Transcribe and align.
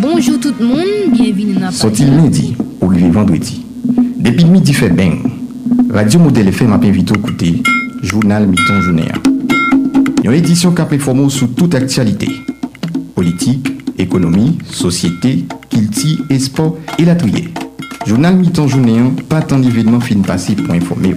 Bonjour 0.00 0.38
tout 0.38 0.54
le 0.58 0.66
monde, 0.66 1.12
bienvenue 1.12 1.54
dans 1.54 1.70
Sorti 1.70 2.04
lundi 2.04 2.56
ou 2.80 2.90
vendredi? 3.10 3.64
Depuis 4.16 4.44
midi 4.44 4.72
fait 4.72 4.90
bang. 4.90 5.18
Radio 5.92 6.20
Modèle 6.20 6.48
FM 6.48 6.72
a 6.72 6.76
invité 6.76 7.14
à 7.14 7.18
écouter 7.18 7.62
Journal 8.02 8.46
Miton 8.46 8.80
Journée. 8.80 9.08
Une 10.22 10.32
édition 10.32 10.72
qui 10.72 10.82
a 10.82 11.28
sur 11.28 11.54
toute 11.54 11.74
actualité. 11.74 12.28
Politique, 13.14 13.68
économie, 13.98 14.58
société, 14.70 15.46
et 16.30 16.38
sport 16.38 16.76
et 16.98 17.04
la 17.04 17.14
trier. 17.14 17.48
Journal 18.06 18.36
Miton 18.36 18.68
Journée, 18.68 19.00
pas 19.28 19.42
tant 19.42 19.58
d'événements 19.58 20.00
fin 20.00 20.20
passé 20.22 20.54
pour 20.54 20.74
informer. 20.74 21.14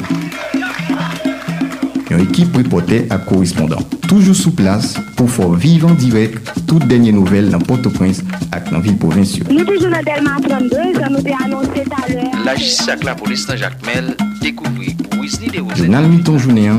Une 2.10 2.20
équipe 2.20 2.56
reporter 2.56 3.06
à 3.10 3.18
correspondant. 3.18 3.80
Toujours 4.12 4.36
sous 4.36 4.52
place 4.52 4.96
pour 5.16 5.32
faire 5.32 5.54
vivre 5.54 5.90
en 5.90 5.94
direct 5.94 6.54
toutes 6.68 6.86
dernières 6.86 7.14
nouvelles 7.14 7.50
dans 7.50 7.60
Port-au-Prince 7.60 8.20
et 8.20 8.70
dans 8.70 8.72
la 8.72 8.80
ville 8.82 8.98
provinciale. 8.98 9.48
Nous 9.50 9.64
toujours 9.64 9.90
dans 9.90 10.04
Delma 10.04 10.36
32, 10.44 10.70
ça 11.00 11.08
nous 11.08 11.16
a 11.16 11.46
annoncé 11.46 11.86
tout 11.86 11.92
à 11.96 12.12
l'heure. 12.12 12.26
La 12.44 12.58
justice 12.58 12.90
avec 12.90 13.06
la 13.06 13.16
police 13.16 13.48
dans 13.48 13.56
Jacques 13.56 13.80
Mel 13.86 14.18
découvrit 14.42 14.98
Wesley 15.18 15.48
de. 15.48 15.64
Journal 15.78 16.10
Miton 16.10 16.38
Journée, 16.38 16.70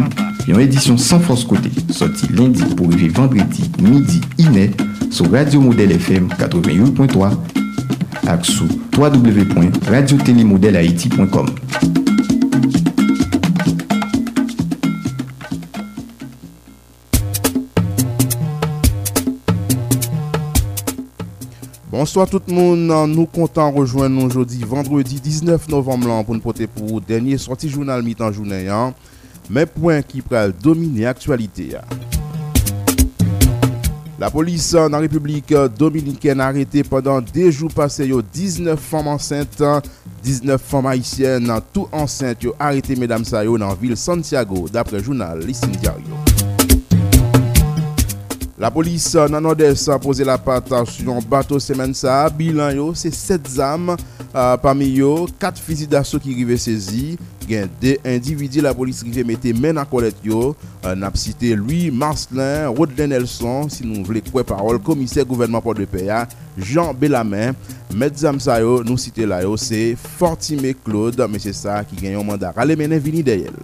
une 0.47 0.61
édition 0.61 0.99
sans 0.99 1.21
force 1.21 1.45
côté, 1.45 1.71
sorti 1.89 2.27
lundi 2.35 2.63
pour 2.77 2.89
arriver 2.89 3.09
vendredi 3.09 3.71
midi 3.81 4.21
inet 4.37 4.73
sur 5.11 5.33
Radio 5.33 5.63
Modèle 5.63 5.93
FM 5.93 6.29
88.3 6.39 7.31
et 8.25 8.43
sur 8.43 8.67
www.radiotélémodèlehaïti.com. 8.99 11.47
Bonsoir 22.03 22.27
tout 22.27 22.43
moun, 22.51 22.89
nou 22.91 23.29
kontan 23.31 23.69
rejoen 23.77 24.11
nou 24.11 24.27
jodi 24.27 24.65
vendredi 24.67 25.21
19 25.23 25.69
novem 25.71 26.03
lan 26.09 26.25
pou 26.27 26.35
nou 26.35 26.43
pote 26.43 26.67
pou 26.75 26.99
denye 26.99 27.37
sorti 27.39 27.71
jounal 27.71 28.03
mi 28.03 28.17
tan 28.19 28.35
jounen 28.35 28.65
yan, 28.67 28.97
men 29.47 29.71
poen 29.71 30.03
ki 30.09 30.25
pral 30.27 30.51
domine 30.65 31.07
aktualite 31.07 31.69
ya. 31.77 31.85
La 34.19 34.33
polis 34.35 34.73
nan 34.75 34.99
Republik 35.07 35.55
Dominiken 35.79 36.43
arete 36.43 36.83
pendant 36.91 37.23
dejou 37.23 37.71
pase 37.71 38.11
yo 38.11 38.19
19 38.19 38.83
fom 38.83 39.15
ansente, 39.15 39.71
19 40.27 40.59
fom 40.59 40.91
haisyen 40.91 41.53
nan 41.53 41.63
tou 41.71 41.87
ansente 41.95 42.51
yo 42.51 42.59
arete 42.59 42.99
medam 42.99 43.23
sa 43.23 43.47
yo 43.47 43.55
nan 43.63 43.79
vil 43.79 43.95
Santiago 43.95 44.67
dapre 44.75 45.07
jounal 45.07 45.47
Lissin 45.47 45.79
Diario. 45.79 46.19
La 48.63 48.71
polis 48.71 49.09
euh, 49.17 49.27
nan 49.27 49.43
Odes 49.51 49.89
pose 49.99 50.23
la 50.23 50.37
pata 50.39 50.85
sou 50.87 51.09
yon 51.09 51.25
bato 51.27 51.57
semen 51.59 51.91
sa, 51.99 52.21
bilan 52.31 52.71
yo 52.77 52.85
se 52.95 53.11
7 53.11 53.49
zam, 53.57 53.89
uh, 53.91 54.53
pami 54.63 54.87
yo 55.01 55.25
4 55.43 55.59
fizi 55.59 55.89
daso 55.91 56.21
ki 56.23 56.37
rive 56.37 56.55
sezi, 56.63 57.17
gen 57.43 57.67
de 57.83 57.97
individi 58.07 58.63
la 58.63 58.71
polis 58.79 59.01
rive 59.03 59.25
mette 59.27 59.51
men 59.59 59.83
akolet 59.83 60.15
yo, 60.23 60.53
uh, 60.55 60.93
nap 60.95 61.19
site 61.19 61.57
Louis 61.59 61.91
Marcelin, 61.91 62.69
Rodlin 62.71 63.11
Nelson, 63.11 63.67
si 63.67 63.83
nou 63.83 64.07
vle 64.07 64.23
kwe 64.29 64.47
parol, 64.47 64.79
komise 64.79 65.27
gouvernement 65.27 65.65
Porte 65.65 65.83
de 65.83 65.91
Paya, 65.91 66.23
Jean 66.55 66.95
Belamen, 66.95 67.59
met 67.91 68.15
zam 68.15 68.39
sa 68.39 68.61
yo, 68.63 68.79
nou 68.87 68.95
site 68.95 69.27
la 69.27 69.43
yo, 69.43 69.59
se 69.59 69.97
Fortime 70.21 70.77
Claude, 70.87 71.27
mese 71.35 71.51
sa 71.65 71.83
ki 71.83 71.99
gen 71.99 72.21
yon 72.21 72.31
manda 72.31 72.55
rale 72.55 72.79
menen 72.79 73.03
vini 73.03 73.27
deyel. 73.27 73.59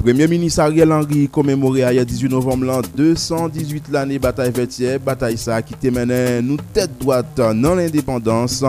Premier 0.00 0.26
ministre 0.26 0.62
Ariel 0.62 0.92
Henry 0.92 1.28
komemore 1.28 1.84
a 1.84 1.92
ya 1.92 2.04
18 2.08 2.32
novem 2.32 2.62
lan 2.64 2.80
218 2.96 3.92
lani 3.92 4.16
batay 4.18 4.48
fetye, 4.56 4.94
batay 4.96 5.36
sa 5.36 5.58
ki 5.60 5.76
temene 5.76 6.40
nou 6.40 6.56
tet 6.72 6.88
doate 7.02 7.50
nan 7.52 7.76
l'independans 7.76 8.62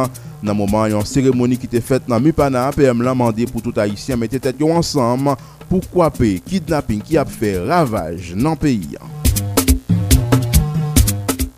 nan 0.43 0.59
mouman 0.59 0.91
yon 0.91 1.07
seremoni 1.07 1.55
ki 1.55 1.71
te 1.71 1.79
fet 1.79 2.11
nan 2.11 2.19
Mupana, 2.19 2.67
PM 2.75 2.99
lan 3.07 3.15
mande 3.15 3.47
pou 3.47 3.63
tout 3.63 3.79
Haitien 3.79 4.19
mette 4.19 4.43
tet 4.43 4.59
yo 4.59 4.73
ansam 4.75 5.31
pou 5.69 5.79
kwape 5.95 6.35
kidnapping 6.51 6.99
ki 6.99 7.21
ap 7.23 7.31
fe 7.31 7.55
ravaj 7.63 8.33
nan 8.35 8.59
peyi. 8.59 8.99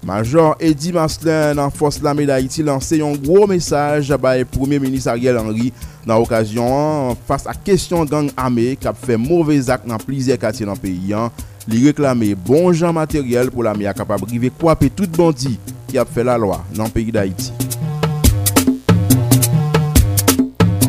Major 0.04 0.56
Eddie 0.60 0.94
Maslin 0.96 1.56
nan 1.58 1.72
Fos 1.74 2.02
Lame 2.04 2.28
da 2.28 2.38
Haiti 2.40 2.64
lanse 2.66 3.00
yon 3.00 3.16
gro 3.20 3.48
mesaj 3.50 4.12
bay 4.22 4.44
Premier 4.46 4.82
Ministre 4.84 5.14
Ariel 5.16 5.40
Henry 5.40 5.72
nan 6.04 6.20
okasyon 6.20 6.76
an 6.76 7.20
fas 7.28 7.48
a 7.48 7.56
kesyon 7.56 8.08
gang 8.10 8.32
ame 8.40 8.74
kap 8.84 9.00
fe 9.00 9.18
mouvez 9.20 9.72
ak 9.74 9.88
nan 9.88 10.02
plizier 10.04 10.40
katye 10.42 10.68
nan 10.68 10.80
peyi 10.80 11.16
an 11.18 11.32
li 11.70 11.86
reklame 11.88 12.34
bon 12.36 12.72
jan 12.76 12.96
materyel 12.96 13.52
pou 13.54 13.64
lame 13.66 13.88
a 13.88 13.96
kapab 13.96 14.28
rive 14.28 14.52
kwape 14.60 14.92
tout 14.92 15.20
bandi 15.20 15.56
ki 15.88 16.02
ap 16.04 16.12
fe 16.12 16.28
la 16.28 16.40
loa 16.40 16.64
nan 16.76 16.92
peyi 16.92 17.16
da 17.16 17.24
Haiti. 17.24 17.63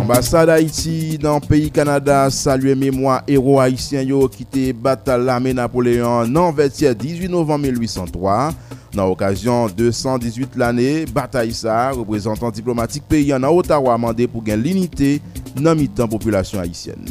Ambassade 0.05 0.51
Haïti 0.51 1.17
dans 1.17 1.37
le 1.37 1.41
pays 1.41 1.71
Canada 1.71 2.29
salue 2.29 2.77
mémoire 2.77 3.23
héros 3.27 3.59
haïtien 3.59 4.03
yo 4.03 4.29
quitté 4.29 4.75
battu 4.75 5.13
l'armée 5.19 5.55
Napoléon 5.55 6.27
non 6.27 6.53
18 6.53 7.27
novembre 7.31 7.65
1803. 7.65 8.53
Dans 8.93 9.07
l'occasion 9.07 9.67
218 9.67 10.57
l'année, 10.57 11.07
bataille 11.07 11.55
ça, 11.55 11.93
représentant 11.93 12.51
diplomatique 12.51 13.05
pays 13.09 13.33
en 13.33 13.43
Ottawa 13.45 13.97
mandé 13.97 14.29
pour 14.29 14.43
gagner 14.43 14.75
l'unité 14.75 15.23
dans 15.57 15.75
mi-temps 15.75 16.07
population 16.07 16.61
haïtienne. 16.61 17.07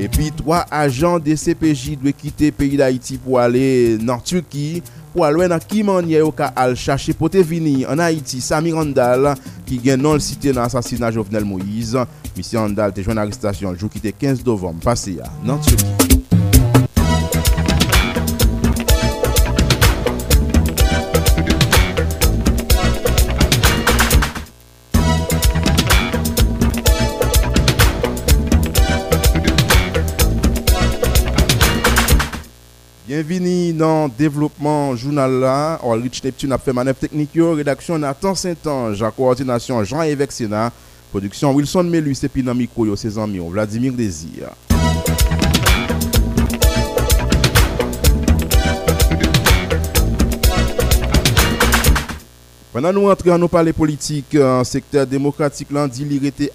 Et 0.00 0.08
puis 0.08 0.32
trois 0.34 0.64
agents 0.70 1.18
des 1.18 1.36
CPJ 1.36 1.98
doivent 1.98 2.14
quitter 2.14 2.46
le 2.46 2.52
pays 2.52 2.76
d'Haïti 2.78 3.18
pour 3.18 3.38
aller 3.38 3.98
en 4.08 4.18
Turquie. 4.18 4.82
pou 5.16 5.24
alwen 5.24 5.48
nan 5.48 5.62
ki 5.64 5.80
manye 5.86 6.20
yo 6.20 6.28
ka 6.36 6.50
al 6.60 6.76
chache 6.76 7.14
pote 7.16 7.40
vini 7.40 7.86
an 7.88 8.02
Haiti 8.04 8.42
Sami 8.44 8.74
Randall 8.76 9.32
ki 9.64 9.80
gen 9.86 10.04
non 10.04 10.20
l 10.20 10.24
site 10.24 10.52
nan 10.52 10.66
asasina 10.68 11.10
Jovenel 11.14 11.48
Moïse. 11.48 12.04
Misi 12.36 12.60
Randall 12.60 12.92
te 12.92 13.06
jwen 13.06 13.24
arrestasyon 13.24 13.80
jou 13.80 13.88
ki 13.92 14.04
te 14.04 14.12
15 14.12 14.44
novem 14.44 14.84
pase 14.84 15.16
ya 15.16 15.32
nan 15.46 15.62
Turki. 15.64 16.06
Bienveni 33.06 33.55
dans 33.76 34.08
développement 34.08 34.96
journal 34.96 35.40
là, 35.40 35.78
oh, 35.82 35.90
Rich 35.90 36.24
Neptune 36.24 36.52
a 36.52 36.58
fait 36.58 36.72
manœuvre 36.72 36.98
technique, 36.98 37.34
yo, 37.34 37.54
rédaction 37.54 37.98
Nathan 37.98 38.34
Saint-Ange, 38.34 39.04
coordination 39.16 39.84
Jean-Évêque 39.84 40.32
Sénat, 40.32 40.72
production 41.10 41.52
Wilson 41.52 41.84
Melus 41.84 42.16
et 42.22 42.28
puis 42.28 42.42
dans 42.42 42.54
micro 42.54 42.86
yo, 42.86 42.96
ses 42.96 43.18
amis, 43.18 43.40
Vladimir 43.50 43.92
Désir. 43.92 44.50
Pendant 52.72 52.92
nous 52.92 53.08
entrons 53.08 53.30
dans 53.30 53.38
nos 53.38 53.48
palais 53.48 53.72
politiques, 53.72 54.36
secteur 54.64 55.06
démocratique, 55.06 55.68
l'an 55.70 55.88
dit 55.88 56.06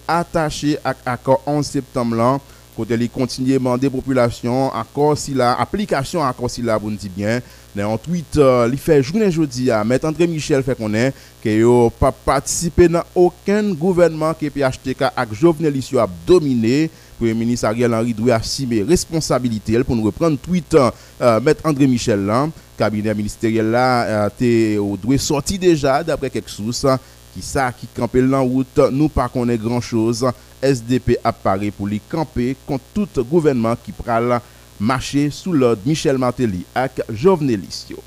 attaché 0.08 0.78
à 0.84 0.94
accord 1.06 1.42
11 1.48 1.66
septembre. 1.66 2.16
Là, 2.16 2.40
côté 2.81 2.96
il 3.00 3.09
continue 3.09 3.52
à 3.52 3.59
demander 3.59 3.90
population 3.90 4.74
accord 4.74 5.18
si 5.18 5.34
la 5.34 5.53
application 5.59 6.24
accord 6.24 6.50
si 6.50 6.62
la 6.62 6.80
bon 6.80 6.92
dit 6.92 7.09
bien. 7.09 7.40
Dans 7.75 7.94
un 7.94 7.97
tweet, 7.97 8.38
euh, 8.38 8.68
il 8.72 8.78
fait 8.78 9.02
journée 9.02 9.31
jeudi 9.31 9.72
à 9.72 9.84
mettre 9.84 10.06
André 10.08 10.28
Michel 10.28 10.62
fait 10.64 10.75
connaître 10.75 11.18
que 11.44 11.50
yo 11.50 11.90
pas 11.90 12.12
participé 12.12 12.88
dans 12.88 13.03
aucun 13.16 13.72
gouvernement 13.74 14.34
que 14.34 14.47
PHTK 14.50 15.03
avec 15.16 15.34
Jovenel 15.34 15.75
Issou 15.78 16.00
a 16.00 16.09
dominé. 16.28 16.90
Premier 17.18 17.34
ministre 17.36 17.68
Ariel 17.68 17.94
Henry 17.94 18.14
doit 18.16 18.36
assumer 18.36 18.81
responsabilité 18.81 19.81
pour 19.84 19.96
nous 19.96 20.03
reprendre 20.03 20.38
tweet 20.40 20.75
euh, 21.22 21.40
mettre 21.40 21.66
André 21.66 21.86
Michel 21.86 22.25
là 22.25 22.50
cabinet 22.78 23.14
ministériel 23.14 23.70
là 23.70 24.29
euh, 24.41 24.96
doit 25.02 25.17
sorti 25.20 25.59
déjà 25.59 26.03
d'après 26.03 26.32
quelques 26.32 26.50
sources 26.50 26.88
qui 27.34 27.41
ça 27.44 27.72
qui 27.72 27.88
campait 27.88 28.23
en 28.34 28.44
route 28.44 28.79
nous 28.91 29.08
pas 29.08 29.29
connaît 29.29 29.58
grand 29.58 29.82
chose 29.82 30.26
SDP 30.61 31.17
ap 31.25 31.41
pare 31.43 31.73
pou 31.75 31.90
li 31.90 31.99
kampe 32.11 32.53
kont 32.67 32.93
tout 32.96 33.22
gouvenman 33.28 33.79
ki 33.84 33.93
pral 33.97 34.37
mache 34.79 35.28
sou 35.34 35.53
lod 35.58 35.84
Michel 35.85 36.22
Martelly 36.22 36.63
ak 36.78 37.03
Jovenelis 37.09 37.85
yo. 37.91 38.02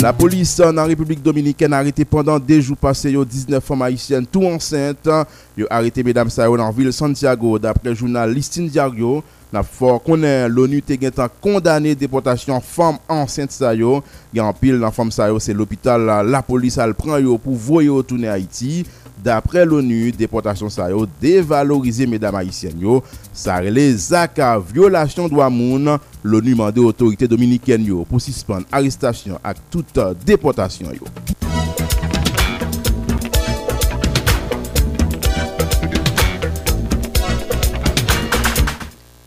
La 0.00 0.14
polis 0.16 0.54
nan 0.72 0.86
Republik 0.88 1.20
Dominikèn 1.20 1.74
arete 1.76 2.06
pendant 2.08 2.40
dejou 2.40 2.72
pase 2.80 3.10
yo 3.12 3.20
19 3.20 3.60
fom 3.60 3.82
haisyen 3.84 4.24
tou 4.24 4.48
ansente. 4.48 5.12
Yo 5.60 5.68
arete 5.68 6.00
Medam 6.06 6.30
Sayo 6.32 6.56
nan 6.56 6.72
vil 6.72 6.88
Santiago 6.96 7.58
dapre 7.60 7.92
jounal 7.92 8.32
Listin 8.32 8.70
Diario. 8.72 9.18
Na 9.52 9.60
for 9.66 9.98
konen 10.00 10.46
l'ONU 10.48 10.80
te 10.86 10.96
gen 10.96 11.12
tan 11.12 11.28
kondane 11.44 11.92
deportasyon 12.00 12.64
fom 12.64 12.96
ansente 13.12 13.58
Sayo. 13.58 13.98
Gan 14.32 14.56
pil 14.56 14.80
nan 14.80 14.94
fom 14.96 15.12
Sayo 15.12 15.36
se 15.36 15.52
l'opital 15.52 16.08
la, 16.08 16.22
la 16.24 16.40
polis 16.48 16.80
al 16.80 16.96
pran 16.96 17.20
yo 17.20 17.36
pou 17.36 17.52
voyo 17.60 18.00
toune 18.00 18.32
Haiti. 18.32 18.86
Dapre 19.20 19.66
l'ONU, 19.68 20.10
deportasyon 20.16 20.72
sa 20.72 20.88
yo 20.92 21.04
devalorize 21.20 22.06
medam 22.08 22.38
Haitien 22.38 22.78
yo, 22.80 23.00
sa 23.36 23.58
rele 23.60 23.84
zaka 24.00 24.54
violasyon 24.58 25.28
do 25.28 25.42
amoun, 25.44 25.92
l'ONU 26.24 26.56
mande 26.56 26.80
otorite 26.80 27.28
Dominiken 27.28 27.84
yo 27.90 28.06
pou 28.08 28.22
sispan 28.22 28.64
arrestasyon 28.72 29.36
ak 29.44 29.60
tout 29.72 30.00
deportasyon 30.24 30.96
yo. 30.96 31.10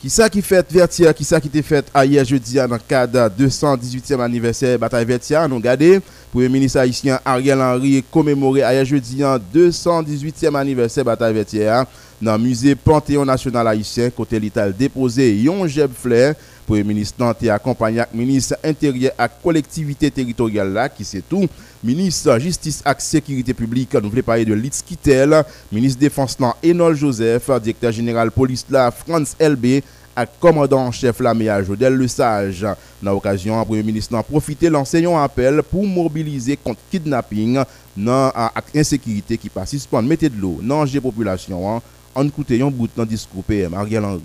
Ki 0.04 0.10
sa 0.12 0.26
ki 0.28 0.42
fet 0.44 0.68
Vertia, 0.74 1.14
ki 1.16 1.24
sa 1.24 1.40
ki 1.40 1.48
te 1.48 1.62
fet 1.64 1.88
ayer 1.96 2.26
jeudi 2.28 2.58
an 2.60 2.74
an 2.76 2.82
kada 2.90 3.30
218e 3.32 4.18
aniversè 4.26 4.74
Bataille 4.82 5.08
Vertia, 5.14 5.46
anon 5.46 5.64
gade... 5.64 6.02
Premier 6.34 6.50
ministre 6.50 6.80
haïtien 6.80 7.20
Ariel 7.24 7.62
Henry 7.62 8.04
commémoré 8.10 8.62
hier 8.62 8.84
jeudi 8.84 9.24
en 9.24 9.38
218e 9.38 10.56
anniversaire 10.56 11.06
bataille 11.06 11.32
Vertière 11.32 11.86
dans 12.20 12.36
le 12.38 12.42
musée 12.42 12.74
Panthéon 12.74 13.24
national 13.24 13.68
haïtien 13.68 14.10
côté 14.10 14.40
l'État 14.40 14.72
déposé 14.72 15.36
yon 15.38 15.68
jeb 15.68 15.92
flair 15.94 16.34
Premier 16.66 16.84
ministre 16.84 17.18
Nanté 17.20 17.52
accompagné 17.52 18.00
avec 18.00 18.16
ministre 18.16 18.56
intérieur 18.64 19.12
et 19.20 19.44
collectivité 19.44 20.10
territoriale 20.10 20.90
qui 20.98 21.04
c'est 21.04 21.22
tout. 21.22 21.48
Ministre 21.84 22.40
justice 22.40 22.82
et 22.84 22.92
sécurité 22.98 23.54
publique 23.54 23.94
nous 23.94 24.10
voulons 24.10 24.24
parler 24.24 24.46
de 24.46 24.54
Litz 24.56 24.82
Kittel. 24.82 25.44
Ministre 25.72 26.00
défense 26.00 26.38
Enol 26.66 26.96
Joseph. 26.96 27.52
Directeur 27.62 27.92
général 27.92 28.32
police 28.32 28.66
là 28.72 28.90
France 28.90 29.36
LB 29.40 29.84
et 30.18 30.26
commandant 30.40 30.88
en 30.88 30.92
chef 30.92 31.20
la 31.20 31.64
Jodel 31.64 31.96
Le 31.96 32.08
Sage. 32.08 32.66
Dans 33.02 33.12
l'occasion, 33.12 33.60
le 33.60 33.66
Premier 33.66 33.84
ministre 33.84 34.16
a 34.16 34.24
profité 34.24 34.70
lancer 34.70 35.04
un 35.06 35.24
appel 35.24 35.62
pour 35.64 35.86
mobiliser 35.86 36.58
contre 36.58 36.80
kidnapping 36.92 37.60
dans 37.98 38.32
l'insécurité 38.74 39.38
qui 39.38 39.50
passe 39.50 39.86
pour 39.86 40.02
mettre 40.02 40.28
de 40.28 40.40
l'eau 40.40 40.60
dans 40.62 40.84
la 40.84 41.02
population. 41.02 41.82
En 42.16 42.28
écoutant 42.28 42.68
un 42.68 42.70
bout 42.70 42.90
de 42.96 43.06
discours 43.06 43.44
PM 43.44 43.74
Ariel 43.74 44.06
Henry. 44.06 44.22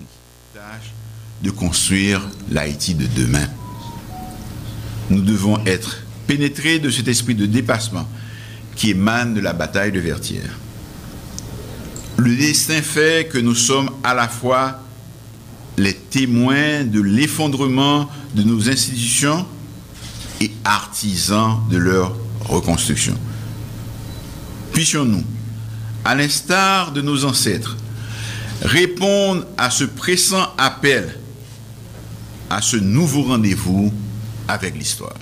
De 1.43 1.51
construire 1.51 2.21
l'Haïti 2.51 2.95
de 2.95 3.07
demain. 3.07 3.47
Nous 5.09 5.23
devons 5.23 5.65
être 5.65 6.05
pénétrés 6.27 6.79
de 6.79 6.91
cet 6.91 7.09
esprit 7.09 7.35
de 7.35 7.47
dépassement 7.47 8.07
qui 8.77 8.91
émane 8.91 9.35
de 9.35 9.41
la 9.41 9.55
bataille 9.55 9.93
de 9.93 10.01
Vertières. 10.01 10.59
Le 12.19 12.37
destin 12.37 12.83
fait 12.83 13.29
que 13.29 13.39
nous 13.39 13.55
sommes 13.55 13.91
à 14.05 14.13
la 14.13 14.29
fois 14.29 14.81
les 15.79 15.95
témoins 15.95 16.85
de 16.85 17.01
l'effondrement 17.01 18.09
de 18.35 18.43
nos 18.43 18.69
institutions 18.69 19.47
et 20.41 20.51
artisans 20.65 21.59
de 21.71 21.79
leur 21.79 22.17
reconstruction. 22.45 23.15
Puissions-nous, 24.73 25.25
à 26.05 26.15
l'instar 26.15 26.93
de 26.93 27.01
nos 27.01 27.25
ancêtres, 27.25 27.77
répondre 28.63 29.45
à 29.57 29.71
ce 29.71 29.85
pressant 29.85 30.47
appel, 30.57 31.19
à 32.51 32.61
ce 32.61 32.77
nouveau 32.77 33.23
rendez-vous 33.23 33.93
avec 34.47 34.77
l'histoire. 34.77 35.17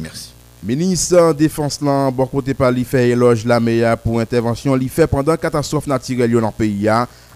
Merci. 0.00 0.30
Ministre 0.62 1.34
Défense 1.34 1.80
lan, 1.82 2.10
bon 2.10 2.26
côté 2.26 2.54
par 2.54 2.70
l'IFE 2.70 2.94
éloge 2.94 3.44
la 3.44 3.60
meilleure 3.60 3.98
pour 3.98 4.18
intervention 4.18 4.74
l'IFE 4.74 5.06
pendant 5.10 5.36
catastrophe 5.36 5.86
naturelle 5.86 6.32
dans 6.32 6.40
le 6.40 6.52
pays 6.56 6.88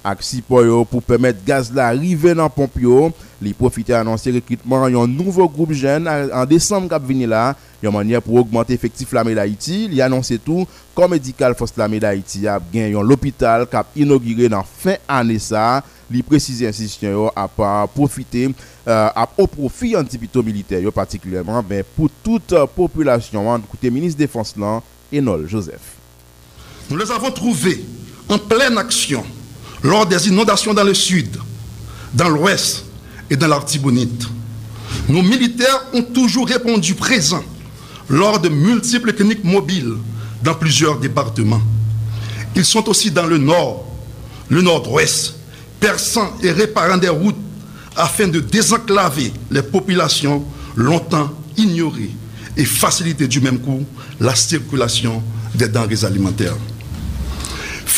ak 0.04 0.22
sipo 0.22 0.62
yo 0.64 0.84
pour 0.84 1.02
permettre 1.02 1.44
gaz 1.44 1.72
la 1.74 1.90
rive 1.90 2.34
dans 2.34 2.50
pompe 2.50 2.82
yo. 2.82 3.12
Li 3.40 3.52
profite 3.54 3.94
annoncer 3.94 4.32
recrutement 4.32 4.84
un 4.84 5.06
nouveau 5.06 5.48
groupe 5.48 5.72
jeune 5.72 6.08
en 6.08 6.44
décembre 6.44 6.88
kap 6.88 7.04
vini 7.06 7.24
là, 7.24 7.54
une 7.80 7.92
manière 7.92 8.20
pour 8.20 8.34
augmenter 8.34 8.74
effectif 8.74 9.12
la 9.12 9.22
d'Haïti. 9.22 9.88
Il 9.92 10.02
annoncé 10.02 10.38
tout 10.38 10.66
comme 10.92 11.12
médical 11.12 11.54
force 11.54 11.72
la 11.76 11.86
d'Haïti 11.88 12.48
a 12.48 12.58
gagné 12.72 12.90
l'hôpital 12.90 13.66
kap 13.68 13.86
inauguré 13.94 14.48
dans 14.48 14.64
fin 14.64 14.96
année 15.06 15.38
ça. 15.38 15.84
Li 16.10 16.22
précise 16.22 16.64
institution 16.64 17.10
yo 17.10 17.30
a 17.36 17.46
pas 17.46 17.86
profiter 17.86 18.48
euh, 18.88 19.08
à 19.14 19.28
au 19.36 19.46
profit 19.46 19.94
un 19.94 20.00
hôpital 20.00 20.42
militaire 20.42 20.80
yo 20.80 20.90
particulièrement 20.90 21.62
mais 21.68 21.84
pour 21.84 22.08
toute 22.24 22.54
population. 22.74 23.56
Écoutez 23.58 23.90
ministre 23.90 24.18
défense 24.18 24.56
là 24.56 24.82
Enol 25.14 25.46
Joseph. 25.46 25.96
Nous 26.90 26.96
les 26.96 27.10
avons 27.12 27.30
trouvés 27.30 27.84
en 28.28 28.38
pleine 28.38 28.78
action 28.78 29.22
lors 29.82 30.06
des 30.06 30.28
inondations 30.28 30.74
dans 30.74 30.84
le 30.84 30.94
sud, 30.94 31.36
dans 32.14 32.28
l'ouest 32.28 32.84
et 33.30 33.36
dans 33.36 33.48
l'Artibonite. 33.48 34.26
Nos 35.08 35.22
militaires 35.22 35.84
ont 35.92 36.02
toujours 36.02 36.48
répondu 36.48 36.94
présents 36.94 37.44
lors 38.08 38.40
de 38.40 38.48
multiples 38.48 39.12
cliniques 39.12 39.44
mobiles 39.44 39.94
dans 40.42 40.54
plusieurs 40.54 40.98
départements. 40.98 41.60
Ils 42.56 42.64
sont 42.64 42.88
aussi 42.88 43.10
dans 43.10 43.26
le 43.26 43.38
nord, 43.38 43.86
le 44.48 44.62
nord-ouest, 44.62 45.34
perçant 45.78 46.32
et 46.42 46.50
réparant 46.50 46.96
des 46.96 47.08
routes 47.08 47.36
afin 47.96 48.28
de 48.28 48.40
désenclaver 48.40 49.32
les 49.50 49.62
populations 49.62 50.44
longtemps 50.76 51.30
ignorées 51.56 52.10
et 52.56 52.64
faciliter 52.64 53.28
du 53.28 53.40
même 53.40 53.58
coup 53.58 53.84
la 54.20 54.34
circulation 54.34 55.22
des 55.54 55.68
denrées 55.68 56.04
alimentaires. 56.04 56.56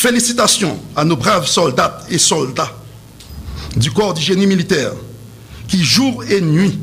Félicitations 0.01 0.81
à 0.97 1.05
nos 1.05 1.15
braves 1.15 1.47
soldats 1.47 2.01
et 2.09 2.17
soldats 2.17 2.73
du 3.77 3.91
corps 3.91 4.15
du 4.15 4.35
militaire 4.35 4.93
qui, 5.69 5.85
jour 5.85 6.25
et 6.25 6.41
nuit, 6.41 6.79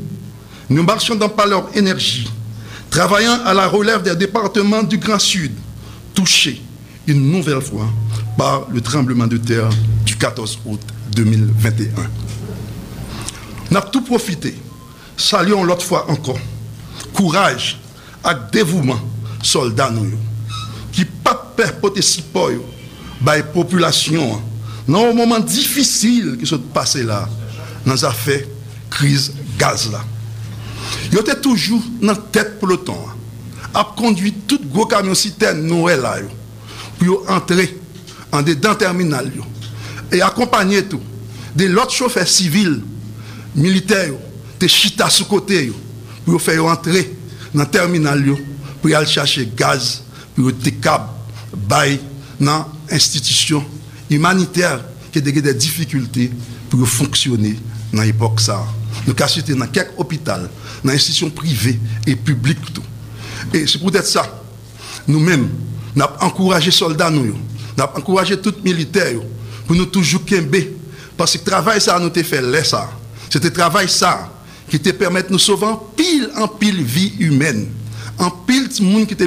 nous 0.70 0.84
marchons 0.84 1.16
dans 1.16 1.28
pas 1.28 1.44
leur 1.44 1.68
énergie, 1.76 2.30
travaillant 2.88 3.40
à 3.44 3.54
la 3.54 3.66
relève 3.66 4.04
des 4.04 4.14
départements 4.14 4.84
du 4.84 4.98
Grand 4.98 5.18
Sud, 5.18 5.50
touchés 6.14 6.62
une 7.08 7.32
nouvelle 7.32 7.60
fois 7.60 7.88
par 8.36 8.68
le 8.70 8.80
tremblement 8.80 9.26
de 9.26 9.38
terre 9.38 9.68
du 10.04 10.14
14 10.14 10.60
août 10.66 10.80
2021. 11.10 11.88
Nous 13.68 13.76
avons 13.76 13.90
tout 13.90 14.02
profité. 14.02 14.54
Saluons 15.16 15.64
l'autre 15.64 15.84
fois 15.84 16.08
encore. 16.08 16.38
Courage 17.12 17.80
et 18.24 18.52
dévouement, 18.52 19.00
soldats 19.42 19.90
nous, 19.90 20.16
qui 20.92 21.04
pas 21.04 21.52
perpoter 21.56 22.00
si 22.00 22.22
bay 23.24 23.42
populasyon 23.54 24.38
nan 24.88 25.02
ou 25.02 25.16
moman 25.16 25.44
difisil 25.44 26.36
ki 26.40 26.48
sou 26.48 26.70
pase 26.74 27.02
la 27.06 27.24
nan 27.86 27.98
zafè 27.98 28.42
kriz 28.92 29.30
gaz 29.60 29.88
la. 29.92 30.00
Yo 31.12 31.22
te 31.24 31.34
toujou 31.40 31.80
nan 32.04 32.18
tèt 32.32 32.56
pou 32.60 32.68
l'OTAN 32.68 33.16
ap 33.76 33.94
kondwi 33.98 34.32
tout 34.48 34.62
gwo 34.72 34.86
kamyon 34.88 35.16
siten 35.18 35.60
nou 35.68 35.88
e 35.92 35.96
la 36.00 36.16
yo 36.22 36.30
pou 36.98 37.08
yo 37.08 37.18
antre 37.32 37.68
an 38.34 38.44
de 38.44 38.54
dan 38.58 38.78
terminal 38.80 39.28
yo 39.32 39.44
e 40.12 40.22
akompanyen 40.24 40.86
tou 40.88 41.02
de 41.56 41.68
lot 41.72 41.92
choufer 41.92 42.28
sivil 42.28 42.78
milite 43.54 43.98
yo 44.08 44.18
te 44.60 44.70
chita 44.72 45.08
sou 45.12 45.28
kote 45.30 45.60
yo 45.68 45.76
pou 46.24 46.36
yo 46.36 46.42
fè 46.42 46.56
yo 46.58 46.68
antre 46.70 47.04
nan 47.52 47.68
terminal 47.72 48.24
yo 48.24 48.38
pou 48.80 48.92
yo 48.92 48.98
al 48.98 49.08
chache 49.08 49.46
gaz 49.56 49.98
pou 50.34 50.48
yo 50.48 50.54
te 50.56 50.72
kab 50.80 51.10
bay 51.68 51.98
nan 52.40 52.66
institution 52.90 53.64
humanitaire 54.10 54.80
qui 55.12 55.18
a 55.18 55.22
des 55.22 55.54
difficultés 55.54 56.30
pour 56.68 56.86
fonctionner 56.86 57.58
dans 57.92 58.02
l'époque 58.02 58.40
ça. 58.40 58.64
Nous 59.06 59.14
avons 59.18 59.58
dans 59.58 59.66
quelques 59.66 59.92
hôpitaux, 59.96 60.32
dans 60.84 60.92
institutions 60.92 61.30
privées 61.30 61.78
et 62.06 62.16
publiques. 62.16 62.58
Et 63.52 63.66
c'est 63.66 63.82
peut-être 63.82 64.06
ça. 64.06 64.42
Nous-mêmes, 65.06 65.48
nous 65.94 66.02
avons 66.02 66.20
encouragé 66.20 66.66
les 66.66 66.72
soldats, 66.72 67.10
nous, 67.10 67.34
avons 67.78 67.96
encouragé 67.96 68.38
tous 68.40 68.54
les 68.64 68.72
militaires 68.72 69.20
pour 69.66 69.76
nous 69.76 69.86
toujours 69.86 70.24
quimber. 70.24 70.76
Parce 71.16 71.32
que 71.32 71.38
le 71.38 71.44
travail 71.44 71.80
ça 71.80 71.98
nous 71.98 72.10
a 72.14 72.24
fait 72.24 72.42
là. 72.42 72.62
C'était 73.30 73.48
le 73.48 73.52
travail 73.54 73.88
ça 73.88 74.30
qui 74.68 74.78
te 74.78 74.90
permet 74.90 75.22
de 75.22 75.32
nous 75.32 75.38
sauver 75.38 75.66
en 75.66 75.76
pile 75.76 76.30
en 76.36 76.48
pile 76.48 76.82
vie 76.82 77.14
humaine. 77.18 77.68
En 78.18 78.30
pile 78.30 78.68
de 78.68 78.82
monde 78.82 79.06
qui 79.06 79.14
était 79.14 79.26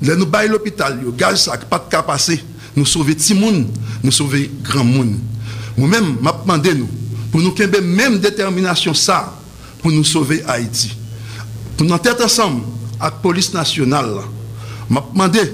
Le 0.00 0.16
nou 0.16 0.28
bay 0.30 0.48
l'opital 0.48 0.96
yo, 1.04 1.12
gaj 1.16 1.36
sak, 1.42 1.66
pat 1.68 1.90
ka 1.92 2.00
pase, 2.06 2.38
nou 2.72 2.88
sove 2.88 3.14
ti 3.18 3.36
moun, 3.36 3.66
nou 4.00 4.14
sove 4.14 4.46
gran 4.64 4.88
moun. 4.88 5.12
Ou 5.76 5.88
men, 5.88 6.14
map 6.24 6.46
mande 6.48 6.72
nou, 6.78 6.88
pou 7.30 7.44
nou 7.44 7.52
kenbe 7.56 7.82
menm 7.84 8.16
determinasyon 8.22 8.96
sa, 8.96 9.26
pou 9.82 9.92
nou 9.92 10.06
sove 10.08 10.40
Haiti. 10.48 10.94
Pou 11.76 11.84
nou 11.84 12.00
tete 12.00 12.24
ansam 12.24 12.62
ak 13.00 13.20
polis 13.24 13.52
nasyonal 13.52 14.08
la. 14.18 14.26
Map 14.90 15.12
mande, 15.16 15.44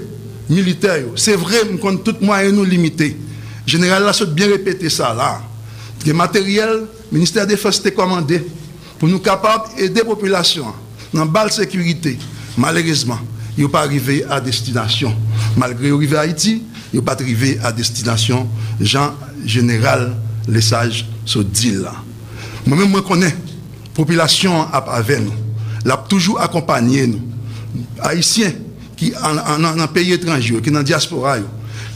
militer 0.47 1.03
yo, 1.03 1.15
se 1.19 1.35
vre 1.39 1.65
m 1.67 1.75
kon 1.83 1.99
tout 2.03 2.23
mwayen 2.23 2.55
nou 2.55 2.67
limite. 2.67 3.11
General 3.67 4.07
la 4.07 4.15
sot 4.15 4.31
bien 4.35 4.51
repete 4.53 4.87
sa 4.91 5.11
la. 5.15 5.33
Ke 6.03 6.15
materyel, 6.15 6.85
minister 7.11 7.43
defense 7.49 7.83
te 7.83 7.91
komande, 7.91 8.39
pou 8.95 9.11
nou 9.11 9.19
kapab 9.23 9.73
ede 9.75 10.07
populasyon 10.07 10.71
nan 11.11 11.27
bal 11.31 11.51
sekurite, 11.51 12.15
malerizman. 12.55 13.19
yo 13.57 13.67
pa 13.73 13.83
rive 13.89 14.21
a 14.29 14.39
destinasyon. 14.43 15.15
Malgre 15.57 15.89
yo 15.89 15.97
rive 15.99 16.19
Haiti, 16.19 16.59
yo 16.93 17.01
pa 17.03 17.17
rive 17.19 17.57
a 17.65 17.73
destinasyon 17.73 18.45
jan 18.79 19.17
general 19.43 20.11
lesaj 20.47 21.03
so 21.27 21.43
di 21.43 21.73
la. 21.81 21.95
Mwen 22.67 22.91
mwen 22.91 23.03
konen, 23.05 23.33
popilasyon 23.97 24.69
ap 24.75 24.91
ave 24.93 25.19
nou. 25.23 25.45
Lap 25.87 26.07
toujou 26.11 26.39
akompanyen 26.43 27.15
nou. 27.15 27.33
Haitien 28.03 28.55
ki 28.97 29.13
an, 29.25 29.39
an, 29.41 29.69
an 29.73 29.89
peyi 29.93 30.15
etranjyo, 30.17 30.61
ki 30.61 30.73
nan 30.73 30.85
diaspora 30.85 31.37
yo, 31.41 31.49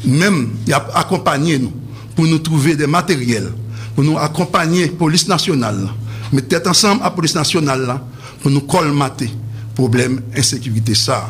mwen 0.06 0.48
ap 0.74 0.90
akompanyen 1.04 1.68
nou 1.68 1.78
pou 2.16 2.28
nou 2.28 2.42
trouve 2.44 2.74
de 2.80 2.90
materyel, 2.90 3.52
pou 3.96 4.06
nou 4.06 4.20
akompanyen 4.22 4.96
polis 5.00 5.28
nasyonal 5.30 5.86
la. 5.86 5.94
Mwen 6.32 6.48
tet 6.50 6.68
ansam 6.72 7.04
a 7.04 7.12
polis 7.14 7.36
nasyonal 7.38 7.86
la 7.86 8.00
pou 8.42 8.50
nou 8.50 8.66
kolmate 8.66 9.30
problem 9.78 10.20
insekivite 10.34 10.96
sa. 10.98 11.22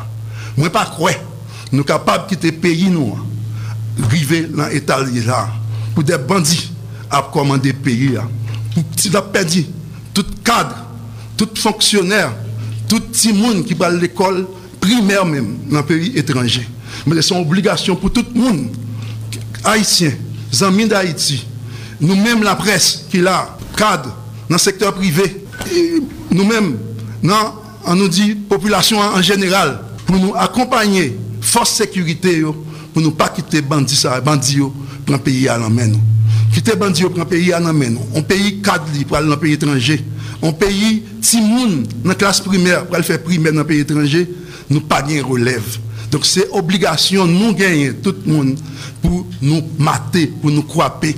Mwen 0.56 0.72
pa 0.72 0.84
kwe, 0.92 1.14
nou 1.72 1.86
kapab 1.88 2.26
kite 2.30 2.52
peyi 2.62 2.90
nou, 2.92 3.16
rive 4.12 4.44
lan 4.52 4.72
etal 4.76 5.06
li 5.08 5.24
la, 5.24 5.46
pou 5.94 6.04
de 6.04 6.16
bandi 6.28 6.58
ap 7.12 7.30
komande 7.34 7.72
peyi 7.84 8.12
la. 8.16 8.26
Pou 8.72 8.84
ti 8.96 9.12
la 9.12 9.22
pedi, 9.24 9.66
tout 10.16 10.28
kadre, 10.44 10.76
tout 11.40 11.60
fonksyonèr, 11.60 12.32
tout 12.88 13.12
ti 13.14 13.32
moun 13.36 13.62
ki 13.66 13.76
bal 13.78 13.98
l'ekol 14.00 14.42
primer 14.82 15.24
mèm 15.28 15.48
nan 15.72 15.86
peyi 15.88 16.12
etranje. 16.20 16.64
Mwen 17.06 17.16
lè 17.16 17.24
son 17.24 17.40
obligasyon 17.44 17.98
pou 18.00 18.12
tout 18.12 18.28
moun, 18.36 18.66
haïtien, 19.64 20.16
zanmin 20.52 20.90
d'Haïti, 20.90 21.42
nou 22.00 22.16
mèm 22.18 22.44
la 22.44 22.56
pres 22.58 23.06
ki 23.12 23.22
la 23.24 23.46
kadre 23.78 24.12
nan 24.50 24.60
sektor 24.60 24.92
privé, 24.96 25.30
nou 26.28 26.44
mèm 26.44 26.74
nan 27.24 27.54
an 27.88 27.96
nou 27.98 28.10
di 28.12 28.34
populasyon 28.50 29.16
an 29.16 29.24
general, 29.24 29.78
pour 30.12 30.20
nous 30.20 30.34
accompagner, 30.34 31.18
force 31.40 31.70
sécurité, 31.70 32.42
pour 32.92 33.02
ne 33.02 33.08
pas 33.08 33.30
quitter 33.30 33.62
bandits, 33.62 34.04
bandits 34.22 34.58
pour 35.06 35.14
un 35.14 35.18
pays 35.18 35.48
à 35.48 35.56
l'emmène. 35.56 35.98
Quitter 36.52 36.76
bandits 36.76 37.04
pour 37.04 37.18
un 37.18 37.24
pays 37.24 37.50
à 37.50 37.58
l'emmène. 37.58 37.98
Un 38.14 38.20
pays 38.20 38.60
cadre 38.60 38.84
pour 39.08 39.16
aller 39.16 39.26
dans 39.26 39.32
un 39.32 39.36
pays 39.38 39.54
étranger. 39.54 40.04
Un 40.42 40.52
pays 40.52 41.02
timoun 41.22 41.86
dans 42.04 42.10
la 42.10 42.14
classe 42.14 42.42
primaire 42.42 42.84
pour 42.84 42.96
aller 42.96 43.04
faire 43.04 43.22
primaire 43.22 43.54
dans 43.54 43.60
un 43.60 43.64
pays 43.64 43.80
étranger. 43.80 44.28
Nous 44.68 44.82
pas 44.82 45.00
de 45.00 45.18
relève. 45.22 45.78
Donc 46.10 46.26
c'est 46.26 46.46
obligation 46.50 47.26
nous 47.26 47.54
gagner 47.54 47.94
tout 47.94 48.14
le 48.26 48.32
monde 48.34 48.58
pour 49.00 49.26
nous 49.40 49.62
mater, 49.78 50.26
pour 50.26 50.50
nous 50.50 50.62
croiper. 50.62 51.16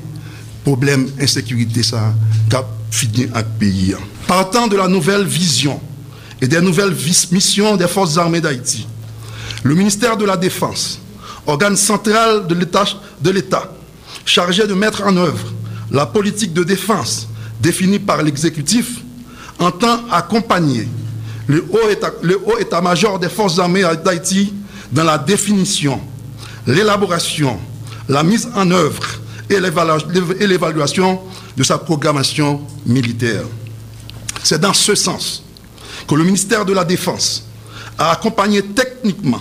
Problème 0.63 1.09
insécurité 1.21 1.83
ça 1.83 2.15
cap 2.49 2.67
finir 2.93 3.29
un 3.35 3.43
pays. 3.43 3.97
Partant 4.29 4.69
de 4.69 4.77
la 4.77 4.87
nouvelle 4.87 5.27
vision 5.27 5.81
et 6.41 6.49
des 6.49 6.61
nouvelles 6.61 6.95
missions 7.31 7.77
des 7.77 7.87
forces 7.87 8.19
armées 8.19 8.41
d'Haïti, 8.41 8.87
le 9.63 9.75
ministère 9.75 10.17
de 10.17 10.25
la 10.25 10.37
Défense, 10.37 11.01
organe 11.47 11.77
central 11.77 12.47
de 12.47 13.31
l'État, 13.31 13.73
chargé 14.25 14.67
de 14.67 14.75
mettre 14.75 15.03
en 15.05 15.17
œuvre 15.17 15.53
la 15.91 16.07
politique 16.07 16.53
de 16.53 16.65
défense 16.65 17.29
définie 17.61 17.99
par 17.99 18.23
l'exécutif, 18.23 19.01
entend 19.59 20.01
accompagner 20.11 20.89
le 21.47 21.65
haut 21.71 22.59
état-major 22.59 23.19
des 23.19 23.29
forces 23.29 23.59
armées 23.59 23.85
d'Haïti 24.05 24.53
dans 24.91 25.05
la 25.05 25.19
définition, 25.19 26.01
l'élaboration, 26.67 27.59
la 28.09 28.23
mise 28.23 28.49
en 28.55 28.71
œuvre 28.71 29.03
et 29.49 29.61
l'évaluation 29.61 31.21
de 31.57 31.63
sa 31.63 31.79
programmation 31.79 32.63
militaire. 32.87 33.45
C'est 34.43 34.61
dans 34.61 34.73
ce 34.73 34.95
sens 34.95 35.44
que 36.07 36.15
le 36.15 36.25
ministère 36.25 36.65
de 36.65 36.73
la 36.73 36.85
Défense 36.85 37.45
a 37.99 38.13
accompagné 38.13 38.63
techniquement 38.63 39.41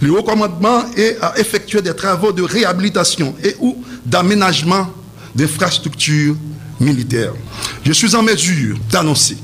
le 0.00 0.10
haut 0.12 0.22
commandement 0.22 0.82
et 0.96 1.16
a 1.20 1.38
effectué 1.38 1.80
des 1.80 1.94
travaux 1.94 2.32
de 2.32 2.42
réhabilitation 2.42 3.34
et 3.42 3.56
ou 3.60 3.82
d'aménagement 4.04 4.88
d'infrastructures 5.34 6.36
militaires. 6.80 7.32
Je 7.84 7.92
suis 7.92 8.14
en 8.14 8.22
mesure 8.22 8.76
d'annoncer 8.90 9.36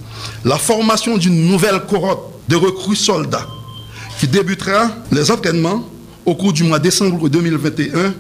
la 0.45 0.59
formation 0.59 1.17
d'une 1.17 1.47
nouvelle 1.49 1.81
cohorte 1.89 2.23
de 2.49 2.57
recrues 2.57 2.97
soldats 2.97 3.47
qui 4.19 4.27
débutera 4.29 4.91
les 5.11 5.31
entraînements 5.31 5.89
au 6.27 6.35
cours 6.35 6.53
du 6.53 6.63
mois 6.65 6.79
de 6.79 6.85
décembre 6.85 7.29
2021 7.29 8.13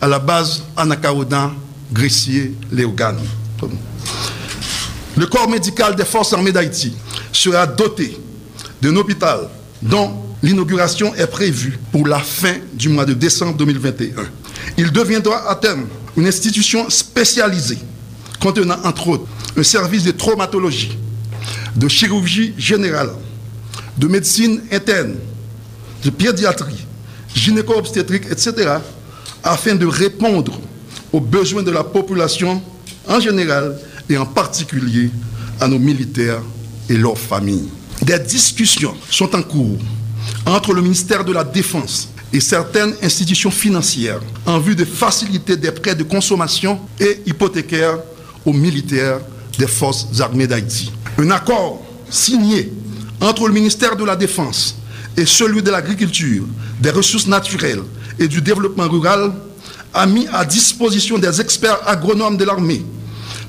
à 0.00 0.06
la 0.06 0.18
base 0.18 0.62
Anakaodan, 0.76 1.52
Gressier, 1.92 2.54
Léogane. 2.70 3.18
Le 5.18 5.26
corps 5.26 5.48
médical 5.48 5.96
des 5.96 6.04
forces 6.04 6.32
armées 6.32 6.52
d'Haïti 6.52 6.92
sera 7.32 7.66
doté 7.66 8.16
d'un 8.80 8.94
hôpital 8.94 9.48
dont 9.82 10.12
l'inauguration 10.44 11.12
est 11.16 11.26
prévue 11.26 11.76
pour 11.90 12.06
la 12.06 12.20
fin 12.20 12.54
du 12.74 12.88
mois 12.88 13.04
de 13.04 13.14
décembre 13.14 13.56
2021. 13.56 14.12
Il 14.76 14.92
deviendra 14.92 15.50
à 15.50 15.56
terme 15.56 15.86
une 16.16 16.24
institution 16.28 16.88
spécialisée 16.88 17.78
contenant 18.40 18.76
entre 18.84 19.08
autres 19.08 19.26
un 19.56 19.62
service 19.64 20.04
de 20.04 20.12
traumatologie, 20.12 20.96
de 21.74 21.88
chirurgie 21.88 22.54
générale, 22.56 23.10
de 23.96 24.06
médecine 24.06 24.62
interne, 24.70 25.16
de 26.04 26.10
pédiatrie, 26.10 26.86
gynéco-obstétrique, 27.34 28.26
etc., 28.30 28.76
afin 29.42 29.74
de 29.74 29.86
répondre 29.86 30.60
aux 31.12 31.20
besoins 31.20 31.64
de 31.64 31.72
la 31.72 31.82
population 31.82 32.62
en 33.08 33.18
général 33.18 33.76
et 34.08 34.16
en 34.16 34.26
particulier 34.26 35.10
à 35.60 35.68
nos 35.68 35.78
militaires 35.78 36.42
et 36.88 36.96
leurs 36.96 37.18
familles. 37.18 37.68
Des 38.02 38.18
discussions 38.18 38.94
sont 39.10 39.34
en 39.34 39.42
cours 39.42 39.78
entre 40.46 40.72
le 40.72 40.82
ministère 40.82 41.24
de 41.24 41.32
la 41.32 41.44
Défense 41.44 42.08
et 42.32 42.40
certaines 42.40 42.94
institutions 43.02 43.50
financières 43.50 44.20
en 44.46 44.58
vue 44.58 44.76
de 44.76 44.84
faciliter 44.84 45.56
des 45.56 45.72
prêts 45.72 45.94
de 45.94 46.02
consommation 46.04 46.78
et 47.00 47.20
hypothécaires 47.26 47.98
aux 48.44 48.52
militaires 48.52 49.20
des 49.58 49.66
forces 49.66 50.06
armées 50.20 50.46
d'Haïti. 50.46 50.92
Un 51.18 51.30
accord 51.30 51.82
signé 52.10 52.72
entre 53.20 53.48
le 53.48 53.54
ministère 53.54 53.96
de 53.96 54.04
la 54.04 54.14
Défense 54.16 54.76
et 55.16 55.26
celui 55.26 55.62
de 55.62 55.70
l'agriculture, 55.70 56.44
des 56.80 56.90
ressources 56.90 57.26
naturelles 57.26 57.82
et 58.18 58.28
du 58.28 58.40
développement 58.40 58.88
rural 58.88 59.32
a 59.92 60.06
mis 60.06 60.28
à 60.32 60.44
disposition 60.44 61.18
des 61.18 61.40
experts 61.40 61.80
agronomes 61.86 62.36
de 62.36 62.44
l'armée 62.44 62.84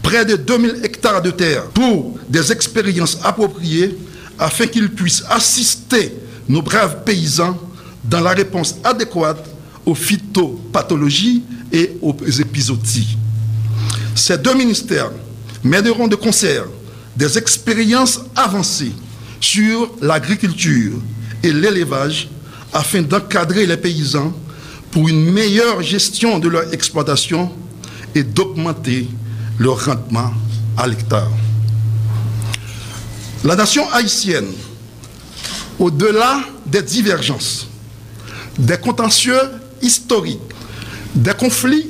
près 0.02 0.26
de 0.26 0.36
2000 0.36 0.82
hectares 0.84 1.22
de 1.22 1.32
terre 1.32 1.66
pour 1.68 2.18
des 2.28 2.52
expériences 2.52 3.18
appropriées 3.24 3.98
afin 4.38 4.68
qu'ils 4.68 4.90
puissent 4.90 5.24
assister 5.30 6.14
nos 6.48 6.62
braves 6.62 7.04
paysans 7.04 7.58
dans 8.04 8.22
la 8.22 8.32
réponse 8.32 8.76
adéquate 8.84 9.46
aux 9.86 9.96
phytopathologies 9.96 11.44
et 11.72 11.98
aux 12.02 12.16
épizooties. 12.40 13.18
Ces 14.16 14.38
deux 14.38 14.56
ministères 14.56 15.12
mèneront 15.64 16.08
de 16.08 16.16
concert 16.16 16.66
des 17.16 17.38
expériences 17.38 18.22
avancées 18.36 18.94
sur 19.40 19.92
l'agriculture 20.02 20.94
et 21.44 21.52
l'élevage 21.52 22.30
afin 22.74 23.02
d'encadrer 23.02 23.66
les 23.66 23.78
paysans 23.78 24.34
pour 24.92 25.08
une 25.08 25.32
meilleure 25.32 25.82
gestion 25.82 26.40
de 26.40 26.50
leur 26.50 26.74
exploitation 26.74 27.52
et 28.16 28.24
d'augmenter 28.24 29.08
leur 29.60 29.86
rendement 29.86 30.32
à 30.78 30.88
l'hectare. 30.88 31.30
La 33.44 33.56
nation 33.56 33.90
haïtienne, 33.92 34.48
au-delà 35.78 36.42
des 36.66 36.82
divergences, 36.82 37.68
des 38.58 38.78
contentieux 38.78 39.40
historiques, 39.82 40.40
des 41.16 41.34
conflits 41.34 41.88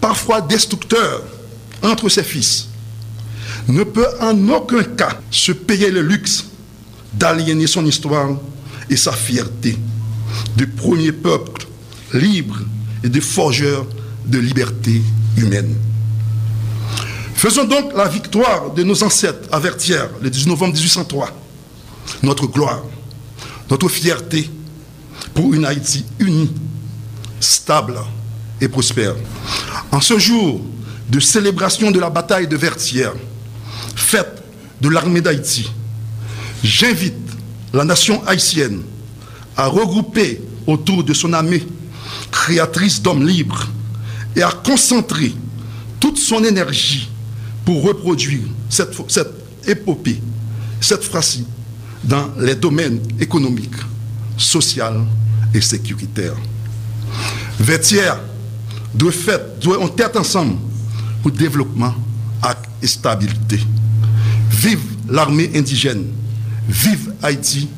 parfois 0.00 0.40
destructeurs 0.40 1.22
entre 1.82 2.08
ses 2.08 2.22
fils, 2.22 2.68
ne 3.68 3.84
peut 3.84 4.06
en 4.20 4.48
aucun 4.48 4.82
cas 4.82 5.20
se 5.30 5.52
payer 5.52 5.90
le 5.90 6.02
luxe 6.02 6.44
d'aliéner 7.14 7.66
son 7.66 7.84
histoire 7.86 8.30
et 8.90 8.96
sa 8.96 9.12
fierté 9.12 9.78
du 10.56 10.66
premier 10.66 11.12
peuple 11.12 11.66
libre 12.12 12.58
et 13.04 13.08
de 13.08 13.20
forgeur 13.20 13.86
de 14.26 14.38
liberté 14.38 15.02
humaine. 15.36 15.74
Faisons 17.42 17.64
donc 17.64 17.92
la 17.96 18.06
victoire 18.06 18.70
de 18.70 18.84
nos 18.84 19.02
ancêtres 19.02 19.48
avertières 19.50 20.10
le 20.22 20.30
19 20.30 20.50
novembre 20.50 20.74
1803, 20.74 21.28
notre 22.22 22.46
gloire, 22.46 22.84
notre 23.68 23.88
fierté 23.88 24.48
pour 25.34 25.52
une 25.52 25.64
Haïti 25.64 26.04
unie, 26.20 26.52
stable 27.40 27.96
et 28.60 28.68
prospère. 28.68 29.16
En 29.90 30.00
ce 30.00 30.20
jour 30.20 30.60
de 31.10 31.18
célébration 31.18 31.90
de 31.90 31.98
la 31.98 32.10
bataille 32.10 32.46
de 32.46 32.56
Vertières, 32.56 33.14
fête 33.96 34.40
de 34.80 34.88
l'armée 34.88 35.20
d'Haïti, 35.20 35.68
j'invite 36.62 37.28
la 37.72 37.82
nation 37.82 38.22
haïtienne 38.24 38.82
à 39.56 39.66
regrouper 39.66 40.40
autour 40.68 41.02
de 41.02 41.12
son 41.12 41.32
armée 41.32 41.66
créatrice 42.30 43.02
d'hommes 43.02 43.26
libres 43.26 43.66
et 44.36 44.42
à 44.44 44.52
concentrer 44.52 45.34
toute 45.98 46.18
son 46.18 46.44
énergie 46.44 47.08
pour 47.64 47.82
reproduire 47.82 48.42
cette, 48.68 48.94
cette 49.08 49.32
épopée, 49.66 50.20
cette 50.80 51.04
phrase 51.04 51.40
dans 52.04 52.30
les 52.38 52.54
domaines 52.54 53.00
économiques, 53.20 53.76
sociaux 54.36 55.06
et 55.54 55.60
sécuritaires. 55.60 56.36
Vertière 57.60 58.18
doit 58.94 59.12
faire, 59.12 59.40
doit 59.60 59.80
en 59.82 59.88
tête 59.88 60.16
ensemble 60.16 60.56
pour 61.22 61.30
développement 61.30 61.94
et 62.82 62.86
stabilité. 62.86 63.60
Vive 64.50 64.80
l'armée 65.08 65.50
indigène, 65.54 66.06
vive 66.68 67.12
Haïti, 67.22 67.68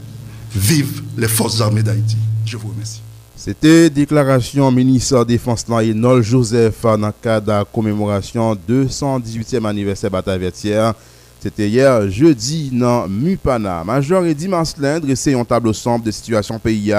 vive 0.55 1.03
les 1.17 1.29
forces 1.29 1.61
armées 1.61 1.83
d'Haïti. 1.83 2.17
Je 2.47 2.57
vous 2.57 2.69
remercie. 2.69 3.04
C'était 3.45 3.91
déclaration 3.91 4.73
ministre 4.73 5.23
défense 5.27 5.69
Nol 5.69 6.23
Joseph 6.23 6.81
dans 6.81 6.97
le 6.97 7.13
cadre 7.23 7.47
de 7.47 7.53
la 7.53 7.65
commémoration 7.67 8.57
218e 8.67 9.67
anniversaire 9.67 10.11
bataille 10.11 10.39
vertière. 10.39 10.95
C'était 11.41 11.69
hier 11.69 12.09
jeudi 12.09 12.71
dans 12.73 13.07
Mupana. 13.07 13.85
Major 13.85 14.25
Eddy 14.25 14.49
Marcelin 14.49 14.99
dressé 14.99 15.35
un 15.35 15.45
tableau 15.45 15.75
sombre 15.75 16.07
de 16.07 16.11
situation 16.11 16.59
pays. 16.59 16.95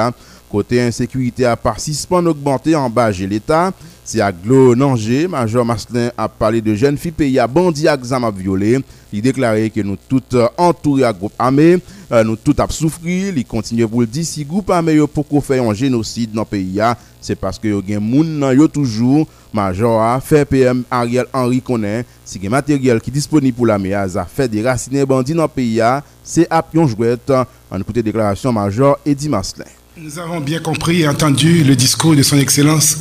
Côté 0.48 0.84
insécurité 0.84 1.46
a 1.46 1.56
participant 1.56 2.24
augmenté 2.24 2.76
en 2.76 2.92
bas 2.92 3.10
l'État. 3.10 3.72
C'est 4.04 4.22
à 4.22 4.32
Glo 4.32 4.76
Nanger, 4.76 5.28
Major 5.28 5.66
Marcelin 5.66 6.12
a 6.16 6.30
parlé 6.30 6.62
de 6.62 6.76
jeunes 6.76 7.00
filles 7.00 7.12
pays 7.12 7.40
à 7.40 7.48
bandit 7.48 7.88
à 7.88 7.96
examen 7.96 8.30
violé. 8.30 8.78
Il 9.12 9.24
déclarait 9.24 9.72
que 9.72 9.82
nous 9.82 9.98
tous 10.08 10.22
entourés 10.60 11.06
à 11.06 11.12
groupe 11.12 11.34
armé, 11.40 11.80
euh, 12.12 12.24
nous 12.24 12.36
tous 12.36 12.56
à 12.60 12.68
souffrir. 12.70 13.34
Il 13.36 13.46
continue 13.46 13.88
pour 13.88 14.02
le 14.02 14.08
dire 14.08 14.26
si 14.26 14.44
groupe 14.46 14.70
armé 14.70 15.00
pour 15.08 15.46
faire 15.46 15.64
un 15.64 15.74
génocide 15.74 16.32
dans 16.32 16.42
le 16.42 16.46
pays, 16.46 16.80
c'est 17.22 17.36
parce 17.36 17.58
que 17.60 17.68
y 17.88 17.96
a 17.96 18.00
moun 18.00 18.46
yo 18.56 18.68
toujours 18.68 19.28
Major 19.54 20.02
a 20.02 20.20
fait 20.20 20.46
PM 20.46 20.84
Ariel 20.92 21.26
Henry 21.34 21.62
connaît 21.62 22.06
si 22.24 22.40
le 22.40 22.50
matériel 22.50 23.00
qui 23.00 23.10
est 23.10 23.14
disponible 23.14 23.56
pour 23.56 23.66
la 23.66 23.76
a 23.76 24.26
fait 24.26 24.48
des 24.48 24.62
racines 24.62 25.04
bandits 25.06 25.34
dans 25.34 25.44
le 25.44 25.48
pays, 25.48 25.82
c'est 26.24 26.48
à 26.50 26.62
pion 26.62 26.88
jouette. 26.88 27.32
En 27.72 27.80
écoutant 27.80 28.02
déclaration 28.02 28.54
Major 28.54 29.00
Eddie 29.06 29.30
Marcelin. 29.30 29.66
Nous 29.98 30.20
avons 30.20 30.40
bien 30.40 30.60
compris 30.60 31.02
et 31.02 31.08
entendu 31.08 31.64
le 31.64 31.76
discours 31.76 32.16
de 32.16 32.22
son 32.22 32.38
Excellence 32.38 32.98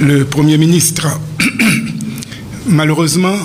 le 0.00 0.24
Premier 0.24 0.56
ministre. 0.56 1.06
Malheureusement, 2.66 3.36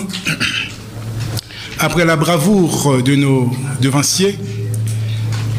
après 1.79 2.05
la 2.05 2.15
bravoure 2.15 3.01
de 3.03 3.15
nos 3.15 3.51
devanciers, 3.81 4.37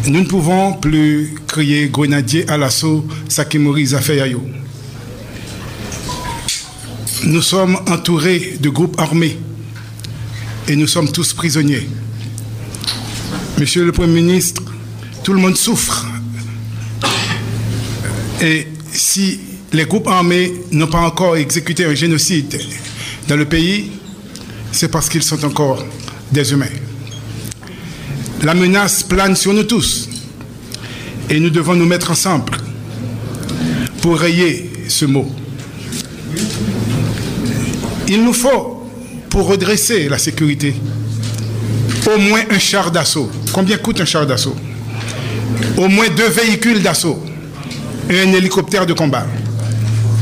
nous 0.06 0.20
ne 0.20 0.26
pouvons 0.26 0.74
plus 0.74 1.34
crier 1.46 1.88
grenadier 1.88 2.48
à 2.48 2.56
l'assaut 2.56 3.06
Sakimori 3.28 3.86
Zafeyayo. 3.86 4.42
Nous 7.24 7.42
sommes 7.42 7.76
entourés 7.88 8.56
de 8.60 8.68
groupes 8.68 8.98
armés 9.00 9.36
et 10.68 10.76
nous 10.76 10.86
sommes 10.86 11.10
tous 11.10 11.32
prisonniers. 11.32 11.88
Monsieur 13.58 13.84
le 13.84 13.92
Premier 13.92 14.20
ministre, 14.22 14.62
tout 15.24 15.32
le 15.32 15.40
monde 15.40 15.56
souffre. 15.56 16.06
Et 18.40 18.66
si 18.92 19.40
les 19.72 19.86
groupes 19.86 20.06
armés 20.08 20.52
n'ont 20.70 20.86
pas 20.86 21.00
encore 21.00 21.36
exécuté 21.36 21.84
un 21.84 21.94
génocide 21.94 22.60
dans 23.28 23.36
le 23.36 23.44
pays, 23.44 23.90
c'est 24.72 24.88
parce 24.88 25.08
qu'ils 25.08 25.22
sont 25.22 25.44
encore 25.44 25.84
des 26.32 26.52
humains. 26.52 26.66
La 28.42 28.54
menace 28.54 29.02
plane 29.02 29.36
sur 29.36 29.52
nous 29.52 29.64
tous 29.64 30.08
et 31.30 31.40
nous 31.40 31.50
devons 31.50 31.74
nous 31.74 31.86
mettre 31.86 32.10
ensemble 32.10 32.52
pour 34.02 34.18
rayer 34.18 34.70
ce 34.88 35.04
mot. 35.04 35.30
Il 38.08 38.22
nous 38.22 38.32
faut, 38.32 38.88
pour 39.30 39.48
redresser 39.48 40.08
la 40.08 40.18
sécurité, 40.18 40.76
au 42.06 42.18
moins 42.18 42.42
un 42.50 42.58
char 42.58 42.92
d'assaut. 42.92 43.30
Combien 43.52 43.78
coûte 43.78 44.00
un 44.00 44.04
char 44.04 44.26
d'assaut? 44.26 44.54
Au 45.76 45.88
moins 45.88 46.08
deux 46.08 46.28
véhicules 46.28 46.82
d'assaut 46.82 47.20
et 48.08 48.20
un 48.20 48.32
hélicoptère 48.32 48.86
de 48.86 48.92
combat. 48.92 49.26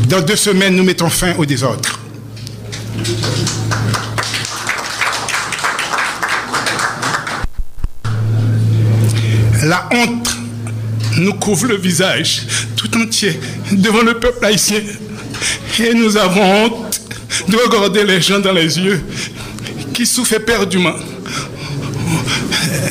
Dans 0.09 0.23
deux 0.23 0.37
semaines, 0.37 0.77
nous 0.77 0.85
mettons 0.85 1.11
fin 1.11 1.35
au 1.37 1.45
désordre. 1.45 2.01
La 9.65 9.89
honte 9.95 10.29
nous 11.17 11.33
couvre 11.35 11.69
le 11.69 11.77
visage 11.77 12.43
tout 12.77 12.95
entier 12.99 13.41
devant 13.73 14.03
le 14.03 14.19
peuple 14.19 14.45
haïtien. 14.45 14.81
Et 15.81 15.95
nous 15.95 16.19
avons 16.19 16.67
honte 16.67 17.01
de 17.49 17.57
regarder 17.57 18.05
les 18.05 18.21
gens 18.21 18.41
dans 18.41 18.53
les 18.53 18.79
yeux 18.79 19.03
qui 19.95 20.05
souffrent 20.05 20.35
éperdument. 20.35 20.95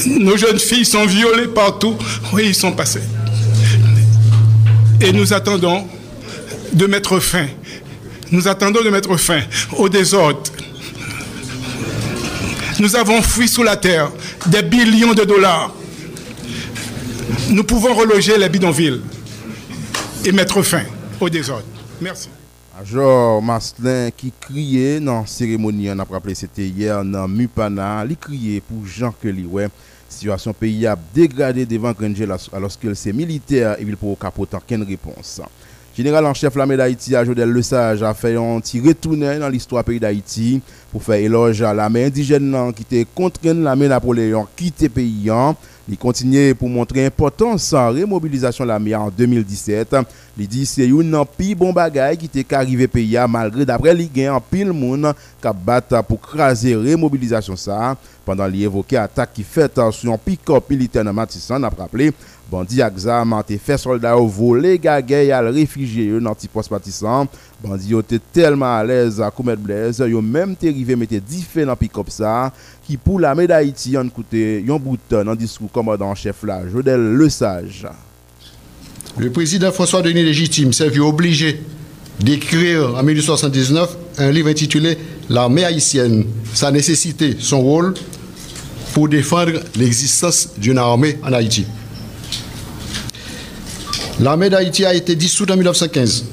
Nos 0.07 0.35
jeunes 0.35 0.57
filles 0.57 0.85
sont 0.85 1.05
violées 1.05 1.47
partout 1.47 1.95
où 2.31 2.39
ils 2.39 2.55
sont 2.55 2.71
passés. 2.71 3.03
Et 4.99 5.11
nous 5.11 5.31
attendons 5.31 5.87
de 6.71 6.87
mettre 6.87 7.19
fin. 7.19 7.45
Nous 8.31 8.47
attendons 8.47 8.81
de 8.81 8.89
mettre 8.89 9.15
fin 9.17 9.41
au 9.77 9.89
désordre. 9.89 10.41
Nous 12.79 12.95
avons 12.95 13.21
fui 13.21 13.47
sous 13.47 13.61
la 13.61 13.75
terre 13.75 14.09
des 14.47 14.63
billions 14.63 15.13
de 15.13 15.23
dollars. 15.23 15.71
Nous 17.49 17.63
pouvons 17.63 17.93
reloger 17.93 18.37
les 18.37 18.49
bidonvilles 18.49 19.01
et 20.25 20.31
mettre 20.31 20.61
fin 20.61 20.83
au 21.19 21.29
désordre. 21.29 21.63
Merci. 22.01 22.29
Major 22.77 23.41
Maslin 23.41 24.09
qui 24.15 24.31
criait 24.39 24.99
dans 24.99 25.21
la 25.21 25.27
cérémonie, 25.27 25.89
on 25.91 25.99
a 25.99 26.03
rappelé 26.03 26.33
c'était 26.33 26.65
hier 26.65 27.03
dans 27.03 27.27
Mupana, 27.27 28.03
il 28.09 28.17
criait 28.17 28.61
pour 28.61 28.85
Jean 28.85 29.13
Kelly. 29.21 29.45
Ouais. 29.45 29.67
Situation 30.09 30.53
pays 30.53 30.87
a 30.87 30.97
dégradé 31.13 31.65
devant 31.65 31.91
Granger 31.91 32.27
alors 32.51 32.79
que 32.79 32.93
c'est 32.93 33.13
militaire 33.13 33.75
et 33.79 33.83
il 33.83 33.97
pour 33.97 34.17
capoter 34.17 34.57
aucune 34.57 34.83
réponse? 34.83 35.41
Général 35.95 36.25
en 36.25 36.33
chef 36.33 36.55
l'armée 36.55 36.75
d'Haïti, 36.75 37.13
Jodel 37.23 37.49
Le 37.49 37.61
Sage, 37.61 38.01
a 38.01 38.15
fait 38.15 38.35
un 38.35 38.59
petit 38.59 38.79
retour 38.79 39.15
dans 39.15 39.49
l'histoire 39.49 39.83
pays 39.83 39.99
d'Haïti 39.99 40.59
pour 40.91 41.03
faire 41.03 41.15
éloge 41.15 41.61
à 41.61 41.71
l'armée 41.71 42.05
indigène 42.05 42.73
qui 42.75 42.81
était 42.81 43.05
contraint 43.13 43.53
l'armée 43.53 43.87
Napoléon 43.87 44.47
quitter 44.55 44.89
pays. 44.89 45.29
Il 45.89 45.97
continue 45.97 46.55
pour 46.55 46.69
montrer 46.69 47.03
l'importance 47.03 47.71
de 47.71 47.75
la 47.75 47.89
remobilisation 47.89 48.63
de 48.63 48.69
l'armée 48.69 48.95
en 48.95 49.09
2017. 49.09 49.97
Il 50.37 50.47
dit 50.47 50.65
c'est 50.65 50.87
une 50.87 51.21
pire 51.37 51.57
bon 51.57 51.73
bagaille 51.73 52.17
qui 52.17 52.25
était 52.25 52.55
arrivé 52.55 52.87
pays 52.87 53.17
malgré 53.27 53.65
d'après 53.65 53.93
gains 54.07 54.33
en 54.33 54.39
pile 54.39 54.71
monde 54.71 55.13
qui 55.41 55.47
battu 55.65 55.95
pour 56.07 56.21
craser 56.21 56.75
remobilisation 56.75 57.57
ça 57.57 57.97
pendant 58.25 58.47
l'évoqué 58.47 58.95
attaque 58.95 59.33
qui 59.33 59.43
fait 59.43 59.77
sur 59.91 60.13
un 60.13 60.17
pick-up 60.17 60.69
militaire 60.69 61.03
dans 61.03 61.11
Matissan 61.11 61.61
a 61.65 61.69
rappelé 61.69 62.13
Bandi 62.53 62.81
exam 62.81 63.33
a 63.33 63.43
fait 63.43 63.79
soldats 63.79 64.15
au 64.15 64.27
volé 64.27 64.77
gagay 64.77 65.31
à 65.31 65.41
réfugié 65.41 66.19
dans 66.19 66.35
petit 66.35 66.47
poste 66.47 66.69
Matissan. 66.69 67.25
Bandi 67.63 67.95
était 67.95 68.19
tellement 68.31 68.75
à 68.75 68.83
l'aise 68.83 69.19
à 69.19 69.31
commettre 69.31 69.63
blaise, 69.63 70.03
yo 70.07 70.21
même 70.21 70.55
te 70.55 70.67
rivé 70.67 70.95
mettre 70.95 71.15
10 71.15 71.41
faits 71.51 71.65
dans 71.65 71.75
pick-up 71.75 72.11
ça 72.11 72.53
qui 72.85 72.95
pour 72.95 73.19
la 73.19 73.33
d'Haïti 73.33 73.97
en 73.97 74.07
coûté 74.07 74.63
un 74.69 74.75
bout 74.75 74.99
dans 75.09 75.33
discours 75.33 75.71
commandant 75.71 76.13
chef 76.13 76.43
là 76.43 76.61
Jodel 76.71 77.01
Le 77.01 77.27
Sage. 77.27 77.87
Le 79.17 79.31
président 79.31 79.71
François 79.71 80.03
Denis 80.03 80.23
Légitime 80.23 80.73
s'est 80.73 80.89
vu 80.89 81.01
obligé 81.01 81.59
d'écrire 82.19 82.93
en 82.95 83.01
1879 83.01 83.97
un 84.19 84.29
livre 84.29 84.49
intitulé 84.49 84.95
L'armée 85.27 85.63
haïtienne, 85.63 86.25
sa 86.53 86.69
nécessité, 86.69 87.35
son 87.39 87.61
rôle 87.61 87.95
pour 88.93 89.09
défendre 89.09 89.53
l'existence 89.75 90.49
d'une 90.59 90.77
armée 90.77 91.17
en 91.23 91.33
Haïti. 91.33 91.65
L'armée 94.19 94.49
d'Haïti 94.49 94.85
a 94.85 94.93
été 94.93 95.15
dissoute 95.15 95.49
en 95.51 95.55
1915, 95.55 96.25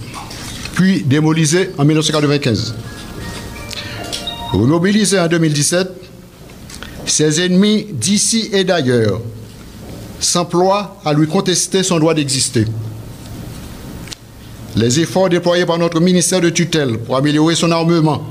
puis 0.75 1.03
démolisée 1.03 1.71
en 1.79 1.85
1995. 1.85 2.75
Remobilisée 4.53 5.19
en 5.19 5.29
2017, 5.29 5.89
ses 7.07 7.41
ennemis 7.41 7.87
d'ici 7.93 8.51
et 8.53 8.65
d'ailleurs 8.65 9.21
s'emploient 10.21 11.01
à 11.05 11.13
lui 11.13 11.27
contester 11.27 11.83
son 11.83 11.99
droit 11.99 12.15
d'exister. 12.15 12.67
Les 14.77 15.01
efforts 15.01 15.29
déployés 15.29 15.67
par 15.67 15.79
notre 15.79 16.01
ministère 16.01 16.41
de 16.41 16.51
tutelle 16.51 16.99
pour 16.99 17.17
améliorer 17.17 17.55
son 17.55 17.71
armement 17.71 18.23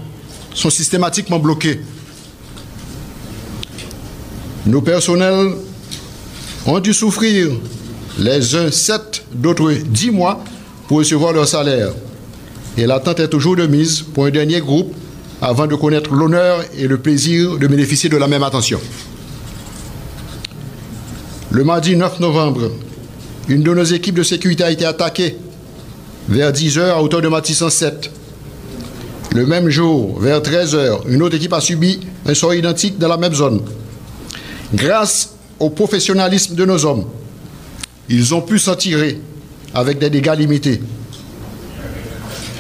sont 0.54 0.70
systématiquement 0.70 1.40
bloqués. 1.40 1.82
Nos 4.66 4.82
personnels 4.82 5.54
ont 6.66 6.80
dû 6.80 6.94
souffrir, 6.94 7.50
les 8.20 8.56
uns 8.56 8.70
sept, 8.70 9.24
d'autres 9.34 9.72
dix 9.72 10.12
mois, 10.12 10.44
pour 10.88 10.98
recevoir 10.98 11.34
leur 11.34 11.48
salaire. 11.48 11.92
Et 12.78 12.86
l'attente 12.86 13.20
est 13.20 13.30
toujours 13.30 13.56
de 13.56 13.66
mise 13.66 14.02
pour 14.02 14.26
un 14.26 14.30
dernier 14.30 14.60
groupe 14.60 14.94
avant 15.42 15.68
de 15.68 15.76
connaître 15.76 16.14
l'honneur 16.14 16.64
et 16.78 16.88
le 16.88 16.98
plaisir 16.98 17.58
de 17.58 17.68
bénéficier 17.68 18.10
de 18.10 18.18
la 18.18 18.28
même 18.28 18.44
attention. 18.44 18.80
Le 21.52 21.64
mardi 21.64 21.96
9 21.96 22.20
novembre, 22.20 22.72
une 23.48 23.64
de 23.64 23.74
nos 23.74 23.84
équipes 23.84 24.16
de 24.16 24.24
sécurité 24.24 24.64
a 24.64 24.72
été 24.72 24.86
attaquée 24.86 25.38
vers 26.28 26.52
10h 26.52 26.92
à 26.92 27.02
hauteur 27.02 27.22
de 27.22 27.28
Matissan 27.28 27.70
7. 27.70 28.12
Le 29.34 29.46
même 29.46 29.70
jour, 29.70 30.20
vers 30.20 30.42
13h, 30.42 31.08
une 31.08 31.24
autre 31.24 31.36
équipe 31.36 31.54
a 31.54 31.62
subi 31.62 32.02
un 32.26 32.34
sort 32.34 32.54
identique 32.54 32.98
dans 32.98 33.08
la 33.08 33.18
même 33.18 33.34
zone. 33.34 33.62
Grâce 34.74 35.32
au 35.60 35.70
professionnalisme 35.70 36.56
de 36.56 36.66
nos 36.66 36.86
hommes, 36.86 37.06
ils 38.10 38.34
ont 38.34 38.42
pu 38.42 38.58
s'en 38.58 38.76
tirer 38.76 39.20
avec 39.74 40.00
des 40.00 40.10
dégâts 40.10 40.36
limités. 40.36 40.82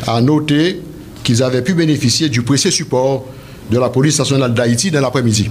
À 0.08 0.22
noter 0.22 0.82
qu'ils 1.24 1.44
avaient 1.44 1.64
pu 1.64 1.74
bénéficier 1.74 2.30
du 2.30 2.44
précieux 2.44 2.72
support 2.72 3.26
de 3.70 3.80
la 3.80 3.90
police 3.90 4.20
nationale 4.20 4.54
d'Haïti 4.54 4.92
dans 4.92 5.02
l'après-midi. 5.02 5.50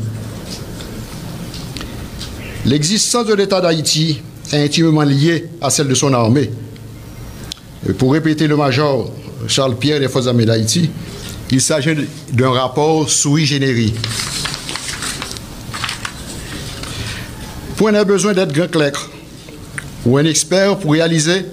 L'existence 2.65 3.27
de 3.27 3.35
l'État 3.35 3.61
d'Haïti 3.61 4.21
est 4.53 4.65
intimement 4.65 5.03
liée 5.03 5.47
à 5.61 5.71
celle 5.71 5.89
de 5.89 5.95
son 5.95 6.13
armée. 6.13 6.51
Et 7.89 7.93
pour 7.93 8.13
répéter 8.13 8.47
le 8.47 8.57
major 8.57 9.11
Charles 9.47 9.77
Pierre 9.77 10.01
des 10.01 10.09
Forces 10.09 10.27
armées 10.27 10.47
d'Haïti, 10.47 10.91
il 11.51 11.61
s'agit 11.61 11.95
d'un 12.33 12.51
rapport 12.51 13.09
sui 13.09 13.47
generis. 13.47 13.95
Point 17.77 17.93
n'a 17.93 18.05
besoin 18.05 18.33
d'être 18.33 18.53
grand 18.53 18.71
clair 18.71 19.09
ou 20.09 20.17
un 20.17 20.25
expert 20.25 20.79
pour 20.79 20.93
réaliser 20.93 21.45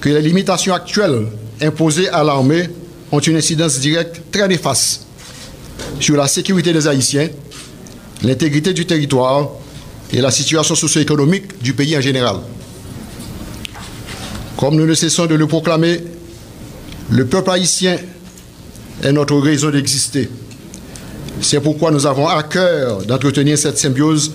que 0.00 0.08
les 0.08 0.22
limitations 0.22 0.72
actuelles 0.72 1.26
imposées 1.60 2.08
à 2.08 2.24
l'armée 2.24 2.70
ont 3.12 3.18
une 3.18 3.36
incidence 3.36 3.78
directe 3.78 4.22
très 4.32 4.48
néfaste 4.48 5.02
sur 5.98 6.16
la 6.16 6.26
sécurité 6.26 6.72
des 6.72 6.88
Haïtiens, 6.88 7.28
l'intégrité 8.22 8.72
du 8.72 8.86
territoire 8.86 9.50
et 10.12 10.20
la 10.22 10.30
situation 10.30 10.74
socio-économique 10.74 11.62
du 11.62 11.74
pays 11.74 11.94
en 11.96 12.00
général. 12.00 12.36
Comme 14.56 14.76
nous 14.76 14.86
ne 14.86 14.94
cessons 14.94 15.26
de 15.26 15.34
le 15.34 15.46
proclamer, 15.46 16.00
le 17.10 17.26
peuple 17.26 17.50
haïtien 17.50 17.98
est 19.02 19.12
notre 19.12 19.36
raison 19.38 19.70
d'exister. 19.70 20.30
C'est 21.42 21.60
pourquoi 21.60 21.90
nous 21.90 22.06
avons 22.06 22.28
à 22.28 22.42
cœur 22.44 23.02
d'entretenir 23.04 23.58
cette 23.58 23.78
symbiose 23.78 24.32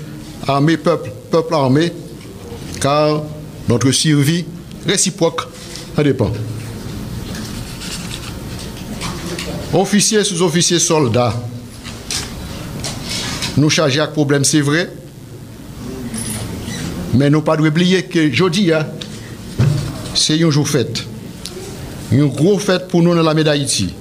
armée-peuple, 0.48 1.12
peuple-armée, 1.32 1.92
car 2.80 3.24
Notre 3.68 3.92
survie 3.92 4.46
réciproque 4.86 5.42
en 5.98 6.04
dépend. 6.04 6.32
Officiers, 9.74 10.24
sous-officiers, 10.24 10.80
soldats, 10.80 11.34
nous 13.58 13.70
chargés 13.70 14.00
avec 14.00 14.14
problème, 14.14 14.44
c'est 14.44 14.62
vrai, 14.62 14.90
mais 17.14 17.30
nous 17.30 17.42
pas 17.42 17.60
oublier 17.60 18.04
que 18.04 18.32
jeudi, 18.32 18.72
c'est 20.14 20.42
un 20.44 20.50
jour 20.50 20.68
fête. 20.68 21.04
Une 22.12 22.28
grosse 22.28 22.64
fête 22.64 22.88
pour 22.88 23.02
nous 23.02 23.16
dans 23.16 23.24
la 23.24 23.34
médaille 23.34 23.60
d'Haïti. 23.60 23.94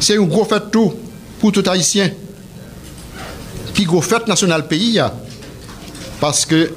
C'est 0.00 0.16
une 0.16 0.28
grosse 0.28 0.48
fête 0.48 0.70
tout 0.72 0.92
pour 1.38 1.52
tout 1.52 1.62
Haïtien. 1.66 2.10
Puis 3.72 3.84
grosse 3.84 4.06
fête 4.06 4.26
nationale 4.26 4.66
pays, 4.66 5.00
parce 6.22 6.46
que 6.46 6.70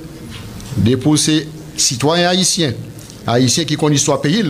dépôt 0.75 1.15
c'est 1.17 1.47
citoyen 1.77 2.29
haïtien, 2.29 2.73
haïtien 3.27 3.63
qui 3.63 3.75
connaît 3.77 3.93
l'histoire 3.93 4.19
pays, 4.19 4.43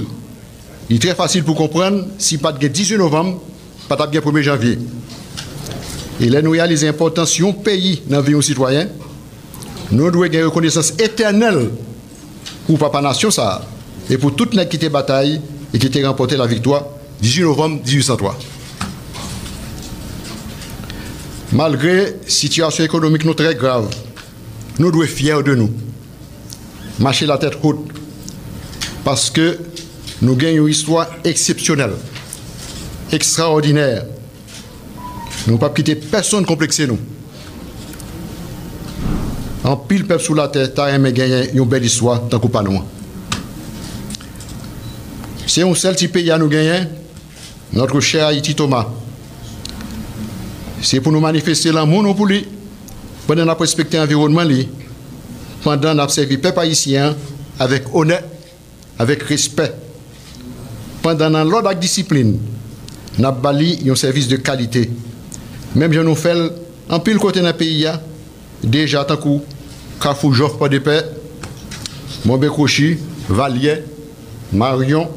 il 0.90 0.96
est 0.96 1.00
très 1.00 1.14
facile 1.14 1.44
pour 1.44 1.58
comprendre 1.58 2.06
si 2.18 2.38
pas 2.38 2.54
de 2.54 2.66
18 2.66 2.98
novembre, 3.00 3.42
pas 3.90 3.98
de 4.08 4.18
1er 4.18 4.42
janvier. 4.42 4.80
Et 6.22 6.30
là, 6.30 6.42
nous 6.42 6.52
réalisons 6.52 6.86
l'importance 6.86 7.32
si 7.32 7.42
d'un 7.42 7.52
pays 7.52 8.04
dans 8.08 8.16
la 8.16 8.22
vie 8.22 8.42
citoyen, 8.42 8.88
nous 9.92 10.10
devons 10.10 10.24
avoir 10.24 10.34
une 10.34 10.46
reconnaissance 10.46 10.94
éternelle 10.98 11.72
pour 12.66 12.80
Papa 12.80 13.02
Nation, 13.02 13.30
ça, 13.32 13.68
et 14.10 14.18
pour 14.18 14.34
toute 14.34 14.54
la 14.54 14.64
qui 14.64 14.78
bataille 14.88 15.42
et 15.74 15.78
qui 15.78 16.02
a 16.02 16.08
remporté 16.08 16.38
la 16.38 16.48
victoire 16.48 16.86
18 17.22 17.42
novembre 17.42 17.82
1803. 17.86 18.40
Malgré 21.52 22.16
situation 22.28 22.86
économique 22.86 23.26
non 23.26 23.34
très 23.34 23.56
grave, 23.56 23.90
Nous 24.78 24.92
devons 24.92 25.04
être 25.04 25.10
fiers 25.10 25.44
de 25.44 25.56
nous. 25.56 25.72
Marcher 27.00 27.26
la 27.26 27.38
tête 27.38 27.58
haute. 27.64 27.88
Parce 29.04 29.30
que 29.30 29.58
nous 30.22 30.36
gagnons 30.36 30.66
une 30.66 30.72
histoire 30.72 31.08
exceptionnelle, 31.24 31.94
extraordinaire. 33.12 34.06
Nous 35.48 35.54
ne 35.54 35.60
pas 35.60 35.70
quitter 35.70 35.96
personne 35.96 36.46
complexé 36.46 36.88
nous. 36.88 36.98
En 39.64 39.78
pile 39.78 40.06
peuple 40.06 40.24
sous 40.24 40.34
la 40.34 40.48
tête, 40.48 40.78
a 40.80 40.90
aimé 40.90 41.12
gagner 41.14 41.52
une 41.54 41.66
belle 41.66 41.86
histoire 41.86 42.28
tant 42.28 42.40
qu'on 42.40 42.48
pas 42.50 42.64
nous. 42.64 42.82
C'est 45.48 45.62
un 45.62 45.76
seul 45.76 45.96
petit 45.96 46.08
pays 46.08 46.32
à 46.32 46.38
nous 46.38 46.50
gagner, 46.50 46.88
notre 47.74 48.00
cher 48.00 48.28
Haïti 48.28 48.56
Thomas. 48.56 48.88
C'est 50.82 51.00
pour 51.00 51.12
nous 51.12 51.20
manifester 51.20 51.72
l'amour 51.72 52.04
non, 52.04 52.14
pour 52.14 52.26
lui 52.26 52.46
pendant 53.28 53.44
on 53.44 53.50
a 53.50 53.98
l'environnement, 53.98 54.44
pendant 55.64 55.96
qu'on 55.96 56.10
servi 56.10 56.38
peuple 56.38 56.60
haïtien 56.60 57.16
avec 57.60 57.84
honneur, 57.94 58.22
avec 59.00 59.24
respect. 59.24 59.74
Pendant 61.02 61.32
qu'on 61.32 61.44
l'ordre 61.50 61.68
avec 61.68 61.80
discipline, 61.80 62.40
on 63.20 63.24
a 63.24 63.32
bali 63.32 63.90
un 63.90 63.96
service 63.96 64.28
de 64.28 64.38
qualité. 64.38 64.90
Même 65.76 65.92
si 65.92 66.00
nous 66.00 66.16
faisons 66.16 66.52
en 66.90 67.00
pile 67.00 67.18
côté 67.18 67.42
dans 67.42 67.48
le 67.48 67.54
pays, 67.54 67.88
déjà 68.64 69.04
tant 69.04 69.18
coup, 69.18 69.42
Kafou 70.00 70.32
Joffre 70.34 70.58
pas 70.58 70.70
de 70.70 70.80
paix, 70.80 71.04
Mombe 72.26 72.48
Kouchi, 72.48 72.98
Valier, 73.30 73.84
Marion, 74.54 75.10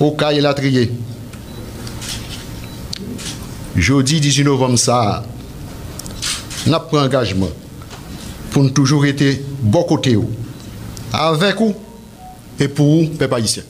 Okaï 0.00 0.38
et 0.38 0.40
Latrier. 0.40 0.90
Jeudi 3.74 4.20
18 4.20 4.44
novembre, 4.44 4.78
ça, 4.78 5.24
nous 6.66 6.78
pris 6.78 6.98
engagement 6.98 7.48
pour 8.50 8.62
nous 8.62 8.70
toujours 8.70 9.06
être 9.06 9.24
bon 9.62 9.82
côté, 9.84 10.18
avec 11.12 11.56
vous 11.56 11.74
et 12.60 12.68
pour 12.68 12.86
vous, 12.86 13.08
peuple 13.08 13.34
haïtien. 13.34 13.62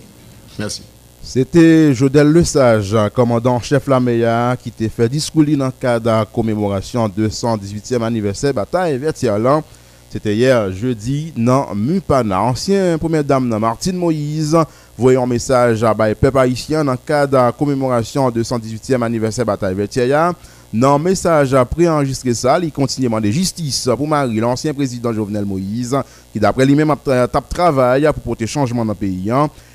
Merci. 0.59 0.83
C'était 1.23 1.95
Jodel 1.95 2.29
Le 2.29 2.43
Sage, 2.43 2.97
commandant 3.15 3.61
chef 3.61 3.87
Lameya, 3.87 4.57
qui 4.61 4.73
t'a 4.73 4.89
fait 4.89 5.09
discours 5.09 5.45
dans 5.57 5.67
le 5.67 5.73
cadre 5.81 6.05
de 6.05 6.11
la 6.11 6.25
commémoration 6.25 7.09
218e 7.09 8.03
anniversaire 8.03 8.53
bataille 8.53 8.99
Vertialan. 8.99 9.63
C'était 10.11 10.35
hier 10.35 10.71
jeudi 10.73 11.33
dans 11.37 11.75
Mupana. 11.75 12.43
Ancien 12.43 12.99
première 12.99 13.25
dame 13.25 13.57
Martine 13.57 13.97
Moïse, 13.97 14.59
voyant 14.99 15.23
un 15.23 15.27
message 15.27 15.85
à 15.85 15.95
peuple 15.95 16.39
haïtien 16.39 16.85
dans 16.85 16.93
le 16.93 16.99
cadre 16.99 17.33
de 17.33 17.37
la 17.37 17.53
commémoration 17.53 18.29
218e 18.29 19.03
anniversaire 19.03 19.47
bataille 19.47 19.75
Vertialan. 19.75 20.33
Dans 20.73 20.97
le 20.97 21.05
message 21.05 21.55
préenregistré 21.71 22.33
ça, 22.33 22.59
il 22.59 22.73
continue 22.73 23.07
à 23.07 23.09
demander 23.11 23.31
justice 23.31 23.91
pour 23.95 24.09
Marie, 24.09 24.41
l'ancien 24.41 24.73
président 24.73 25.13
Jovenel 25.13 25.45
Moïse, 25.45 25.95
qui 26.33 26.41
d'après 26.41 26.65
lui-même 26.65 26.91
a 26.91 27.29
travaillé 27.29 28.11
pour 28.15 28.23
porter 28.23 28.47
changement 28.47 28.83
dans 28.83 28.93
le 28.93 28.99
pays. 28.99 29.31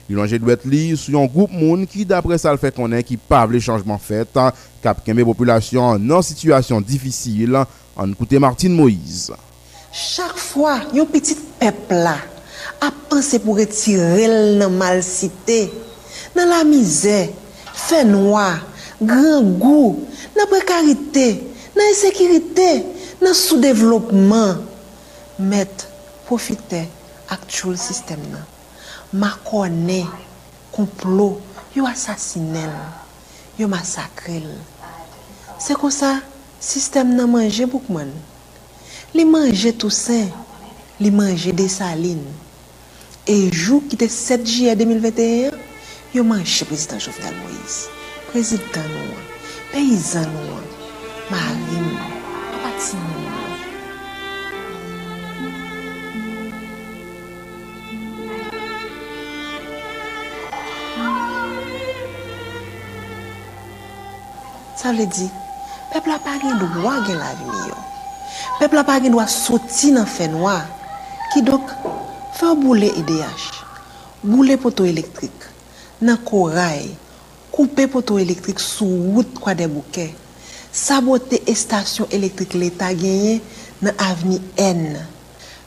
Il 0.09 0.17
a 0.19 0.37
doit 0.39 0.53
être 0.53 0.95
sur 0.95 1.19
un 1.19 1.25
groupe 1.27 1.51
qui, 1.87 2.03
d'après 2.03 2.39
ça, 2.39 2.51
le 2.51 2.57
fait 2.57 2.73
qu'on 2.73 2.91
est, 2.91 3.03
qui 3.03 3.15
parle 3.15 3.51
les 3.51 3.59
changements 3.59 3.99
faits, 3.99 4.39
cap 4.81 5.01
les 5.05 5.23
population 5.23 5.99
dans 5.99 6.23
situation 6.23 6.81
difficile, 6.81 7.63
en 7.95 8.09
écouter 8.09 8.39
Martine 8.39 8.73
Moïse. 8.73 9.31
Chaque 9.91 10.37
fois, 10.37 10.79
un 10.95 11.05
petit 11.05 11.37
peuple 11.59 11.93
là 11.93 12.15
a 12.81 12.89
pensé 13.07 13.37
pour 13.37 13.57
retirer 13.57 14.57
le 14.57 14.67
mal 14.67 15.03
cité, 15.03 15.71
dans 16.35 16.45
la 16.45 16.63
misère, 16.63 17.29
fait 17.73 18.03
noir, 18.03 18.65
grand 18.99 19.43
goût, 19.43 20.07
nan 20.37 20.49
prekarite, 20.51 21.27
nan 21.75 21.91
esekirite, 21.91 22.69
nan 23.23 23.35
sou-devlopman. 23.37 24.63
Met, 25.37 25.85
profite 26.25 26.85
ak 27.29 27.45
choul 27.49 27.77
sistem 27.77 28.21
nan. 28.31 28.45
Makone, 29.17 30.01
komplo, 30.73 31.37
yo 31.75 31.85
asasinel, 31.89 32.73
yo 33.57 33.69
masakrel. 33.71 34.49
Se 35.61 35.77
kon 35.77 35.93
sa, 35.93 36.17
sistem 36.61 37.13
nan 37.17 37.31
manje 37.33 37.65
boukman. 37.69 38.11
Li 39.15 39.25
manje 39.25 39.71
tousen, 39.79 40.27
li 41.01 41.13
manje 41.13 41.53
desaline. 41.55 42.33
E 43.27 43.37
jou 43.51 43.81
ki 43.89 43.99
te 43.99 44.09
7 44.11 44.45
jye 44.47 44.75
2021, 44.79 45.63
yo 46.15 46.27
manje 46.27 46.67
prezident 46.67 47.03
Jovenel 47.03 47.41
Moïse. 47.43 47.89
Prezident 48.31 48.93
nou 48.93 49.17
an. 49.17 49.26
peyizan 49.77 50.25
nou 50.33 50.55
an, 50.57 50.63
marim, 51.29 51.89
apati 52.57 52.97
nou 52.97 53.25
an. 53.29 53.51
Sa 64.73 64.95
vle 64.95 65.05
di, 65.13 65.29
pepl 65.93 66.15
apage 66.15 66.49
lwa 66.57 66.97
gen 67.05 67.21
la 67.21 67.35
vini 67.37 67.69
yo. 67.69 67.77
Pepl 68.57 68.81
apage 68.81 69.13
lwa 69.13 69.29
soti 69.29 69.93
nan 69.93 70.09
fè 70.09 70.31
noa. 70.33 70.57
Ki 71.35 71.45
dok, 71.45 71.77
fè 72.39 72.55
boule 72.57 72.89
EDH, 73.03 73.49
boule 74.25 74.57
poto 74.57 74.89
elektrik, 74.89 75.51
nan 76.01 76.17
koray, 76.25 76.87
koupe 77.57 77.87
poto 77.89 78.19
elektrik 78.21 78.59
sou 78.61 78.85
wout 79.15 79.39
kwa 79.41 79.55
de 79.57 79.65
bouke, 79.65 80.03
sabote 80.69 81.39
estasyon 81.49 82.11
elektrik 82.13 82.53
l'Etat 82.53 82.93
genye 83.01 83.39
nan 83.81 83.97
avni 84.05 84.37
N, 84.61 84.99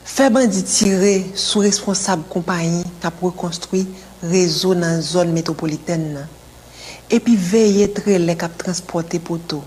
fe 0.06 0.28
bandi 0.30 0.62
tire 0.70 1.16
sou 1.34 1.64
responsab 1.66 2.22
kompanyi 2.30 2.84
kap 3.02 3.18
rekonstrui 3.26 3.82
rezo 4.30 4.76
nan 4.78 5.02
zon 5.02 5.34
metropoliten 5.34 6.06
nan, 6.14 6.30
epi 7.10 7.34
veye 7.34 7.90
tre 7.98 8.20
le 8.22 8.38
kap 8.38 8.54
transporte 8.62 9.18
poto 9.18 9.58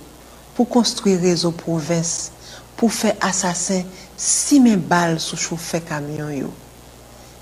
pou 0.56 0.64
konstrui 0.64 1.20
rezo 1.20 1.52
provins 1.60 2.32
pou 2.80 2.88
fe 2.88 3.12
asasen 3.20 3.84
si 4.16 4.64
men 4.64 4.80
bal 4.80 5.20
sou 5.20 5.36
choufe 5.36 5.84
kamyon 5.92 6.32
yo. 6.40 6.56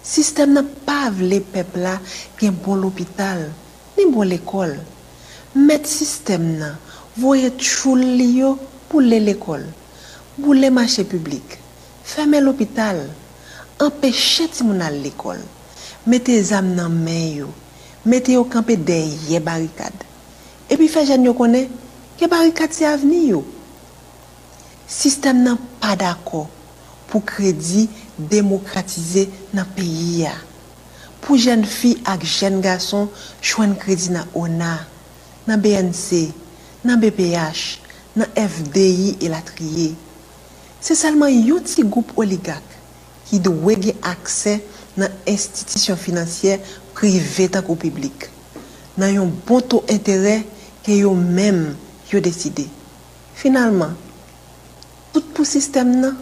Sistem 0.01 0.57
nan 0.57 0.73
pav 0.89 1.21
le 1.21 1.37
pepla 1.53 1.99
gen 2.41 2.57
bon 2.65 2.81
l'opital, 2.81 3.51
ni 3.97 4.07
bo 4.11 4.25
l'ekol. 4.27 4.75
Met 5.55 5.87
sistem 5.89 6.45
nan, 6.61 6.77
voye 7.19 7.49
tchoul 7.59 7.99
li 7.99 8.27
yo 8.39 8.53
pou 8.87 9.03
le 9.03 9.17
l'ekol, 9.19 9.65
pou 10.37 10.55
le 10.55 10.69
mache 10.71 11.03
publik, 11.07 11.57
feme 12.07 12.39
l'opital, 12.39 13.01
empeshe 13.83 14.47
ti 14.53 14.63
moun 14.63 14.79
al 14.85 14.95
l'ekol, 15.03 15.41
mette 16.07 16.37
zam 16.47 16.69
nan 16.77 16.95
men 17.03 17.25
yo, 17.41 17.49
mette 18.07 18.31
yo 18.37 18.45
kampe 18.47 18.77
deye 18.79 19.41
barikad. 19.43 20.07
Epi 20.71 20.87
fe 20.87 21.03
jen 21.09 21.27
yo 21.27 21.35
konen, 21.35 21.67
ke 22.15 22.29
barikad 22.31 22.71
se 22.71 22.87
avni 22.87 23.25
yo. 23.33 23.41
Sistem 24.87 25.43
nan 25.43 25.59
pa 25.83 25.97
dako 25.99 26.45
pou 27.11 27.23
kredi 27.27 27.89
demokratize 28.15 29.27
nan 29.51 29.67
peyi 29.75 30.21
ya. 30.23 30.37
pou 31.21 31.37
jen 31.39 31.63
fi 31.67 31.93
ak 32.09 32.25
jen 32.25 32.59
gason 32.63 33.09
chwen 33.39 33.75
kredi 33.79 34.11
nan 34.13 34.29
ONA, 34.37 34.73
nan 35.47 35.61
BNC, 35.61 36.31
nan 36.85 37.01
BPH, 37.01 37.61
nan 38.17 38.31
FDI 38.35 39.15
e 39.21 39.29
latriye. 39.31 39.91
Se 40.81 40.97
salman 40.97 41.31
yon 41.31 41.63
ti 41.65 41.85
goup 41.85 42.15
oligak 42.19 42.65
ki 43.29 43.39
do 43.43 43.53
wege 43.67 43.93
akse 44.01 44.57
nan 44.97 45.13
institisyon 45.29 45.99
finansyer 45.99 46.59
prive 46.97 47.47
tak 47.53 47.69
ou 47.69 47.79
publik, 47.79 48.27
nan 48.97 49.13
yon 49.13 49.29
bon 49.47 49.61
to 49.61 49.83
entere 49.91 50.41
ke 50.83 50.97
yon 51.03 51.21
menm 51.37 51.75
yon 52.11 52.25
deside. 52.25 52.65
Finalman, 53.37 53.93
tout 55.13 55.29
pou 55.35 55.47
sistem 55.47 55.93
nan, 56.01 56.17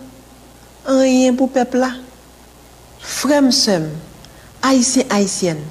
an 0.88 1.02
yon 1.08 1.40
pou 1.40 1.52
pepla, 1.52 1.94
frem 3.00 3.50
sem, 3.56 3.88
haïtien 4.64 5.08
haïtienne 5.10 5.66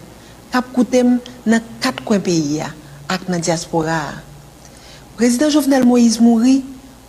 kap 0.52 0.70
koutem 0.74 1.18
nan 1.48 1.64
kat 1.82 2.00
kwen 2.06 2.22
peyi 2.24 2.60
ya 2.60 2.70
ak 3.08 3.26
nan 3.28 3.42
diaspora. 3.44 4.20
Prezident 5.18 5.50
Jovenel 5.50 5.86
Moïse 5.88 6.22
mouri 6.22 6.60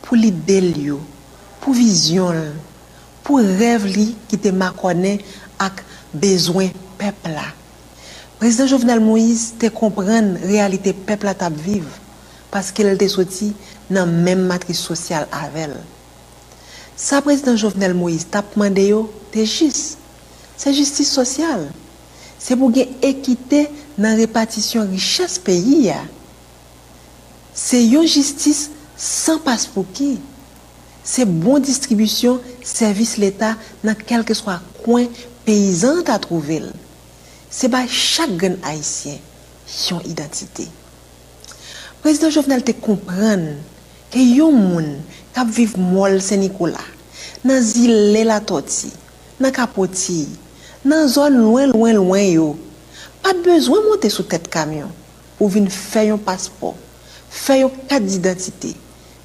pou 0.03 0.17
li 0.17 0.31
del 0.31 0.71
yo, 0.81 0.97
pou 1.61 1.75
vizyon 1.77 2.39
pou 3.25 3.43
rev 3.59 3.85
li 3.85 4.07
ki 4.31 4.39
te 4.41 4.51
makwane 4.55 5.19
ak 5.61 5.83
bezwen 6.09 6.73
pepla. 6.97 7.45
Prezident 8.39 8.71
Jovenel 8.71 9.03
Moïse 9.03 9.53
te 9.61 9.69
kompren 9.69 10.33
realite 10.41 10.95
pepla 11.05 11.35
tap 11.37 11.53
viv 11.53 11.85
paske 12.49 12.81
l 12.81 12.97
te 12.97 13.05
soti 13.11 13.51
nan 13.93 14.09
menm 14.25 14.47
matris 14.49 14.81
sosyal 14.81 15.27
avel. 15.35 15.75
Sa 16.99 17.21
prezident 17.23 17.59
Jovenel 17.59 17.93
Moïse 17.95 18.27
tap 18.31 18.55
mande 18.59 18.83
yo 18.89 19.05
te 19.31 19.45
jis 19.45 19.98
se 20.59 20.73
justice 20.75 21.11
sosyal. 21.11 21.69
Se 22.39 22.55
pou 22.59 22.71
gen 22.75 22.91
ekite 23.03 23.65
nan 23.99 24.17
repatisyon 24.19 24.91
riches 24.93 25.37
peyi 25.43 25.85
ya. 25.89 26.01
Se 27.55 27.79
yon 27.81 28.07
justice 28.07 28.69
san 28.99 29.39
pas 29.43 29.65
pou 29.71 29.87
ki. 29.95 30.17
Se 31.03 31.25
bon 31.25 31.63
distribisyon 31.63 32.39
servis 32.63 33.15
l'Etat 33.19 33.59
nan 33.83 33.97
kelke 33.97 34.35
swa 34.37 34.59
kwen 34.83 35.09
peyizan 35.47 36.03
ta 36.07 36.19
trouvel. 36.21 36.69
Se 37.49 37.71
ba 37.71 37.85
chak 37.87 38.35
gen 38.39 38.59
haisyen 38.67 39.19
yon 39.89 40.03
identite. 40.07 40.67
Prezident 42.03 42.31
Jovenel 42.31 42.63
te 42.63 42.75
kompran 42.77 43.43
ke 44.13 44.21
yon 44.23 44.55
moun 44.55 44.93
kap 45.35 45.49
viv 45.51 45.75
mol 45.79 46.19
se 46.23 46.37
Nikola 46.39 46.83
nan 47.43 47.61
zile 47.63 48.25
la 48.27 48.39
toti, 48.43 48.89
nan 49.39 49.53
kapoti, 49.55 50.25
nan 50.85 51.07
zon 51.11 51.35
lwen 51.41 51.73
lwen 51.73 51.99
lwen 51.99 52.27
yo. 52.33 52.49
Pa 53.23 53.33
bezwen 53.35 53.83
monte 53.89 54.09
sou 54.13 54.23
tèt 54.27 54.47
kamyon 54.51 54.91
ou 55.39 55.49
vin 55.51 55.67
fè 55.71 56.05
yon 56.07 56.21
paspor, 56.23 56.75
fè 57.29 57.59
yon 57.61 57.75
kat 57.89 58.03
d'identite, 58.05 58.71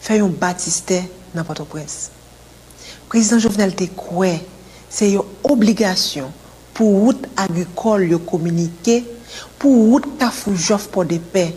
fè 0.03 0.19
yon 0.19 0.35
batiste 0.41 1.01
nan 1.35 1.47
Port-au-Prince. 1.47 2.11
Prezident 3.11 3.43
Jovenel 3.43 3.75
te 3.79 3.87
kwe, 3.95 4.37
se 4.91 5.13
yon 5.13 5.31
obligasyon 5.47 6.33
pou 6.75 7.05
wout 7.05 7.27
agrikol 7.39 8.07
yo 8.11 8.19
komunike, 8.27 9.03
pou 9.63 9.91
wout 9.93 10.09
ka 10.19 10.33
foujof 10.35 10.89
pou 10.95 11.07
depè, 11.07 11.49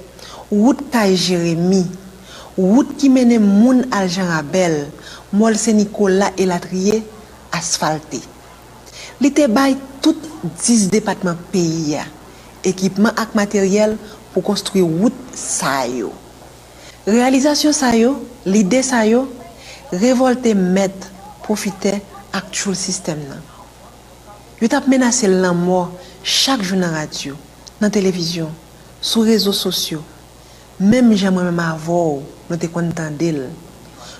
wout 0.51 0.83
ka 0.93 1.07
e 1.09 1.17
Jeremie, 1.17 1.87
wout 2.57 2.93
ki 3.01 3.09
mene 3.13 3.41
moun 3.41 3.83
al 3.93 4.09
Jean 4.13 4.29
Abel, 4.37 4.83
mol 5.33 5.57
se 5.57 5.73
Nikola 5.73 6.31
Elatrier 6.37 7.01
asfalte. 7.57 8.21
Li 9.17 9.31
te 9.33 9.47
bay 9.49 9.73
tout 10.03 10.17
10 10.45 10.91
depatman 10.93 11.37
peyi 11.51 11.95
ya, 11.95 12.05
ekipman 12.65 13.15
ak 13.17 13.33
materyel 13.37 13.95
pou 14.33 14.45
konstruy 14.45 14.83
wout 14.85 15.15
sa 15.33 15.81
yo. 15.89 16.11
Realizasyon 17.07 17.73
sa 17.73 17.93
yo, 17.97 18.17
lide 18.45 18.83
sa 18.85 19.01
yo, 19.09 19.25
revolte 19.89 20.53
met, 20.53 20.93
profite 21.41 21.95
ak 22.35 22.51
choul 22.51 22.75
sistem 22.77 23.23
nan. 23.25 23.41
Yo 24.61 24.69
tap 24.69 24.85
menase 24.91 25.29
lan 25.31 25.57
mor 25.57 25.95
chak 26.21 26.61
joun 26.61 26.83
nan 26.83 26.93
radyo, 26.93 27.33
nan 27.81 27.93
televizyon, 27.93 28.51
sou 29.01 29.25
rezo 29.25 29.53
sosyo. 29.55 30.03
Mem 30.77 31.09
jaman 31.17 31.47
mèm 31.49 31.63
avou, 31.63 32.21
nou 32.45 32.61
te 32.61 32.69
kon 32.69 32.91
tendel, 32.93 33.47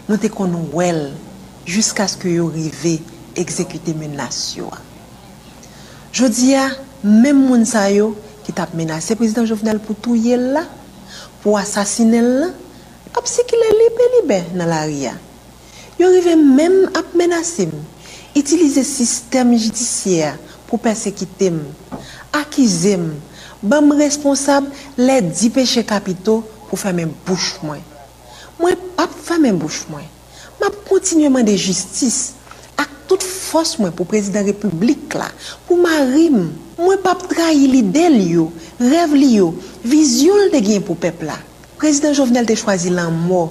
nou 0.08 0.18
te 0.18 0.32
kon 0.34 0.56
wel, 0.74 1.12
jisk 1.70 2.02
aske 2.02 2.32
yo 2.34 2.48
rive, 2.50 2.96
ekzekute 3.40 3.94
menasyon. 3.98 4.74
Jodi 6.16 6.52
ya, 6.54 6.70
menm 7.04 7.46
moun 7.48 7.66
sayo 7.68 8.14
ki 8.46 8.56
tap 8.56 8.74
menase 8.78 9.18
prezident 9.20 9.48
Jovenel 9.50 9.82
pou 9.84 9.94
touye 9.94 10.38
la, 10.40 10.64
pou 11.44 11.60
asasine 11.60 12.24
la, 12.24 12.50
ap 13.18 13.30
se 13.30 13.46
ki 13.48 13.60
le 13.60 13.72
libe 13.82 14.10
libe 14.16 14.42
nan 14.58 14.72
la 14.72 14.84
ria. 14.90 15.14
Yo 15.98 16.10
rive 16.14 16.36
menm 16.40 16.88
ap 16.98 17.14
menase 17.18 17.68
m, 17.70 17.76
itilize 18.38 18.84
sistem 18.88 19.54
jidisye 19.58 20.34
pou 20.68 20.82
persekite 20.82 21.52
m, 21.54 21.64
akize 22.36 22.98
m, 23.00 23.12
bam 23.62 23.92
responsab 23.98 24.68
le 24.98 25.22
di 25.30 25.50
peche 25.54 25.84
kapito 25.88 26.42
pou 26.68 26.80
fè 26.80 26.94
men 26.96 27.12
bouch 27.26 27.58
mwen. 27.66 27.82
Mwen 28.60 28.78
ap 29.02 29.14
fè 29.14 29.38
men 29.42 29.58
bouch 29.60 29.86
mwen. 29.92 30.06
Mwen 30.58 30.70
ap 30.70 30.82
kontinuèman 30.90 31.46
de 31.48 31.56
jistis 31.58 32.37
tout 33.08 33.24
fos 33.24 33.76
mwen 33.80 33.94
pou 33.96 34.10
prezident 34.10 34.48
republik 34.48 35.16
la, 35.18 35.30
pou 35.68 35.80
ma 35.82 36.04
rim, 36.12 36.50
mwen 36.78 37.04
pap 37.04 37.26
trahi 37.32 37.68
li 37.72 37.84
del 37.84 38.20
yo, 38.28 38.48
rev 38.82 39.16
li 39.18 39.36
yo, 39.38 39.52
vizyon 39.88 40.52
de 40.54 40.62
gen 40.64 40.84
pou 40.86 41.00
pep 41.00 41.24
la. 41.28 41.38
Prezident 41.78 42.18
Jovenel 42.18 42.48
te 42.50 42.58
chwazi 42.58 42.92
lan 42.94 43.16
mò, 43.28 43.48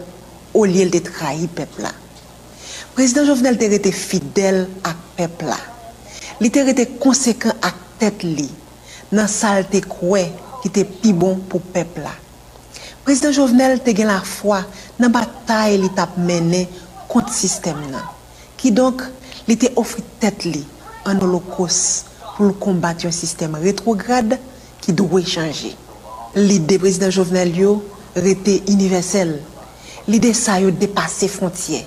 o 0.56 0.64
li 0.66 0.82
el 0.82 0.92
te 0.94 1.02
trahi 1.04 1.48
pep 1.52 1.80
la. 1.82 1.92
Prezident 2.96 3.28
Jovenel 3.28 3.58
te 3.60 3.68
rete 3.68 3.92
fidel 3.92 4.64
ak 4.86 5.02
pep 5.18 5.42
la. 5.46 5.58
Li 6.40 6.48
te 6.52 6.62
rete 6.64 6.86
konsekant 7.00 7.64
ak 7.64 7.76
tet 8.00 8.24
li, 8.24 8.48
nan 9.12 9.28
sal 9.30 9.66
te 9.70 9.82
kwe 9.84 10.26
ki 10.62 10.72
te 10.72 10.84
pi 10.88 11.12
bon 11.16 11.38
pou 11.48 11.60
pep 11.72 12.00
la. 12.02 12.12
Prezident 13.06 13.36
Jovenel 13.36 13.78
te 13.84 13.94
gen 13.94 14.10
la 14.10 14.18
fwa 14.26 14.62
nan 14.98 15.12
batay 15.14 15.76
li 15.78 15.92
tap 15.94 16.16
mene 16.18 16.64
kont 17.06 17.30
sistem 17.30 17.78
nan. 17.92 18.02
Ki 18.58 18.72
donk, 18.74 19.04
li 19.46 19.56
te 19.58 19.70
ofri 19.78 20.02
tet 20.20 20.44
li 20.48 20.62
an 21.06 21.20
holokos 21.22 21.78
pou 22.36 22.48
l 22.50 22.54
kombat 22.60 23.06
yon 23.06 23.14
sistem 23.14 23.56
retrograde 23.62 24.38
ki 24.82 24.94
dwe 24.96 25.22
chanje. 25.26 25.72
Li 26.36 26.58
de 26.60 26.78
prezident 26.82 27.14
Jovenel 27.14 27.54
yo 27.56 27.76
rete 28.16 28.58
universel. 28.72 29.38
Li 30.06 30.20
de 30.22 30.32
sa 30.36 30.58
yo 30.62 30.70
depase 30.70 31.26
frontye, 31.32 31.80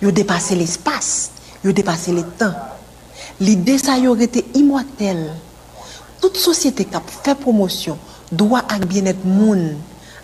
yo 0.00 0.12
depase 0.14 0.56
l 0.56 0.62
espas, 0.64 1.30
yo 1.64 1.74
depase 1.76 2.14
l 2.14 2.22
etan. 2.22 2.54
Li 3.42 3.56
de 3.60 3.76
sa 3.80 3.98
yo 4.00 4.14
rete 4.16 4.44
imwatel. 4.56 5.26
Tout 6.22 6.38
sosyete 6.38 6.86
kap 6.88 7.10
fe 7.10 7.34
promosyon, 7.38 7.98
dwa 8.30 8.62
ak 8.66 8.86
bienet 8.90 9.20
moun, 9.26 9.76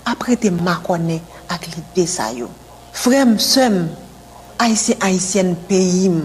apre 0.08 0.38
te 0.40 0.50
makwane 0.54 1.20
ak 1.52 1.68
li 1.72 1.84
de 1.96 2.06
sa 2.08 2.30
yo. 2.34 2.48
Frem 2.94 3.36
sem, 3.42 3.84
aisyen 4.62 5.02
aisyen 5.04 5.52
peyim, 5.68 6.22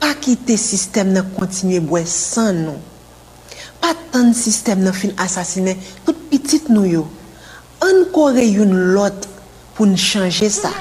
pa 0.00 0.12
kite 0.20 0.56
sistem 0.60 1.12
nan 1.14 1.28
kontinye 1.36 1.80
bwe 1.84 2.02
san 2.08 2.64
nou. 2.66 2.80
Pa 3.82 3.92
tan 4.12 4.32
sistem 4.36 4.82
nan 4.84 4.96
fin 4.96 5.14
asasine, 5.22 5.76
tout 6.04 6.16
pitit 6.30 6.70
nou 6.72 6.88
yo. 6.88 7.06
An 7.84 8.06
kore 8.14 8.44
yon 8.44 8.72
lot 8.96 9.28
pou 9.76 9.88
n 9.88 9.96
chanje 10.00 10.48
sa. 10.54 10.72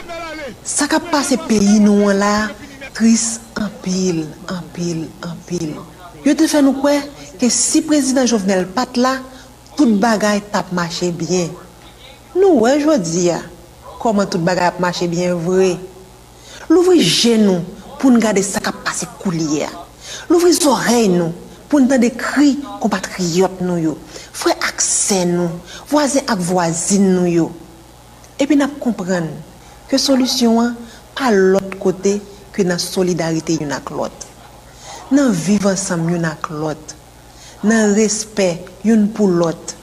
Sa 0.66 0.88
ka 0.90 1.02
pase 1.12 1.38
peyi 1.50 1.80
nou 1.84 2.10
an 2.10 2.22
la, 2.22 2.34
tris 2.96 3.42
an 3.60 3.70
pil, 3.84 4.24
an 4.52 4.64
pil, 4.74 5.06
an 5.28 5.36
pil. 5.48 5.76
Yo 6.26 6.34
te 6.38 6.48
fè 6.50 6.64
nou 6.64 6.80
kwe, 6.82 6.96
ke 7.38 7.52
si 7.54 7.84
prezident 7.86 8.30
Jovenel 8.30 8.66
pat 8.74 8.98
la, 8.98 9.18
tout 9.76 10.00
bagay 10.02 10.42
tap 10.54 10.72
mache 10.74 11.12
bien. 11.14 11.52
Nou 12.36 12.64
wè 12.64 12.78
jodi 12.82 13.28
ya, 13.30 13.42
koman 14.02 14.28
tout 14.32 14.42
bagay 14.44 14.72
ap 14.72 14.80
mache 14.84 15.08
bien 15.12 15.36
vre. 15.46 15.76
Louvri 16.72 17.04
jen 17.04 17.46
nou, 17.46 17.75
pou 18.00 18.12
nou 18.14 18.22
gade 18.24 18.44
sa 18.46 18.62
kap 18.64 18.78
pase 18.86 19.08
kou 19.20 19.34
liye. 19.34 19.68
Louvri 20.30 20.54
zorey 20.56 21.10
nou, 21.12 21.34
pou 21.70 21.82
nou 21.82 21.90
dade 21.90 22.12
kri 22.16 22.56
kompatriyot 22.82 23.62
nou 23.66 23.82
yo. 23.82 23.96
Fwe 24.36 24.54
akse 24.56 25.24
nou, 25.30 25.50
voazen 25.92 26.28
ak 26.32 26.42
voazin 26.46 27.08
nou 27.16 27.30
yo. 27.30 27.50
Epi 28.42 28.58
nap 28.60 28.76
kompren, 28.84 29.30
ke 29.90 30.00
solusyon 30.02 30.60
an, 30.64 30.76
pa 31.16 31.32
lot 31.32 31.78
kote 31.82 32.18
ke 32.56 32.66
nan 32.68 32.82
solidarite 32.82 33.56
yon 33.60 33.74
ak 33.76 33.92
lot. 33.96 34.28
Nan 35.14 35.32
vivan 35.32 35.78
sam 35.80 36.08
yon 36.10 36.28
ak 36.28 36.50
lot. 36.52 36.96
Nan 37.66 37.94
respè 37.98 38.56
yon 38.86 39.08
pou 39.16 39.32
lot. 39.32 39.76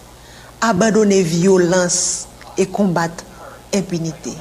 Abadone 0.63 1.23
violans 1.27 2.29
e 2.55 2.69
kombat 2.71 3.25
impunite. 3.75 4.37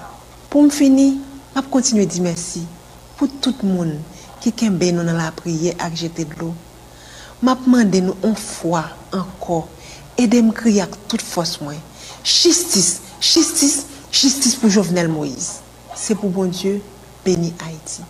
Pou 0.52 0.62
m 0.66 0.70
fini, 0.74 1.16
ap 1.56 1.72
kontinwe 1.72 2.06
di 2.06 2.22
mersi. 2.22 2.66
Pou 3.22 3.30
tout 3.30 3.62
moun 3.62 4.00
ki 4.42 4.50
kembe 4.58 4.88
nou 4.90 5.06
nan 5.06 5.20
la 5.22 5.30
priye 5.38 5.76
ak 5.78 5.94
jete 6.00 6.26
dlo. 6.34 6.50
Map 7.46 7.68
mande 7.70 8.02
nou 8.02 8.18
on 8.26 8.34
fwa, 8.38 8.88
anko, 9.14 9.68
edem 10.18 10.50
kri 10.58 10.80
ak 10.82 10.98
tout 11.06 11.22
fos 11.22 11.60
mwen. 11.62 11.78
Chistis, 12.26 12.98
chistis, 13.22 13.84
chistis 14.10 14.58
pou 14.58 14.74
Jovenel 14.74 15.10
Moïse. 15.10 15.62
Se 15.94 16.18
pou 16.18 16.34
bon 16.34 16.50
Dieu, 16.50 16.82
béni 17.26 17.54
Haïti. 17.62 18.02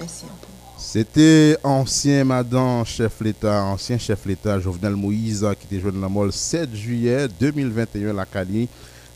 Merci 0.00 0.24
un 0.26 0.34
peu. 0.40 0.50
C'était 0.78 1.56
ancien 1.62 2.24
madame 2.24 2.84
chef 2.84 3.20
l'État, 3.20 3.62
ancien 3.64 3.98
chef 3.98 4.26
l'État 4.26 4.58
Jovenel 4.58 4.94
Moïse 4.96 5.46
qui 5.58 5.66
était 5.66 5.80
joué 5.80 5.92
dans 5.92 6.00
la 6.00 6.08
molle 6.08 6.32
7 6.32 6.74
juillet 6.74 7.28
2021 7.40 8.12
la 8.12 8.26
Cali 8.26 8.68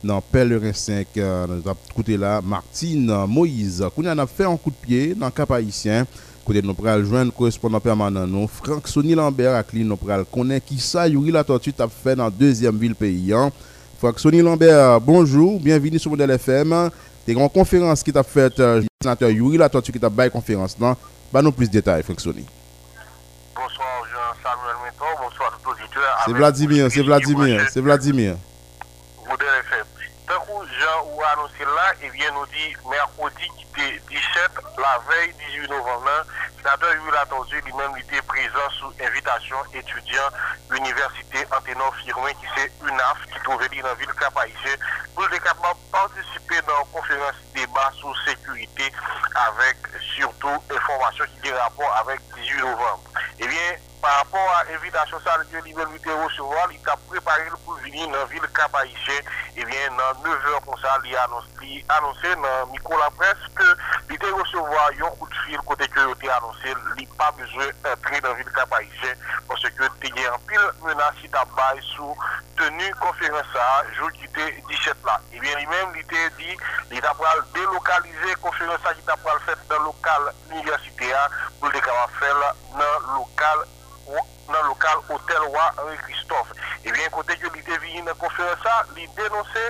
dans 0.02 0.20
Pèlerin 0.20 0.72
5 0.72 1.06
euh, 1.16 1.46
dans 1.64 1.76
côté 1.94 2.16
là 2.16 2.40
Martine 2.42 3.24
Moïse. 3.26 3.84
Qu'on 3.94 4.06
a 4.06 4.26
fait 4.26 4.44
un 4.44 4.56
coup 4.56 4.70
de 4.70 4.76
pied 4.76 5.14
dans 5.14 5.30
Cap 5.30 5.50
Haïtien. 5.50 6.06
Côté 6.44 6.62
nous 6.62 6.74
pral 6.74 7.04
joindre 7.04 7.32
correspondant 7.32 7.80
permanent 7.80 8.26
nous 8.26 8.48
Franck 8.48 8.88
Sonny 8.88 9.14
Lambert 9.14 9.54
à 9.54 9.62
nous 9.72 9.96
pral 9.96 10.24
connaît 10.24 10.60
qui 10.60 10.78
ça 10.78 11.06
Yuri 11.06 11.30
la 11.30 11.44
tortue 11.44 11.72
t'a 11.72 11.86
fait 11.88 12.16
dans 12.16 12.30
deuxième 12.30 12.78
ville 12.78 12.94
pays. 12.94 13.32
Hein. 13.32 13.50
Franck 13.98 14.18
Sonny 14.18 14.40
Lambert, 14.40 15.00
bonjour, 15.00 15.60
bienvenue 15.60 15.98
sur 15.98 16.10
Modèle 16.10 16.30
FM. 16.30 16.90
T'es 17.26 17.36
en 17.36 17.48
conférence 17.48 18.02
qui 18.02 18.12
t'a 18.12 18.22
fait 18.22 18.58
euh, 18.58 18.82
sénateur 19.02 19.30
Yuri 19.30 19.58
la 19.58 19.68
tortue 19.68 19.92
qui 19.92 20.00
t'a 20.00 20.08
bail 20.08 20.30
conférence 20.30 20.76
là. 20.80 20.96
Bah 21.32 21.42
nous 21.42 21.52
plus 21.52 21.68
de 21.68 21.72
détails, 21.72 22.02
Franck 22.02 22.20
Sonny. 22.20 22.44
Bonsoir 23.54 24.02
Jean-Samuel 24.10 24.76
Méton, 24.84 25.04
bonsoir 25.22 25.60
tout 25.62 25.70
auditeur. 25.70 26.02
C'est 26.24 26.32
Vladimir, 26.32 26.90
c'est 26.90 27.02
Vladimir, 27.02 27.66
c'est 27.70 27.80
Vladimir. 27.80 28.36
Modèle 29.28 29.46
anonsé 31.32 31.64
là, 31.64 31.92
et 32.02 32.10
bien 32.10 32.30
nous 32.32 32.46
dit 32.46 32.76
mercredi 32.88 33.48
17, 33.76 34.50
la 34.78 34.98
veille 35.08 35.32
18 35.34 35.68
novembre, 35.68 36.10
sénateur 36.56 36.92
Yuri 36.94 37.10
Latordu 37.12 37.60
lui-même 37.60 37.96
était 37.96 38.22
présent 38.22 38.68
sous 38.78 38.92
invitation 39.00 39.56
étudiant 39.72 40.28
l'université 40.70 41.46
Anténor 41.56 41.94
Firmin 41.96 42.32
qui 42.34 42.46
c'est 42.56 42.72
UNAF 42.82 43.18
qui 43.32 43.40
trouvait 43.44 43.68
dans 43.68 43.88
la 43.88 43.94
ville 43.94 44.12
cap 44.18 44.34
pour 45.14 45.24
être 45.24 45.42
capable 45.42 45.78
de 45.78 45.90
participer 45.92 46.60
dans 46.66 46.78
la 46.78 46.84
conférence 46.92 47.36
débat 47.54 47.90
sur 47.94 48.14
sécurité 48.24 48.92
avec 49.34 49.76
surtout 50.16 50.62
information 50.70 51.24
qui 51.34 51.48
des 51.48 51.52
rapports 51.52 51.94
avec 52.04 52.20
18 52.34 52.58
novembre. 52.60 53.04
Eh 53.38 53.46
bien, 53.46 53.76
par 54.00 54.16
rapport 54.18 54.50
à 54.56 54.64
l'invitation 54.64 55.18
que 55.18 55.56
lui 55.64 55.72
veut 55.72 56.14
recevoir, 56.24 56.68
il 56.72 56.88
a 56.88 56.96
préparé 56.96 57.42
pour 57.64 57.74
venir 57.76 58.06
dans 58.08 58.18
la 58.18 58.24
ville 58.24 58.40
Cap-Haïtien. 58.54 59.20
Et 59.56 59.64
bien, 59.64 59.90
dans 59.90 60.22
9 60.22 60.38
h 60.38 60.64
comme 60.64 60.80
ça, 60.80 60.98
il 61.04 61.16
a 61.16 61.24
annoncé 61.24 62.34
dans 62.36 62.66
micro 62.72 62.96
la 62.98 63.10
presse 63.10 63.36
que 63.54 63.76
il 64.08 64.14
était 64.14 64.30
recevoir 64.30 64.90
un 64.90 65.10
coup 65.16 65.28
de 65.28 65.34
fil 65.46 65.58
côté 65.58 65.86
que 65.88 66.00
il 66.22 66.30
a 66.30 66.36
annoncé, 66.36 66.74
il 66.98 67.08
n'a 67.08 67.14
pas 67.16 67.32
besoin 67.32 67.66
d'entrer 67.82 68.20
dans 68.20 68.30
la 68.30 68.34
ville 68.34 68.52
Cap-Haïtien 68.54 69.14
parce 69.48 69.62
que 69.62 69.84
il 70.04 70.22
y 70.22 70.26
a 70.26 70.34
un 70.34 70.38
pile 70.48 70.70
menace 70.82 71.14
qui 71.20 71.28
tabaille 71.28 71.82
sous 71.96 72.16
tenue 72.56 72.94
conférence 72.94 73.44
à 73.54 73.84
jour 73.94 74.10
qui 74.12 74.24
était 74.24 74.62
17 74.68 74.96
là. 75.04 75.20
Et 75.32 75.40
bien, 75.40 75.56
lui-même, 75.56 75.92
il 75.94 76.00
était 76.00 76.30
dit, 76.38 76.56
il 76.90 77.04
a 77.04 77.14
délocaliser 77.54 78.34
conférence 78.40 78.80
qui 78.96 79.02
t'a 79.02 79.16
faite 79.16 79.58
dans 79.68 79.78
le 79.78 79.84
local 79.84 80.32
universitaire 80.50 81.28
pour 81.58 81.68
le 81.68 81.80
faire 81.80 82.54
dans 82.72 82.78
le 82.78 83.14
local 83.14 83.58
nan 84.50 84.66
lokal 84.68 85.02
Hotel 85.08 85.42
Wa 85.54 85.70
Henri 85.78 85.96
Christophe. 86.04 86.52
Ebyen 86.84 87.10
kote 87.10 87.36
yo 87.40 87.48
li 87.54 87.62
deviye 87.62 88.02
nan 88.02 88.16
konferansa, 88.18 88.74
li 88.96 89.06
denonse 89.16 89.64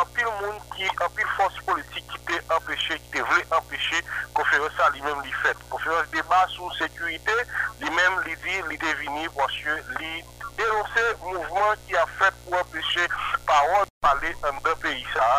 anpil 0.00 0.30
moun 0.40 0.58
ki 0.74 0.88
anpil 1.06 1.28
fos 1.36 1.58
politik 1.66 2.06
ki 2.10 2.20
te 2.28 2.40
empeshe, 2.56 2.98
ki 2.98 3.10
te 3.14 3.24
vle 3.28 3.40
empeshe 3.58 4.02
konferansa 4.34 4.90
li 4.94 5.02
men 5.06 5.22
li 5.22 5.34
fet. 5.42 5.60
Konferans 5.70 6.10
debat 6.14 6.50
sou 6.56 6.70
sekurite, 6.78 7.36
li 7.82 7.90
men 7.90 8.20
li 8.26 8.36
di 8.44 8.60
li 8.70 8.80
deviye 8.82 9.28
pwasye 9.36 9.78
li 10.00 10.12
denonse 10.58 11.06
mouvment 11.22 11.86
ki 11.88 11.98
a 11.98 12.06
fet 12.18 12.44
pou 12.44 12.58
empeshe 12.62 13.08
parol 13.46 13.86
pale 14.04 14.34
an 14.50 14.62
de 14.66 14.76
peyi 14.82 15.06
sa. 15.14 15.30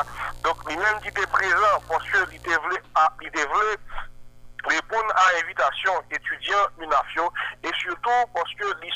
Donk 0.46 0.64
li 0.70 0.78
men 0.80 1.02
ki 1.04 1.14
te 1.16 1.28
prezant 1.36 1.88
pwasye 1.90 2.26
li 2.32 2.42
te 2.48 2.60
vle 2.68 2.82
a, 3.02 3.10
li 3.22 3.32
te 3.36 3.48
vle 3.54 3.80
répondre 4.68 5.14
à 5.16 5.44
invitation 5.44 5.94
étudiants 6.12 6.68
UNAFIO 6.80 7.32
et 7.64 7.72
surtout 7.82 8.10
parce 8.34 8.54
que 8.56 8.66
l'y 8.82 8.92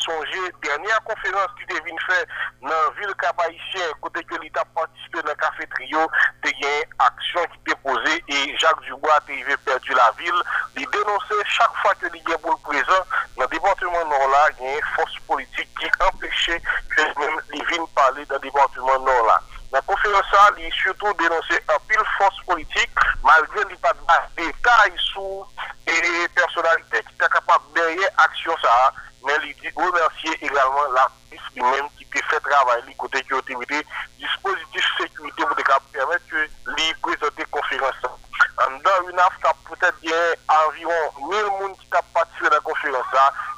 dernière 0.62 1.04
conférence 1.04 1.50
qui 1.58 1.66
devine 1.74 1.98
faire 2.08 2.26
dans 2.62 2.68
la 2.70 2.90
ville 3.00 3.14
cabaïtienne, 3.16 3.94
côté 4.02 4.24
que 4.24 4.36
l'État 4.42 4.64
participé 4.76 5.22
dans 5.22 5.30
le 5.30 5.36
café 5.36 5.68
trio, 5.68 6.00
il 6.46 6.60
y 6.60 6.66
a 6.66 6.78
une 6.80 6.94
action 7.00 7.42
qui 7.52 7.60
était 7.66 7.82
posée 7.82 8.24
et 8.28 8.58
Jacques 8.58 8.82
Dubois 8.82 9.16
a 9.16 9.22
perdu 9.22 9.94
la 9.94 10.12
ville. 10.18 10.42
Il 10.78 10.88
dénonçait 10.90 11.46
chaque 11.46 11.76
fois 11.82 11.94
que 11.96 12.08
l'État 12.08 12.38
pour 12.40 12.52
le 12.52 12.58
présent, 12.58 13.04
dans 13.38 13.44
le 13.44 13.48
département 13.48 14.06
nord 14.06 14.30
là, 14.30 14.50
il 14.60 14.66
y 14.66 14.70
a 14.70 14.76
une 14.76 14.86
force 14.96 15.16
politique 15.28 15.70
qui 15.80 15.90
empêchait 16.04 16.62
que 16.96 17.02
même 17.20 17.40
les 17.52 17.66
villes 17.66 17.88
parler 17.96 18.26
dans 18.26 18.36
le 18.36 18.42
département 18.42 19.00
nord 19.00 19.26
là. 19.28 19.42
Nan 19.72 19.82
konferansan 19.86 20.56
li 20.58 20.70
surtout 20.74 21.14
denonse 21.22 21.58
apil 21.76 22.02
fons 22.18 22.38
politik 22.48 23.04
malgre 23.26 23.66
li 23.70 23.78
pa 23.84 23.92
detay 24.38 24.96
sou 25.04 25.46
e 25.86 25.98
personalite 26.38 27.04
ki 27.06 27.18
ta 27.22 27.30
kapab 27.36 27.68
beye 27.76 28.10
aksyon 28.26 28.58
sa 28.64 28.74
men 29.28 29.38
li 29.44 29.54
di 29.62 29.70
remersye 29.78 30.34
egalman 30.48 30.96
la 30.98 31.06
polis 31.14 31.52
li 31.54 31.66
men 31.68 31.92
ki 32.00 32.10
te 32.16 32.24
fe 32.32 32.40
travay 32.50 32.82
li 32.88 32.98
kote 33.04 33.22
ki 33.28 33.38
otivite 33.42 33.84
dispositif 34.18 34.90
sekurite 34.98 35.46
pou 35.46 35.62
de 35.62 35.68
kap 35.70 35.86
permette 35.94 36.48
li 36.74 36.90
prezante 37.06 37.48
konferansan. 37.58 38.19
Dans 38.60 39.10
une 39.10 39.20
AF, 39.20 39.34
peut-être 39.70 39.96
environ 40.68 40.92
1000 41.30 41.40
personnes 41.40 41.76
qui 41.76 41.88
ont 41.96 42.14
participé 42.14 42.48
à 42.48 42.50
la 42.50 42.60
conférence, 42.60 43.06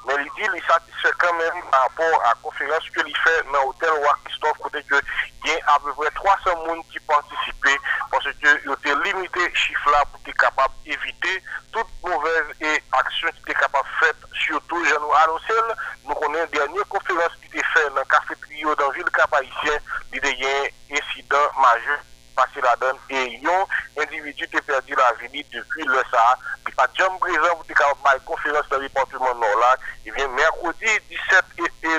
mais 0.05 0.13
il 0.19 0.23
dit 0.23 0.49
qu'il 0.49 0.63
satisfait 0.63 1.11
quand 1.17 1.33
même 1.33 1.63
par 1.71 1.81
rapport 1.81 2.21
à 2.23 2.29
la 2.29 2.35
conférence 2.43 2.87
que 2.89 3.01
il 3.07 3.17
fait 3.17 3.43
dans 3.51 3.63
l'hôtel 3.63 3.89
Roi 3.89 4.15
Christophe, 4.25 4.57
il 4.73 5.49
y 5.49 5.53
a 5.53 5.73
à 5.73 5.79
peu 5.79 5.91
près 5.93 6.11
300 6.11 6.37
personnes 6.43 6.83
qui 6.91 6.99
participent 6.99 7.79
parce 8.11 8.25
que 8.25 8.31
il 8.41 8.91
a 8.91 9.03
limité 9.03 9.39
le 9.39 9.55
chiffre 9.55 9.91
pour 10.11 10.21
être 10.27 10.37
capable 10.37 10.73
d'éviter 10.85 11.43
toute 11.71 11.87
mauvaise 12.03 12.45
action 12.91 13.29
qui 13.29 13.41
était 13.41 13.59
capable 13.59 13.87
de 14.01 14.35
surtout, 14.37 14.85
je 14.85 14.95
nous 14.95 15.13
annonce, 15.13 15.75
nous 16.05 16.13
connaissons 16.13 16.45
une 16.45 16.51
dernière 16.51 16.87
conférence 16.87 17.31
qui 17.41 17.57
était 17.57 17.67
faite 17.73 17.89
dans 17.95 18.01
le 18.01 18.05
café 18.05 18.35
trio 18.35 18.75
dans 18.75 18.87
la 18.87 18.93
ville 18.93 19.09
cap 19.11 19.35
il 19.41 20.23
y 20.23 20.45
a 20.45 20.49
un 20.49 20.97
incident 20.97 21.37
majeur 21.59 21.99
passé 22.35 22.61
la 22.61 22.75
donne 22.75 22.97
et 23.09 23.39
un 23.45 24.01
individu 24.01 24.47
qui 24.47 24.57
a 24.57 24.61
perdu 24.61 24.93
la 24.95 25.13
vie 25.27 25.43
depuis 25.51 25.83
le 25.83 26.01
Sahara. 26.11 26.37
Il 26.67 26.73
pas 26.75 26.87
de 26.87 27.19
présent 27.19 27.55
pour 27.55 27.65
une 28.13 28.19
conférence 28.25 28.65
le 28.71 28.79
département 28.79 29.35
nord 29.35 29.59
là. 29.59 29.75
Et 30.05 30.11
bien, 30.11 30.27
mercredi 30.29 30.87
17 31.09 31.43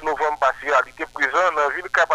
novembre 0.02 0.38
passé, 0.38 0.72
il 0.86 0.90
était 0.90 1.06
présent 1.06 1.52
dans 1.54 1.60
la 1.62 1.68
ville 1.70 1.88
cap 1.94 2.08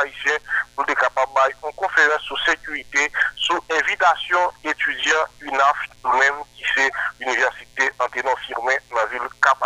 pour 0.76 0.84
être 0.90 1.00
capable 1.00 1.32
de 1.34 1.68
une 1.68 1.74
conférence 1.74 2.22
sur 2.22 2.40
sécurité, 2.46 3.12
sous 3.36 3.60
invitation 3.72 4.40
étudiants 4.64 5.26
UNAF, 5.42 5.78
même 6.04 6.44
qui 6.56 6.64
c'est 6.76 6.92
l'université 7.20 7.92
Anténon 8.00 8.36
Firmin 8.46 8.76
dans 8.90 8.98
la 8.98 9.06
ville 9.06 9.22
cap 9.42 9.58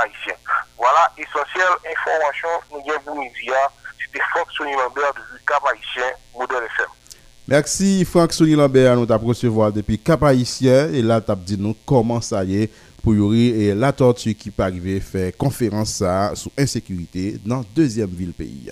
Voilà, 0.77 1.11
essentiel 1.17 1.67
information, 1.85 2.49
nous 2.71 2.93
avons 2.93 3.01
pour 3.03 3.15
midi. 3.15 3.51
C'était 4.03 4.23
Fox 4.33 4.53
Sonny 4.55 4.73
Lambert 4.73 5.13
de 5.13 5.21
Cap 5.45 5.63
Haïtien, 5.65 6.11
Modèle 6.33 6.63
FM. 6.63 7.00
Merci 7.47 8.05
Franck 8.05 8.33
Sonny 8.33 8.53
Lambert, 8.53 8.95
nous 8.95 9.05
t'a 9.05 9.17
recevoir 9.17 9.73
depuis 9.73 9.97
Cap 9.97 10.23
Haïtien. 10.23 10.89
Et 10.93 11.01
là 11.01 11.19
t'as 11.19 11.35
dit 11.35 11.57
nous 11.57 11.75
comment 11.85 12.21
ça 12.21 12.43
y 12.43 12.63
est 12.63 12.69
pour 13.01 13.15
Yuri 13.15 13.47
et 13.47 13.73
la 13.73 13.91
tortue 13.91 14.35
qui 14.35 14.51
peut 14.51 14.63
arriver 14.63 14.99
faire 14.99 15.35
conférence 15.35 16.03
sur 16.35 16.51
insécurité 16.57 17.37
dans 17.43 17.65
deuxième 17.75 18.09
ville 18.09 18.33
pays. 18.33 18.69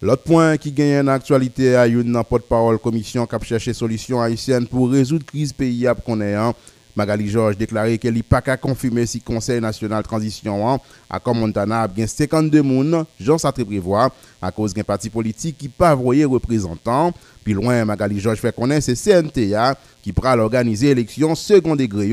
L'autre 0.00 0.22
point 0.22 0.56
qui 0.56 0.70
gagne 0.70 1.00
en 1.00 1.08
actualité 1.08 1.74
à 1.74 1.88
une 1.88 2.22
porte-parole 2.22 2.78
commission 2.78 3.26
qui 3.26 3.34
a 3.34 3.40
cherché 3.40 3.72
solution 3.74 4.20
haïtienne 4.22 4.68
pour 4.68 4.88
résoudre 4.88 5.26
crise 5.26 5.52
pays 5.52 5.88
qu'on 6.06 6.20
est 6.20 6.36
Magali 6.98 7.28
Georges 7.28 7.56
déclaré 7.56 7.96
qu'elle 7.96 8.14
n'est 8.14 8.24
pas 8.24 8.42
qu'à 8.42 8.56
confirmer 8.56 9.06
si 9.06 9.20
Conseil 9.20 9.60
national 9.60 10.02
transition 10.02 10.68
hein, 10.68 10.80
à 11.08 11.20
comme 11.20 11.38
Montana 11.38 11.82
a 11.82 11.88
bien 11.88 12.08
52 12.08 12.60
moun, 12.60 13.04
Jean 13.20 13.38
Sartre 13.38 13.64
prévoit, 13.64 14.10
à 14.42 14.50
cause 14.50 14.74
d'un 14.74 14.82
parti 14.82 15.08
politique 15.08 15.56
qui 15.56 15.68
pas 15.68 15.94
voyer 15.94 16.24
représentant. 16.24 17.12
Puis 17.44 17.54
loin, 17.54 17.84
Magali 17.84 18.18
Georges 18.18 18.40
fait 18.40 18.54
connaître 18.54 18.84
c'est 18.84 18.96
CNTA 18.96 19.76
qui 20.02 20.12
pourra 20.12 20.36
organiser 20.36 20.88
élection 20.88 21.36
second 21.36 21.76
degré 21.76 22.10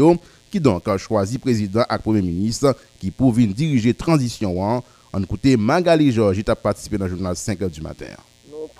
qui 0.51 0.59
donc 0.59 0.87
a 0.87 0.99
choisi 0.99 1.39
président 1.39 1.83
et 1.91 1.97
premier 1.97 2.21
ministre 2.21 2.77
qui 2.99 3.09
pour 3.09 3.33
diriger 3.33 3.95
transition. 3.95 4.63
Hein. 4.63 4.83
On 5.11 5.23
écoutait 5.23 5.57
Magali 5.57 6.11
Georges 6.11 6.43
qui 6.43 6.51
a 6.51 6.55
participé 6.55 6.99
dans 6.99 7.05
le 7.05 7.11
journal 7.11 7.35
5 7.35 7.59
h 7.59 7.69
du 7.71 7.81
matin. 7.81 8.05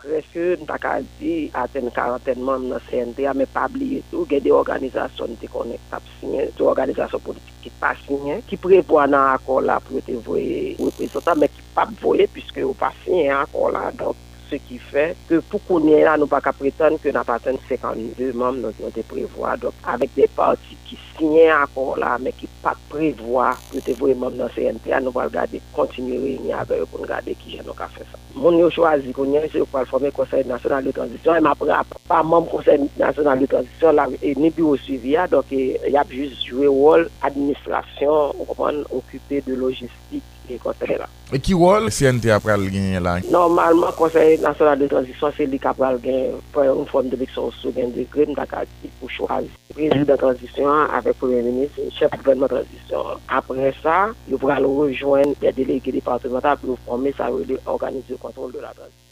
preske 0.06 0.44
nou 0.60 0.68
tak 0.70 0.86
a 0.90 0.94
di 1.20 1.34
aten 1.62 1.90
karantenman 1.96 2.70
nan 2.70 2.84
CNT 2.88 3.26
a 3.30 3.34
me 3.38 3.48
pabliye 3.58 4.04
tou 4.12 4.28
gen 4.30 4.44
de 4.46 4.54
organizasyon 4.54 5.38
te 5.42 5.50
konek 5.52 5.82
tap 5.92 6.06
sinye, 6.20 6.48
tou 6.58 6.70
organizasyon 6.72 7.24
politik 7.26 7.58
ki 7.66 7.74
pa 7.82 7.94
sinye, 8.06 8.40
ki 8.50 8.60
prepo 8.62 9.02
anan 9.02 9.34
akor 9.34 9.66
la 9.66 9.80
pou 9.84 10.04
te 10.06 10.18
voye 10.28 10.76
reprezentan, 10.82 11.42
men 11.42 11.52
ki 11.54 11.66
pa 11.76 11.88
voye 12.04 12.30
piske 12.36 12.64
ou 12.66 12.78
pa 12.78 12.94
sinye 13.04 13.34
akor 13.34 13.74
la. 13.74 13.90
Donk 13.98 14.25
se 14.50 14.60
ki 14.62 14.78
fe, 14.92 15.06
ke 15.30 15.40
pou 15.50 15.62
konen 15.68 16.04
la 16.06 16.16
nou 16.20 16.30
pa 16.32 16.42
ka 16.44 16.54
preton 16.56 16.98
ke 17.02 17.14
nan 17.16 17.26
paten 17.28 17.58
52 17.70 18.32
mom 18.38 18.60
nou 18.62 18.92
te 18.96 19.04
prevoa, 19.10 19.56
avèk 19.94 20.14
de 20.18 20.28
parti 20.36 20.78
ki 20.88 20.98
sinyen 21.16 21.54
akor 21.56 22.00
la, 22.02 22.16
men 22.22 22.36
ki 22.38 22.50
pa 22.64 22.76
prevoa, 22.92 23.54
pou 23.72 23.84
te 23.86 23.96
voye 24.00 24.16
mom 24.20 24.36
nan 24.38 24.52
CNP, 24.56 24.92
an 24.96 25.08
nou 25.08 25.16
pa 25.16 25.28
gade 25.34 25.62
kontinu 25.76 26.20
reyni 26.22 26.54
avè, 26.56 26.82
pou 26.92 27.02
nou 27.02 27.10
gade 27.10 27.36
ki 27.42 27.58
jen 27.58 27.66
nou 27.68 27.78
ka 27.78 27.90
fè 27.94 28.06
sa. 28.12 28.22
Moun 28.36 28.60
yo 28.60 28.70
chwazi 28.74 29.14
konen, 29.16 29.48
se 29.52 29.62
yo 29.64 29.68
pa 29.72 29.86
l'forme 29.86 30.12
konsey 30.16 30.46
national 30.50 30.86
de 30.86 30.94
transisyon, 30.96 31.40
em 31.40 31.50
apre 31.52 31.82
pa 32.10 32.22
mom 32.24 32.48
konsey 32.52 32.90
national 33.00 33.42
de 33.42 33.50
transisyon 33.56 34.00
la, 34.00 34.10
e 34.22 34.36
ni 34.40 34.52
bi 34.54 34.66
ou 34.66 34.80
suivi 34.82 35.16
ya, 35.16 35.28
donk 35.32 35.54
e 35.56 35.80
yap 35.96 36.12
jous 36.14 36.46
jwe 36.50 36.72
wol 36.72 37.10
administrasyon, 37.26 38.36
ou 38.36 38.50
koman 38.52 38.84
okupè 38.92 39.42
de 39.48 39.58
logistik, 39.60 40.35
gen 40.50 40.62
konsey 40.64 40.98
la. 41.00 41.08
E 41.34 41.40
ki 41.42 41.56
wol 41.58 41.90
CNT 41.90 42.32
apral 42.36 42.66
genye 42.74 43.02
la? 43.04 43.18
Normalman 43.34 43.96
konsey 44.00 44.40
nasyonal 44.44 44.82
de 44.82 44.90
transisyon 44.92 45.36
se 45.38 45.48
li 45.50 45.60
kapral 45.62 46.00
gen 46.04 46.42
pre 46.56 46.68
yon 46.70 46.90
form 46.92 47.10
de 47.14 47.20
leksyon 47.22 47.54
sou 47.60 47.74
gen 47.76 47.94
de 47.96 48.08
grem 48.14 48.36
takal 48.38 48.68
ki 48.82 48.92
pou 49.00 49.12
chouaz. 49.14 49.48
Prezident 49.76 50.22
transisyon 50.22 50.92
avek 50.98 51.18
premier 51.22 51.46
ministre, 51.46 51.88
chef 51.98 52.14
gouvernement 52.18 52.54
transisyon. 52.54 53.24
Apre 53.40 53.74
sa, 53.82 53.98
yo 54.32 54.42
pral 54.42 54.68
rejoen 54.82 55.34
de 55.42 55.56
delege 55.58 55.96
departemental 55.96 56.62
pou 56.62 56.74
nou 56.74 56.86
forme 56.86 57.16
sa 57.18 57.32
ou 57.34 57.48
de 57.48 57.60
organize 57.66 58.22
kontrol 58.22 58.54
de 58.54 58.64
la 58.64 58.74
transisyon. 58.74 59.05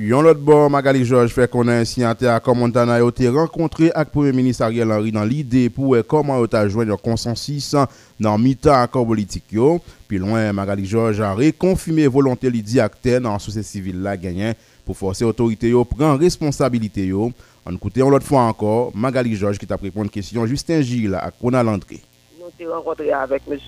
Yon 0.00 0.22
lot 0.22 0.38
bon, 0.38 0.70
Magali 0.70 1.04
Georges 1.04 1.32
fait 1.32 1.50
qu'on 1.50 1.66
a 1.66 1.74
un 1.74 1.84
signataire 1.84 2.40
à 2.46 2.54
Montana 2.54 2.94
a 2.94 3.08
été 3.08 3.28
rencontré 3.28 3.90
avec 3.90 4.10
Premier 4.12 4.30
ministre 4.30 4.62
Ariel 4.62 4.92
Henry 4.92 5.10
dans 5.10 5.24
l'idée 5.24 5.68
pour 5.70 5.96
comment 6.06 6.44
il 6.44 6.56
a 6.56 6.68
joindre 6.68 6.92
un 6.92 6.96
consensus 6.96 7.74
dans 8.20 8.38
mi-temps 8.38 8.80
accord 8.80 9.04
politique. 9.04 9.56
Puis 10.06 10.18
loin, 10.18 10.52
Magali 10.52 10.86
Georges 10.86 11.20
a 11.20 11.34
reconfirmé 11.34 12.06
volonté 12.06 12.48
de 12.48 12.78
acteur 12.78 13.20
dans 13.20 13.32
la 13.32 13.40
société 13.40 13.66
civile 13.66 14.00
la 14.00 14.16
gagné 14.16 14.52
pour 14.84 14.96
forcer 14.96 15.24
l'autorité 15.24 15.72
à 15.72 15.84
prendre 15.84 16.20
responsabilité. 16.20 17.12
En 17.12 17.74
écoutant 17.74 18.08
l'autre 18.08 18.26
fois 18.26 18.42
encore, 18.42 18.92
Magali 18.94 19.34
Georges 19.34 19.58
qui 19.58 19.66
t'a 19.66 19.74
répondu 19.74 19.98
à 19.98 20.04
une 20.04 20.10
question 20.10 20.46
Justin 20.46 20.80
Gilles 20.80 21.16
à 21.16 21.32
Kona 21.32 21.64
Landry 21.64 22.00
on 22.48 22.58
s'est 22.58 22.66
rencontré 22.66 23.12
avec 23.12 23.42
M. 23.50 23.58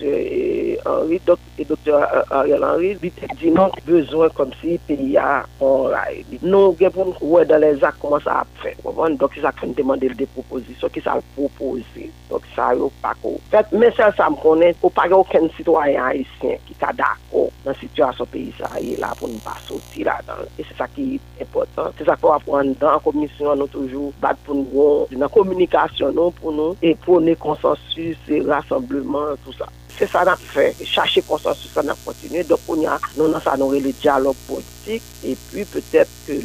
Henry, 0.85 1.21
doc, 1.25 1.39
et 1.57 1.65
Dr. 1.65 1.99
Ariel 2.31 2.63
Henry, 2.63 2.97
il 3.01 3.37
dit 3.37 3.51
non, 3.51 3.69
besoin 3.85 4.29
comme 4.29 4.51
si 4.59 4.77
pays 4.79 5.17
a 5.17 5.45
en 5.59 5.83
rail. 5.83 6.25
Nous, 6.41 6.75
ouais, 7.21 7.45
dans 7.45 7.61
les 7.61 7.83
actes, 7.83 7.97
comment 8.01 8.19
ça 8.19 8.39
a 8.39 8.45
fait. 8.61 8.75
Donc, 8.83 9.31
c'est 9.35 9.41
ça 9.41 9.51
qu'on 9.51 9.67
demandé 9.67 10.09
des 10.09 10.25
propositions, 10.25 10.89
qui 10.89 11.01
ça 11.01 11.19
proposé. 11.35 12.09
Donc, 12.29 12.41
ça, 12.55 12.73
il 12.73 12.81
pas 13.01 13.13
fait. 13.51 13.65
Mais 13.71 13.91
ça, 13.91 14.11
ça 14.15 14.29
me 14.29 14.35
connaît, 14.35 14.75
il 14.81 15.07
n'y 15.07 15.13
a 15.13 15.17
aucun 15.17 15.47
citoyen 15.55 16.05
haïtien 16.05 16.55
qui 16.65 16.73
est 16.73 16.93
d'accord 16.95 17.49
dans 17.63 17.71
la 17.71 17.73
situation 17.75 18.25
pays 18.25 18.53
là 18.97 19.13
pour 19.17 19.27
ne 19.27 19.37
pas 19.39 19.57
sortir 19.67 20.05
là-dedans. 20.05 20.47
Et 20.57 20.65
c'est 20.67 20.77
ça 20.77 20.87
qui 20.87 21.19
est 21.37 21.43
important. 21.43 21.91
C'est 21.97 22.05
ça 22.05 22.15
qu'on 22.15 22.31
apprend 22.31 22.63
dans 22.79 22.91
la 22.93 22.99
commission, 22.99 23.55
nous 23.55 23.67
toujours 23.67 24.11
battre 24.19 24.39
pour 24.45 24.55
nous, 24.55 25.07
dans 25.11 25.19
la 25.19 25.27
communication, 25.27 26.11
nous, 26.11 26.31
pour 26.31 26.51
nous, 26.51 26.75
et 26.81 26.95
pour 26.95 27.21
nous 27.21 27.35
consensus, 27.35 28.17
c'est 28.27 28.39
rassembleman, 28.71 29.37
tout 29.43 29.53
sa. 29.53 29.67
Se 29.97 30.07
sa 30.07 30.23
nan 30.25 30.39
fe, 30.39 30.71
chache 30.87 31.21
konsensus 31.27 31.71
sa 31.75 31.83
nan 31.83 31.99
kontinue, 32.05 32.43
do 32.47 32.57
kon 32.65 32.81
ya 32.81 32.97
non 33.17 33.31
nan 33.31 33.43
sa 33.43 33.57
nan 33.59 33.71
re 33.71 33.81
le 33.83 33.93
diyalog 33.99 34.37
politik, 34.47 35.03
e 35.23 35.35
pi 35.51 35.65
petep 35.67 36.09
ke 36.25 36.39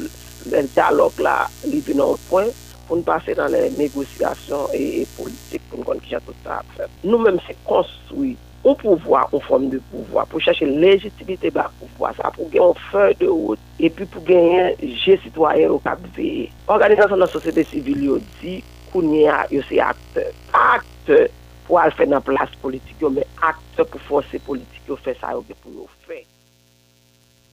le 0.51 0.63
diyalog 0.75 1.23
la 1.23 1.45
li 1.65 1.81
venan 1.87 2.19
pon, 2.31 2.51
pou 2.87 2.99
nou 2.99 3.07
pase 3.07 3.35
nan 3.39 3.53
le 3.55 3.67
negosyasyon 3.79 4.75
e 4.77 5.07
politik 5.17 5.63
pou 5.71 5.81
nou 5.81 5.89
kon 5.89 6.03
ki 6.03 6.17
jan 6.17 6.27
tout 6.27 6.45
sa 6.45 6.61
ap 6.61 6.75
fe. 6.77 6.91
Nou 7.07 7.23
menm 7.23 7.41
se 7.47 7.57
konstoui 7.67 8.35
ou 8.67 8.75
pouvoi, 8.75 9.23
ou 9.31 9.39
form 9.47 9.69
de 9.71 9.79
pouvoi, 9.93 10.25
pou 10.27 10.43
chache 10.43 10.67
legitimite 10.67 11.53
ba 11.55 11.69
pouvoi, 11.79 12.11
sa 12.19 12.33
pou 12.35 12.51
gen 12.51 12.65
yon 12.65 12.79
fey 12.91 13.15
de 13.23 13.31
out, 13.31 13.63
e 13.79 13.91
pi 13.95 14.09
pou 14.11 14.23
gen 14.27 14.51
yon 14.51 14.97
je 15.05 15.19
sitwayen 15.23 15.71
ou 15.71 15.83
kap 15.85 16.03
veye. 16.19 16.49
Organizasyon 16.67 17.23
nan 17.23 17.31
sosete 17.31 17.63
sivil 17.71 18.03
yo 18.09 18.19
di, 18.41 18.59
kounye 18.91 19.27
a, 19.31 19.45
yo 19.55 19.63
se 19.69 19.79
akte, 19.83 20.31
akte, 20.51 21.27
pour 21.67 21.81
aller 21.81 21.93
faire 21.93 22.07
dans 22.07 22.15
la 22.15 22.21
place 22.21 22.51
politique, 22.63 22.97
mais 23.13 23.27
acteur 23.43 23.87
pour 23.87 24.01
forcer 24.03 24.39
politique, 24.39 24.83
faire 25.03 25.17
ça 25.21 25.29
pour 25.63 25.89
faire. 26.07 26.23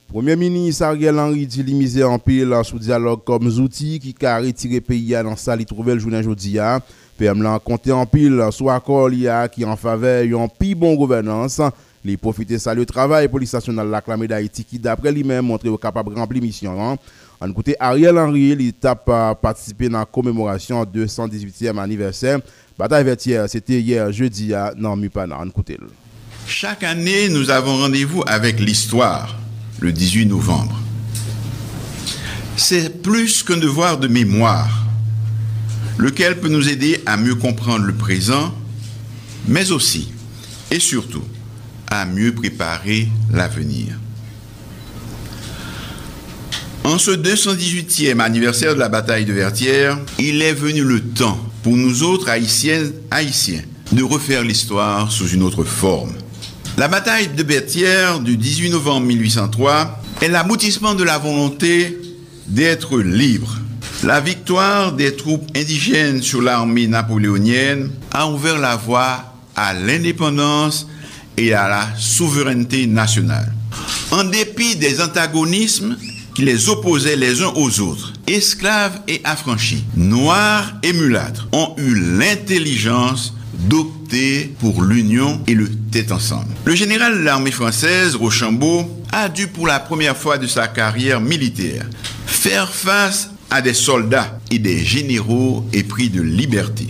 Premier 0.08 0.36
ministre 0.36 0.84
Ariel 0.84 1.18
Henry 1.18 1.46
dit 1.46 1.62
limiter 1.62 2.04
en 2.04 2.18
pile 2.18 2.54
sous 2.62 2.78
dialogue 2.78 3.24
comme 3.24 3.46
outils 3.46 3.98
qui 3.98 4.24
a 4.24 4.38
retiré 4.38 4.80
pays 4.80 5.14
dans 5.22 5.34
ça, 5.34 5.56
il 5.56 5.66
trouvé 5.66 5.94
le 5.94 6.00
journée 6.00 6.18
aujourd'hui. 6.18 6.58
PM 7.16 7.42
l'a 7.42 7.58
compté 7.58 7.90
en 7.90 8.06
pile 8.06 8.44
sur 8.50 8.70
accord 8.70 9.10
qui 9.52 9.64
en 9.64 9.76
faveur 9.76 10.22
d'une 10.24 10.48
plus 10.48 10.74
bonne 10.74 10.96
gouvernance. 10.96 11.60
Les 12.04 12.16
profiter 12.16 12.58
ça 12.58 12.74
le 12.74 12.84
travail 12.84 13.28
police 13.28 13.54
nationale 13.54 13.88
la 13.88 14.02
clamé 14.02 14.28
d'Haïti 14.28 14.64
qui 14.64 14.78
d'après 14.78 15.10
lui-même 15.10 15.46
montré 15.46 15.70
capable 15.80 16.14
de 16.14 16.20
remplir 16.20 16.42
mission. 16.42 16.80
Hein. 16.80 16.96
Ariel 17.80 18.18
Henry, 18.18 18.50
il 18.50 18.74
a 18.84 19.34
participé 19.34 19.88
dans 19.88 19.98
la 19.98 20.04
commémoration 20.04 20.82
218e 20.84 21.78
anniversaire. 21.78 22.40
Bataille 22.76 23.04
vertière, 23.04 23.48
c'était 23.48 23.80
hier 23.80 24.10
jeudi 24.10 24.52
à 24.52 24.74
non 24.76 24.96
Mupana. 24.96 25.38
Écoutez. 25.46 25.78
Chaque 26.46 26.82
année, 26.82 27.28
nous 27.28 27.50
avons 27.50 27.76
rendez-vous 27.76 28.24
avec 28.26 28.58
l'histoire 28.58 29.38
le 29.78 29.92
18 29.92 30.26
novembre. 30.26 30.76
C'est 32.56 33.00
plus 33.02 33.44
qu'un 33.44 33.58
devoir 33.58 33.98
de 33.98 34.08
mémoire 34.08 34.84
lequel 35.98 36.40
peut 36.40 36.48
nous 36.48 36.68
aider 36.68 37.00
à 37.06 37.16
mieux 37.16 37.36
comprendre 37.36 37.84
le 37.84 37.94
présent, 37.94 38.52
mais 39.46 39.70
aussi 39.70 40.12
et 40.72 40.80
surtout 40.80 41.22
à 41.92 42.04
mieux 42.04 42.34
préparer 42.34 43.08
l'avenir. 43.32 43.94
En 46.82 46.98
ce 46.98 47.12
218e 47.12 48.18
anniversaire 48.18 48.74
de 48.74 48.80
la 48.80 48.88
bataille 48.88 49.24
de 49.24 49.32
Vertières, 49.32 49.96
il 50.18 50.42
est 50.42 50.52
venu 50.52 50.82
le 50.82 51.00
temps 51.00 51.38
pour 51.64 51.76
nous 51.76 52.04
autres 52.04 52.28
haïtiens 52.28 53.62
de 53.90 54.02
refaire 54.04 54.42
l'histoire 54.44 55.10
sous 55.10 55.28
une 55.30 55.42
autre 55.42 55.64
forme. 55.64 56.12
La 56.76 56.86
bataille 56.86 57.28
de 57.28 57.42
Vertières 57.42 58.20
du 58.20 58.36
18 58.36 58.70
novembre 58.70 59.06
1803 59.06 60.00
est 60.22 60.28
l'aboutissement 60.28 60.94
de 60.94 61.02
la 61.02 61.18
volonté 61.18 61.98
d'être 62.46 62.98
libre 63.00 63.58
la 64.04 64.20
victoire 64.20 64.92
des 64.92 65.16
troupes 65.16 65.48
indigènes 65.56 66.20
sur 66.20 66.42
l'armée 66.42 66.86
napoléonienne 66.86 67.90
a 68.12 68.28
ouvert 68.28 68.58
la 68.58 68.76
voie 68.76 69.32
à 69.56 69.72
l'indépendance 69.72 70.86
et 71.38 71.54
à 71.54 71.68
la 71.68 71.88
souveraineté 71.96 72.86
nationale. 72.86 73.50
En 74.10 74.24
dépit 74.24 74.76
des 74.76 75.00
antagonismes 75.00 75.96
qui 76.34 76.42
les 76.42 76.68
opposaient 76.68 77.16
les 77.16 77.42
uns 77.42 77.52
aux 77.54 77.80
autres, 77.80 78.12
esclaves 78.26 79.00
et 79.08 79.20
affranchis, 79.24 79.84
noirs 79.96 80.72
et 80.82 80.92
mulâtres, 80.92 81.48
ont 81.52 81.74
eu 81.78 81.94
l'intelligence 82.18 83.34
d'opter 83.68 84.54
pour 84.58 84.82
l'union 84.82 85.40
et 85.46 85.54
le 85.54 85.68
tête 85.90 86.12
ensemble. 86.12 86.48
Le 86.64 86.74
général 86.74 87.18
de 87.18 87.22
l'armée 87.22 87.52
française, 87.52 88.16
Rochambeau, 88.16 88.90
a 89.12 89.28
dû 89.28 89.46
pour 89.46 89.66
la 89.66 89.78
première 89.78 90.16
fois 90.16 90.38
de 90.38 90.46
sa 90.46 90.66
carrière 90.66 91.20
militaire 91.20 91.86
faire 92.26 92.68
face 92.68 93.30
à 93.50 93.62
des 93.62 93.74
soldats 93.74 94.38
et 94.50 94.58
des 94.58 94.84
généraux 94.84 95.64
épris 95.72 96.10
de 96.10 96.20
liberté. 96.20 96.88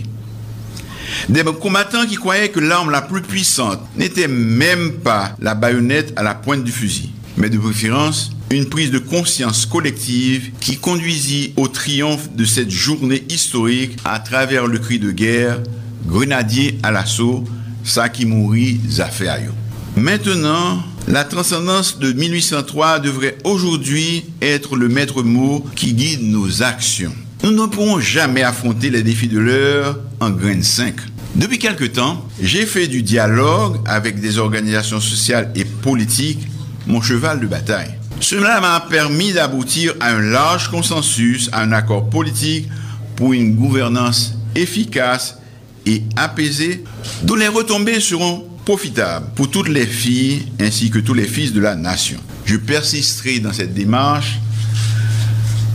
Des 1.29 1.43
combattants 1.43 2.05
qui 2.05 2.15
croyaient 2.15 2.49
que 2.49 2.59
l'arme 2.59 2.89
la 2.89 3.01
plus 3.01 3.21
puissante 3.21 3.79
n'était 3.95 4.27
même 4.27 4.93
pas 4.93 5.35
la 5.39 5.53
baïonnette 5.53 6.13
à 6.15 6.23
la 6.23 6.33
pointe 6.33 6.63
du 6.63 6.71
fusil, 6.71 7.11
mais 7.37 7.49
de 7.49 7.57
préférence 7.57 8.31
une 8.51 8.67
prise 8.67 8.91
de 8.91 8.99
conscience 8.99 9.65
collective 9.65 10.51
qui 10.59 10.77
conduisit 10.77 11.53
au 11.55 11.67
triomphe 11.67 12.33
de 12.35 12.45
cette 12.45 12.69
journée 12.69 13.23
historique 13.29 13.97
à 14.05 14.19
travers 14.19 14.67
le 14.67 14.77
cri 14.77 14.99
de 14.99 15.11
guerre, 15.11 15.59
grenadier 16.07 16.77
à 16.83 16.91
l'assaut, 16.91 17.43
Sakimouri 17.83 18.79
Zafeayo. 18.87 19.51
Maintenant, 19.95 20.83
la 21.07 21.23
transcendance 21.23 21.99
de 21.99 22.11
1803 22.11 22.99
devrait 22.99 23.37
aujourd'hui 23.43 24.25
être 24.41 24.75
le 24.75 24.89
maître 24.89 25.23
mot 25.23 25.65
qui 25.75 25.93
guide 25.93 26.23
nos 26.23 26.63
actions. 26.63 27.13
Nous 27.43 27.51
ne 27.51 27.67
pourrons 27.67 27.99
jamais 27.99 28.43
affronter 28.43 28.89
les 28.89 29.03
défis 29.03 29.27
de 29.27 29.39
l'heure 29.39 29.99
en 30.19 30.31
graine 30.31 30.63
5. 30.63 30.95
Depuis 31.35 31.59
quelque 31.59 31.85
temps, 31.85 32.27
j'ai 32.41 32.65
fait 32.65 32.87
du 32.87 33.03
dialogue 33.03 33.77
avec 33.85 34.19
des 34.19 34.37
organisations 34.37 34.99
sociales 34.99 35.51
et 35.55 35.65
politiques 35.65 36.47
mon 36.87 37.01
cheval 37.01 37.39
de 37.39 37.47
bataille. 37.47 37.93
Cela 38.19 38.59
m'a 38.61 38.79
permis 38.79 39.33
d'aboutir 39.33 39.93
à 39.99 40.11
un 40.11 40.21
large 40.21 40.69
consensus, 40.69 41.49
à 41.51 41.61
un 41.61 41.71
accord 41.71 42.09
politique 42.09 42.67
pour 43.15 43.33
une 43.33 43.55
gouvernance 43.55 44.33
efficace 44.55 45.37
et 45.85 46.03
apaisée, 46.15 46.83
dont 47.23 47.35
les 47.35 47.47
retombées 47.47 47.99
seront 47.99 48.47
profitables 48.65 49.27
pour 49.35 49.51
toutes 49.51 49.69
les 49.69 49.85
filles 49.85 50.47
ainsi 50.59 50.89
que 50.89 50.99
tous 50.99 51.13
les 51.13 51.27
fils 51.27 51.53
de 51.53 51.61
la 51.61 51.75
nation. 51.75 52.17
Je 52.45 52.55
persisterai 52.55 53.39
dans 53.39 53.53
cette 53.53 53.73
démarche 53.73 54.39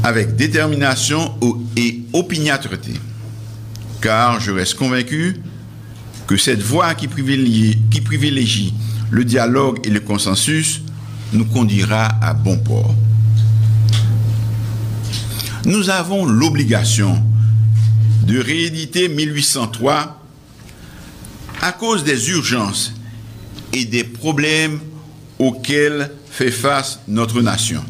avec 0.03 0.35
détermination 0.35 1.35
et 1.77 2.01
opiniâtreté, 2.13 2.93
car 4.01 4.41
je 4.41 4.51
reste 4.51 4.75
convaincu 4.75 5.37
que 6.27 6.37
cette 6.37 6.63
voie 6.63 6.95
qui 6.95 7.07
privilégie, 7.07 7.79
qui 7.91 8.01
privilégie 8.01 8.75
le 9.11 9.25
dialogue 9.25 9.79
et 9.85 9.91
le 9.91 10.01
consensus 10.01 10.83
nous 11.33 11.45
conduira 11.45 12.09
à 12.23 12.35
bon 12.35 12.59
port. 12.59 12.95
Nous 15.65 15.91
avons 15.91 16.25
l'obligation 16.25 17.23
de 18.23 18.39
rééditer 18.39 19.09
1803 19.09 20.23
à 21.61 21.73
cause 21.73 22.05
des 22.05 22.31
urgences 22.31 22.93
et 23.73 23.85
des 23.85 24.05
problèmes 24.05 24.81
auxquels 25.39 26.11
fait 26.31 26.51
face 26.51 27.01
notre 27.07 27.43
nation. 27.43 27.85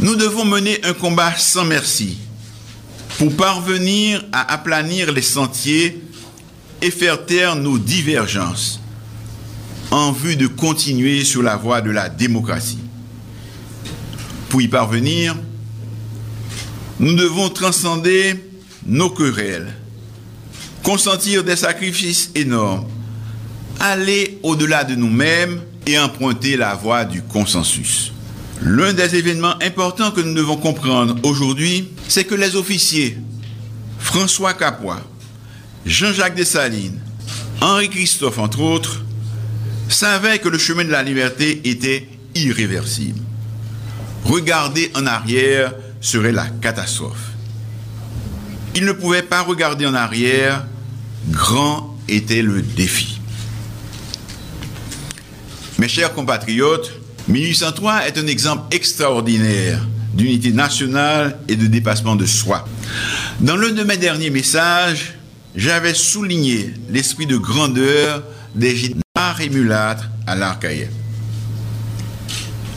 Nous 0.00 0.16
devons 0.16 0.44
mener 0.44 0.82
un 0.84 0.92
combat 0.92 1.34
sans 1.36 1.64
merci 1.64 2.18
pour 3.18 3.34
parvenir 3.36 4.24
à 4.32 4.52
aplanir 4.52 5.12
les 5.12 5.22
sentiers 5.22 6.02
et 6.82 6.90
faire 6.90 7.24
taire 7.24 7.56
nos 7.56 7.78
divergences 7.78 8.80
en 9.94 10.10
vue 10.10 10.34
de 10.34 10.48
continuer 10.48 11.22
sur 11.22 11.40
la 11.40 11.54
voie 11.54 11.80
de 11.80 11.92
la 11.92 12.08
démocratie. 12.08 12.80
Pour 14.48 14.60
y 14.60 14.66
parvenir, 14.66 15.36
nous 16.98 17.14
devons 17.14 17.48
transcender 17.48 18.34
nos 18.84 19.10
querelles, 19.10 19.72
consentir 20.82 21.44
des 21.44 21.54
sacrifices 21.54 22.32
énormes, 22.34 22.88
aller 23.78 24.40
au-delà 24.42 24.82
de 24.82 24.96
nous-mêmes 24.96 25.62
et 25.86 25.96
emprunter 25.96 26.56
la 26.56 26.74
voie 26.74 27.04
du 27.04 27.22
consensus. 27.22 28.12
L'un 28.62 28.94
des 28.94 29.14
événements 29.14 29.62
importants 29.62 30.10
que 30.10 30.22
nous 30.22 30.34
devons 30.34 30.56
comprendre 30.56 31.14
aujourd'hui, 31.22 31.88
c'est 32.08 32.24
que 32.24 32.34
les 32.34 32.56
officiers 32.56 33.16
François 34.00 34.54
Capois, 34.54 35.00
Jean-Jacques 35.86 36.34
Dessalines, 36.34 36.98
Henri 37.60 37.88
Christophe, 37.88 38.38
entre 38.40 38.60
autres, 38.60 39.03
savaient 39.88 40.38
que 40.38 40.48
le 40.48 40.58
chemin 40.58 40.84
de 40.84 40.90
la 40.90 41.02
liberté 41.02 41.60
était 41.64 42.08
irréversible. 42.34 43.20
Regarder 44.24 44.90
en 44.94 45.06
arrière 45.06 45.72
serait 46.00 46.32
la 46.32 46.46
catastrophe. 46.46 47.30
Ils 48.74 48.84
ne 48.84 48.92
pouvaient 48.92 49.22
pas 49.22 49.42
regarder 49.42 49.86
en 49.86 49.94
arrière, 49.94 50.66
grand 51.30 51.96
était 52.08 52.42
le 52.42 52.60
défi. 52.62 53.20
Mes 55.78 55.88
chers 55.88 56.12
compatriotes, 56.12 56.92
1803 57.28 58.06
est 58.06 58.18
un 58.18 58.26
exemple 58.26 58.74
extraordinaire 58.74 59.80
d'unité 60.14 60.52
nationale 60.52 61.38
et 61.48 61.56
de 61.56 61.66
dépassement 61.66 62.16
de 62.16 62.26
soi. 62.26 62.66
Dans 63.40 63.56
l'un 63.56 63.72
de 63.72 63.82
mes 63.82 63.96
derniers 63.96 64.30
messages, 64.30 65.14
j'avais 65.56 65.94
souligné 65.94 66.72
l'esprit 66.90 67.26
de 67.26 67.36
grandeur 67.36 68.22
des 68.54 68.94
et 69.40 69.48
mulâtres 69.48 70.08
à 70.26 70.34
l'Arcaïe. 70.34 70.88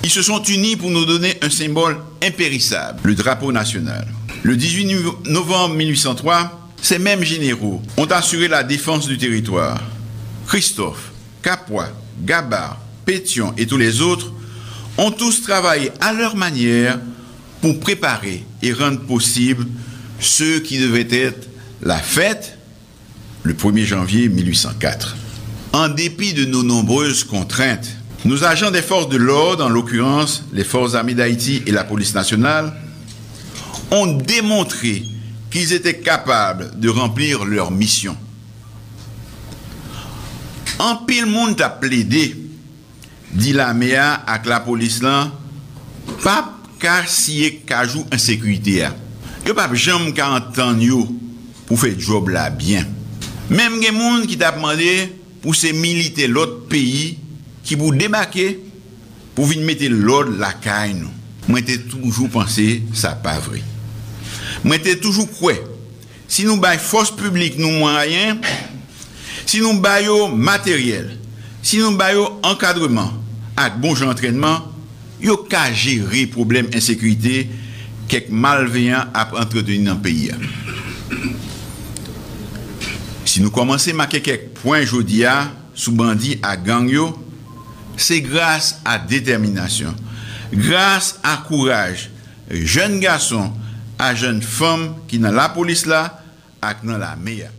Ils 0.03 0.09
se 0.09 0.21
sont 0.21 0.41
unis 0.43 0.75
pour 0.75 0.89
nous 0.89 1.05
donner 1.05 1.37
un 1.41 1.49
symbole 1.49 1.97
impérissable, 2.23 2.99
le 3.03 3.15
drapeau 3.15 3.51
national. 3.51 4.07
Le 4.43 4.55
18 4.55 5.25
novembre 5.25 5.75
1803, 5.75 6.69
ces 6.81 6.99
mêmes 6.99 7.23
généraux 7.23 7.81
ont 7.97 8.05
assuré 8.05 8.47
la 8.47 8.63
défense 8.63 9.07
du 9.07 9.17
territoire. 9.17 9.81
Christophe, 10.47 11.11
Capois, 11.43 11.89
Gabard, 12.23 12.79
Pétion 13.05 13.53
et 13.57 13.67
tous 13.67 13.77
les 13.77 14.01
autres 14.01 14.31
ont 14.97 15.11
tous 15.11 15.41
travaillé 15.41 15.91
à 15.99 16.13
leur 16.13 16.35
manière 16.35 16.99
pour 17.61 17.79
préparer 17.79 18.45
et 18.61 18.71
rendre 18.73 19.01
possible 19.01 19.65
ce 20.19 20.59
qui 20.59 20.79
devait 20.79 21.07
être 21.11 21.47
la 21.81 21.97
fête 21.97 22.57
le 23.43 23.53
1er 23.53 23.85
janvier 23.85 24.29
1804. 24.29 25.15
En 25.77 25.89
dépit 25.89 26.33
de 26.33 26.43
nos 26.43 26.63
nombreuses 26.63 27.23
contraintes, 27.23 27.87
nos 28.25 28.43
agents 28.43 28.71
des 28.71 28.81
forces 28.81 29.09
de 29.09 29.17
l'ordre, 29.17 29.63
en 29.63 29.69
l'occurrence 29.69 30.43
les 30.51 30.63
forces 30.63 30.95
armées 30.95 31.13
d'Haïti 31.13 31.61
et 31.67 31.71
la 31.71 31.83
police 31.83 32.15
nationale, 32.15 32.73
ont 33.91 34.07
démontré 34.07 35.03
qu'ils 35.51 35.73
étaient 35.73 35.99
capables 35.99 36.71
de 36.79 36.89
remplir 36.89 37.45
leur 37.45 37.69
mission. 37.69 38.17
En 40.79 40.95
pile 40.95 41.27
monde 41.27 41.61
a 41.61 41.69
plaidé, 41.69 42.35
dit 43.33 43.53
la 43.53 43.75
MEA 43.75 44.13
avec 44.13 44.47
la 44.47 44.61
police 44.61 45.03
là, 45.03 45.31
pas 46.23 46.55
qu'à 46.79 47.05
siye 47.05 47.59
kajou 47.67 48.03
insécurité. 48.11 48.87
Yo 49.45 49.53
pas 49.53 49.71
jamais 49.75 50.11
qu'à 50.11 50.31
entendre 50.31 50.81
yo 50.81 51.07
pour 51.67 51.79
faire 51.79 51.99
job 51.99 52.29
là 52.29 52.49
bien. 52.49 52.83
Même 53.51 53.79
des 53.79 53.85
gens 53.85 54.25
qui 54.27 54.39
t'a 54.39 54.51
demandé 54.51 55.16
pou 55.47 55.55
se 55.55 55.69
milite 55.71 56.25
lot 56.27 56.65
peyi 56.67 57.13
ki 57.63 57.77
pou 57.79 57.95
debake 57.95 58.57
pou 59.31 59.47
vin 59.47 59.63
mette 59.63 59.87
lot 59.87 60.27
lakay 60.41 60.91
nou. 60.91 61.07
Mwen 61.47 61.63
te 61.63 61.77
toujou 61.87 62.27
panse 62.27 62.65
sa 62.91 63.13
pa 63.23 63.37
vre. 63.39 63.61
Mwen 64.67 64.81
te 64.83 64.97
toujou 64.99 65.23
kwe, 65.37 65.55
si 66.27 66.43
nou 66.43 66.59
bay 66.59 66.75
fos 66.83 67.13
publik 67.15 67.55
nou 67.55 67.71
mwen 67.71 67.95
rayen, 67.95 68.41
si 69.47 69.61
nou 69.63 69.79
bay 69.79 70.09
yo 70.09 70.25
materyel, 70.35 71.13
si 71.63 71.79
nou 71.79 71.95
bay 71.95 72.17
yo 72.17 72.27
ankadreman 72.43 73.13
ak 73.55 73.79
bonj 73.79 74.03
entrenman, 74.03 74.67
yo 75.23 75.39
ka 75.47 75.69
jere 75.71 76.25
problem 76.35 76.67
ensekwite 76.75 77.45
kek 78.11 78.27
malveyan 78.27 79.15
ap 79.15 79.31
entreteni 79.39 79.87
nan 79.87 80.03
peyi 80.03 80.33
an. 80.35 80.43
Si 83.37 83.43
nou 83.45 83.53
komanse 83.53 83.93
make 83.93 84.17
kek 84.25 84.47
poin 84.57 84.81
jodia 84.81 85.51
sou 85.77 85.91
bandi 85.93 86.39
a 86.41 86.55
gang 86.57 86.89
yo, 86.89 87.11
se 87.93 88.17
grase 88.25 88.79
a 88.81 88.95
determinasyon, 88.97 89.93
grase 90.57 91.19
a 91.21 91.35
kouraj, 91.45 92.07
jen 92.49 92.95
gason 92.97 93.51
a 94.01 94.07
jen 94.17 94.41
fom 94.41 94.87
ki 95.05 95.21
nan 95.21 95.37
la 95.37 95.51
polis 95.53 95.85
la 95.85 96.01
ak 96.65 96.81
nan 96.81 96.97
la 96.97 97.11
meya. 97.13 97.51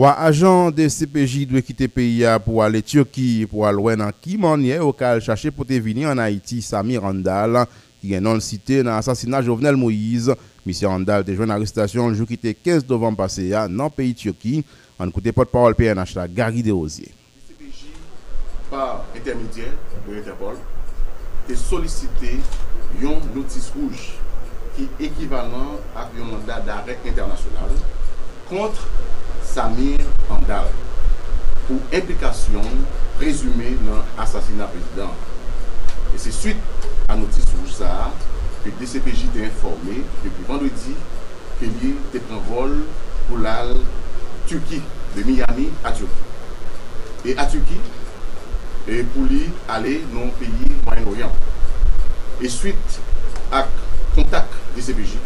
Trois 0.00 0.16
agents 0.18 0.70
de 0.70 0.88
CPJ 0.88 1.46
doivent 1.46 1.60
quitter 1.62 1.84
le 1.84 1.88
pays 1.90 2.26
pour 2.42 2.64
aller 2.64 2.78
en 2.78 2.80
Turquie 2.80 3.46
pour 3.46 3.66
aller 3.66 3.96
dans 3.96 4.10
qui 4.18 4.38
au 4.78 4.94
cas 4.94 5.20
chercher 5.20 5.50
pour 5.50 5.66
venir 5.66 6.08
en 6.08 6.16
Haïti 6.16 6.62
Samir 6.62 7.02
Randal 7.02 7.66
qui 8.00 8.14
est 8.14 8.18
non 8.18 8.40
cité 8.40 8.82
dans 8.82 8.92
l'assassinat 8.92 9.42
Jovenel 9.42 9.76
Moïse. 9.76 10.34
Monsieur 10.64 10.88
Randal 10.88 11.22
a 11.28 11.34
joint 11.34 11.50
arrestation 11.50 12.08
le 12.08 12.14
jour 12.14 12.26
qui 12.26 12.32
était 12.32 12.54
15 12.54 12.88
novembre 12.88 13.18
passé 13.18 13.50
dans 13.50 13.68
le 13.68 13.90
pays 13.90 14.14
Turquie. 14.14 14.64
On 14.98 15.06
écoute 15.06 15.30
porte-parole 15.32 15.74
PNH 15.74 16.14
là 16.14 16.26
Gary 16.26 16.62
Desrosiers. 16.62 17.12
CPJ 17.46 17.88
par 18.70 19.04
intermédiaire 19.14 19.74
de 20.08 20.14
l'Interpol 20.14 20.54
a 21.46 21.54
sollicité 21.54 22.38
une 23.02 23.20
notice 23.34 23.70
rouge 23.76 24.14
qui 24.74 24.84
est 24.84 25.08
équivalent 25.08 25.78
à 25.94 26.08
un 26.18 26.24
mandat 26.24 26.60
d'arrêt 26.60 26.96
international 27.06 27.68
contre 28.48 28.88
Samir 29.54 29.98
Andal 30.30 30.66
pour 31.66 31.78
implication 31.92 32.62
présumée 33.16 33.76
dans 33.84 34.02
l'assassinat 34.16 34.66
président. 34.66 35.12
Et 36.14 36.18
c'est 36.18 36.30
suite 36.30 36.56
à 37.08 37.16
notice 37.16 37.44
rouge 37.58 37.72
ça 37.72 38.12
que 38.64 38.70
DCPJ 38.70 39.26
t'a 39.34 39.46
informé 39.46 40.04
depuis 40.24 40.44
vendredi 40.46 40.94
qu'il 41.58 41.68
était 42.14 42.24
en 42.32 42.38
vol 42.52 42.84
pour 43.28 43.38
la 43.38 43.64
Turquie, 44.46 44.82
de 45.16 45.22
Miami 45.24 45.70
à 45.84 45.90
Turquie. 45.90 46.12
Et 47.24 47.36
à 47.36 47.44
Turquie, 47.46 47.80
et 48.86 49.02
pour 49.02 49.24
lui 49.24 49.50
aller 49.68 50.04
dans 50.12 50.26
le 50.26 50.30
pays 50.30 50.76
Moyen-Orient. 50.86 51.32
Et 52.40 52.48
suite 52.48 53.00
à 53.50 53.66
contact 54.14 54.52
DCPJ 54.76 55.16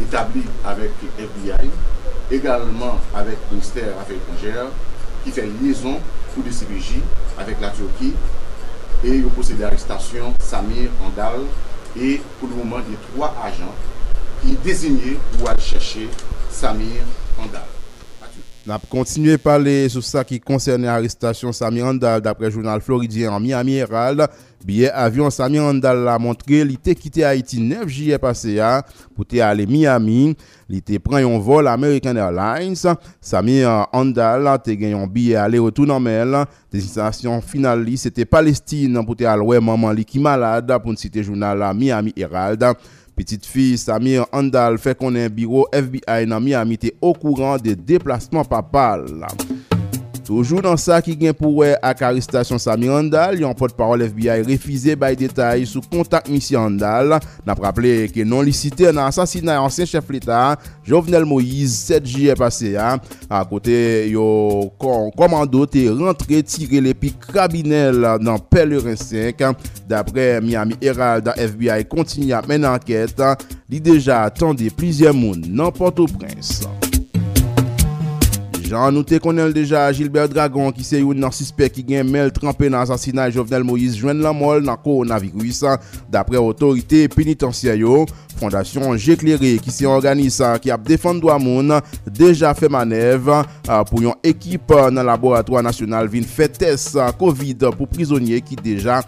établi 0.00 0.42
avec 0.64 0.90
FBI, 1.18 1.68
également 2.30 2.98
avec 3.14 3.36
le 3.50 3.56
ministère 3.56 3.84
des 3.84 3.90
Affaires 3.90 4.16
étrangères, 4.16 4.66
qui 5.24 5.30
fait 5.30 5.46
liaison 5.62 5.98
pour 6.34 6.42
des 6.44 6.50
CPJ 6.50 6.96
avec 7.38 7.60
la 7.60 7.70
Turquie 7.70 8.14
et 9.04 9.24
ont 9.24 9.30
procédé 9.30 9.62
à 9.62 9.66
l'arrestation 9.66 10.34
Samir 10.42 10.90
Andal 11.04 11.40
et 11.96 12.20
pour 12.40 12.48
le 12.48 12.56
moment, 12.56 12.76
a 12.76 12.82
trois 13.14 13.34
agents 13.44 13.74
qui 14.42 14.52
désignés 14.56 15.18
pour 15.38 15.48
aller 15.48 15.60
chercher 15.60 16.08
Samir 16.50 17.02
Andal. 17.38 17.73
N'a 18.66 18.80
continué 18.88 19.34
à 19.34 19.38
parler 19.38 19.90
sur 19.90 20.02
ça 20.02 20.24
qui 20.24 20.40
concerne 20.40 20.84
l'arrestation 20.84 21.52
Samir 21.52 21.84
Andal 21.84 22.22
d'après 22.22 22.46
le 22.46 22.50
journal 22.50 22.80
floridien 22.80 23.30
en 23.30 23.38
Miami 23.38 23.74
Herald. 23.74 24.26
Billet 24.64 24.90
avion 24.90 25.28
Samir 25.28 25.64
Andal 25.64 26.08
a 26.08 26.18
montré 26.18 26.46
qu'il 26.46 26.72
était 26.72 26.94
quitté 26.94 27.26
Haïti 27.26 27.60
9 27.60 27.86
juillet 27.86 28.16
passé 28.16 28.60
hein, 28.60 28.80
pour 29.14 29.26
aller 29.42 29.66
Miami. 29.66 30.34
Il 30.70 30.78
était 30.78 30.98
pris 30.98 31.22
un 31.22 31.38
vol 31.38 31.68
American 31.68 32.16
Airlines. 32.16 32.74
Samir 33.20 33.86
Andal 33.92 34.46
a 34.46 34.56
gagné 34.56 34.94
un 34.94 35.06
billet 35.06 35.34
aller-retour 35.34 35.84
dans 35.84 36.00
Mel. 36.00 36.34
Destination 36.72 37.42
finale, 37.42 37.86
c'était 37.98 38.24
Palestine 38.24 39.04
pour 39.04 39.14
aller 39.28 39.60
maman 39.60 39.94
qui 39.96 40.18
malade 40.18 40.74
pour 40.82 40.96
citer 40.96 41.22
journal 41.22 41.76
Miami 41.76 42.14
Herald. 42.16 42.64
Petite 43.14 43.46
fi 43.46 43.72
Samir 43.78 44.26
Andal 44.34 44.78
fè 44.82 44.96
konen 44.98 45.30
biro 45.34 45.64
FBI 45.70 46.26
nan 46.30 46.42
Miami 46.42 46.78
te 46.82 46.90
okouran 47.00 47.62
de 47.62 47.76
deplasman 47.78 48.46
papal. 48.50 49.06
Toujou 50.24 50.62
nan 50.64 50.78
sa 50.80 51.00
ki 51.04 51.12
gen 51.20 51.34
pou 51.36 51.60
we 51.60 51.74
ak 51.84 52.00
aristasyon 52.08 52.60
Sami 52.62 52.88
Handal, 52.88 53.36
yon 53.42 53.52
pot 53.58 53.74
parol 53.76 54.06
FBI 54.08 54.44
refize 54.48 54.94
bay 54.96 55.16
detay 55.20 55.66
sou 55.68 55.84
kontak 55.84 56.30
misi 56.32 56.56
Handal. 56.56 57.18
Nap 57.44 57.60
rappele 57.60 58.08
ke 58.12 58.24
non 58.24 58.44
lisite 58.46 58.88
nan 58.88 59.04
asasina 59.10 59.58
yon 59.58 59.68
ansyen 59.68 59.88
chef 59.90 60.08
l'Etat, 60.08 60.64
Jovenel 60.88 61.28
Moïse, 61.28 61.76
7 61.90 62.08
jye 62.08 62.36
pase 62.40 62.72
ya. 62.72 62.94
A 63.28 63.42
kote 63.48 63.76
yo 64.08 64.24
komando 64.80 65.66
te 65.68 65.84
rentre 65.92 66.40
tire 66.48 66.80
lepi 66.84 67.12
krabinel 67.26 68.00
nan 68.24 68.40
Pelerin 68.48 68.96
5. 68.96 69.44
Dapre 69.90 70.40
Miami 70.40 70.80
Herald, 70.80 71.28
FBI 71.36 71.84
kontinya 71.92 72.40
men 72.48 72.64
anket, 72.68 73.20
li 73.68 73.82
deja 73.84 74.24
atende 74.24 74.72
plizye 74.72 75.12
moun 75.12 75.44
nan 75.52 75.74
Port-au-Prince. 75.76 76.93
Jan 78.74 78.90
nou 78.90 79.06
te 79.06 79.20
konel 79.22 79.52
deja 79.54 79.84
Gilbert 79.94 80.32
Dragon 80.34 80.72
ki 80.74 80.82
se 80.82 80.98
yon 80.98 81.20
nan 81.22 81.30
suspect 81.34 81.76
ki 81.76 81.84
gen 81.92 82.08
mel 82.10 82.32
trempe 82.34 82.66
nan 82.66 82.80
asasina 82.82 83.28
Jovenel 83.30 83.62
Moïse 83.66 84.00
jwen 84.00 84.18
la 84.24 84.32
mol 84.34 84.64
nan 84.66 84.80
koronavirus 84.82 85.62
dapre 86.10 86.40
otorite 86.42 87.04
penitensya 87.14 87.76
yo. 87.78 88.02
Fondasyon 88.38 88.98
Jekleri 89.00 89.56
ki 89.62 89.72
se 89.72 89.86
organisa 89.88 90.54
ki 90.62 90.72
ap 90.74 90.84
defan 90.86 91.20
do 91.22 91.30
amoun 91.32 91.72
deja 92.06 92.52
fe 92.56 92.68
manev 92.72 93.30
ah, 93.32 93.82
pou 93.88 94.02
yon 94.04 94.18
ekip 94.26 94.72
ah, 94.76 94.90
nan 94.92 95.06
laboratoi 95.08 95.62
nasyonal 95.64 96.08
vin 96.12 96.26
fetes 96.28 96.90
ah, 96.98 97.12
COVID 97.16 97.68
pou 97.74 97.88
prizonye 97.90 98.40
ki 98.44 98.58
deja 98.60 99.00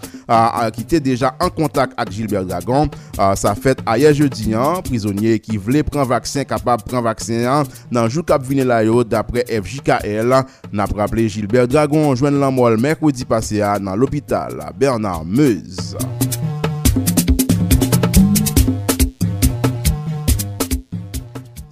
ki 0.75 0.85
te 0.89 1.01
deja 1.03 1.33
an 1.43 1.53
kontak 1.55 1.95
ak 1.99 2.11
Gilbert 2.11 2.49
Dragon. 2.49 2.91
Sa 3.39 3.55
fet 3.59 3.81
ayer 3.89 4.15
jeudi 4.17 4.55
an, 4.57 4.83
prizonye 4.87 5.37
ki 5.43 5.61
vle 5.63 5.85
pren 5.87 6.07
vaksin 6.09 6.47
kapab 6.49 6.85
pren 6.87 7.05
vaksin 7.07 7.47
an 7.51 7.71
nan 7.93 8.11
jou 8.11 8.25
kap 8.27 8.45
vine 8.47 8.67
la 8.67 8.83
yo 8.87 9.05
dapre 9.07 9.47
FJKL 9.47 10.37
nan 10.73 10.93
praple 10.93 11.29
Gilbert 11.31 11.73
Dragon 11.73 12.13
jwen 12.17 12.41
lan 12.43 12.55
mol 12.57 12.79
mekwedi 12.81 13.29
pase 13.29 13.63
a 13.65 13.77
nan 13.83 13.99
l'opital 14.01 14.61
Bernard 14.79 15.27
Meuse. 15.27 16.26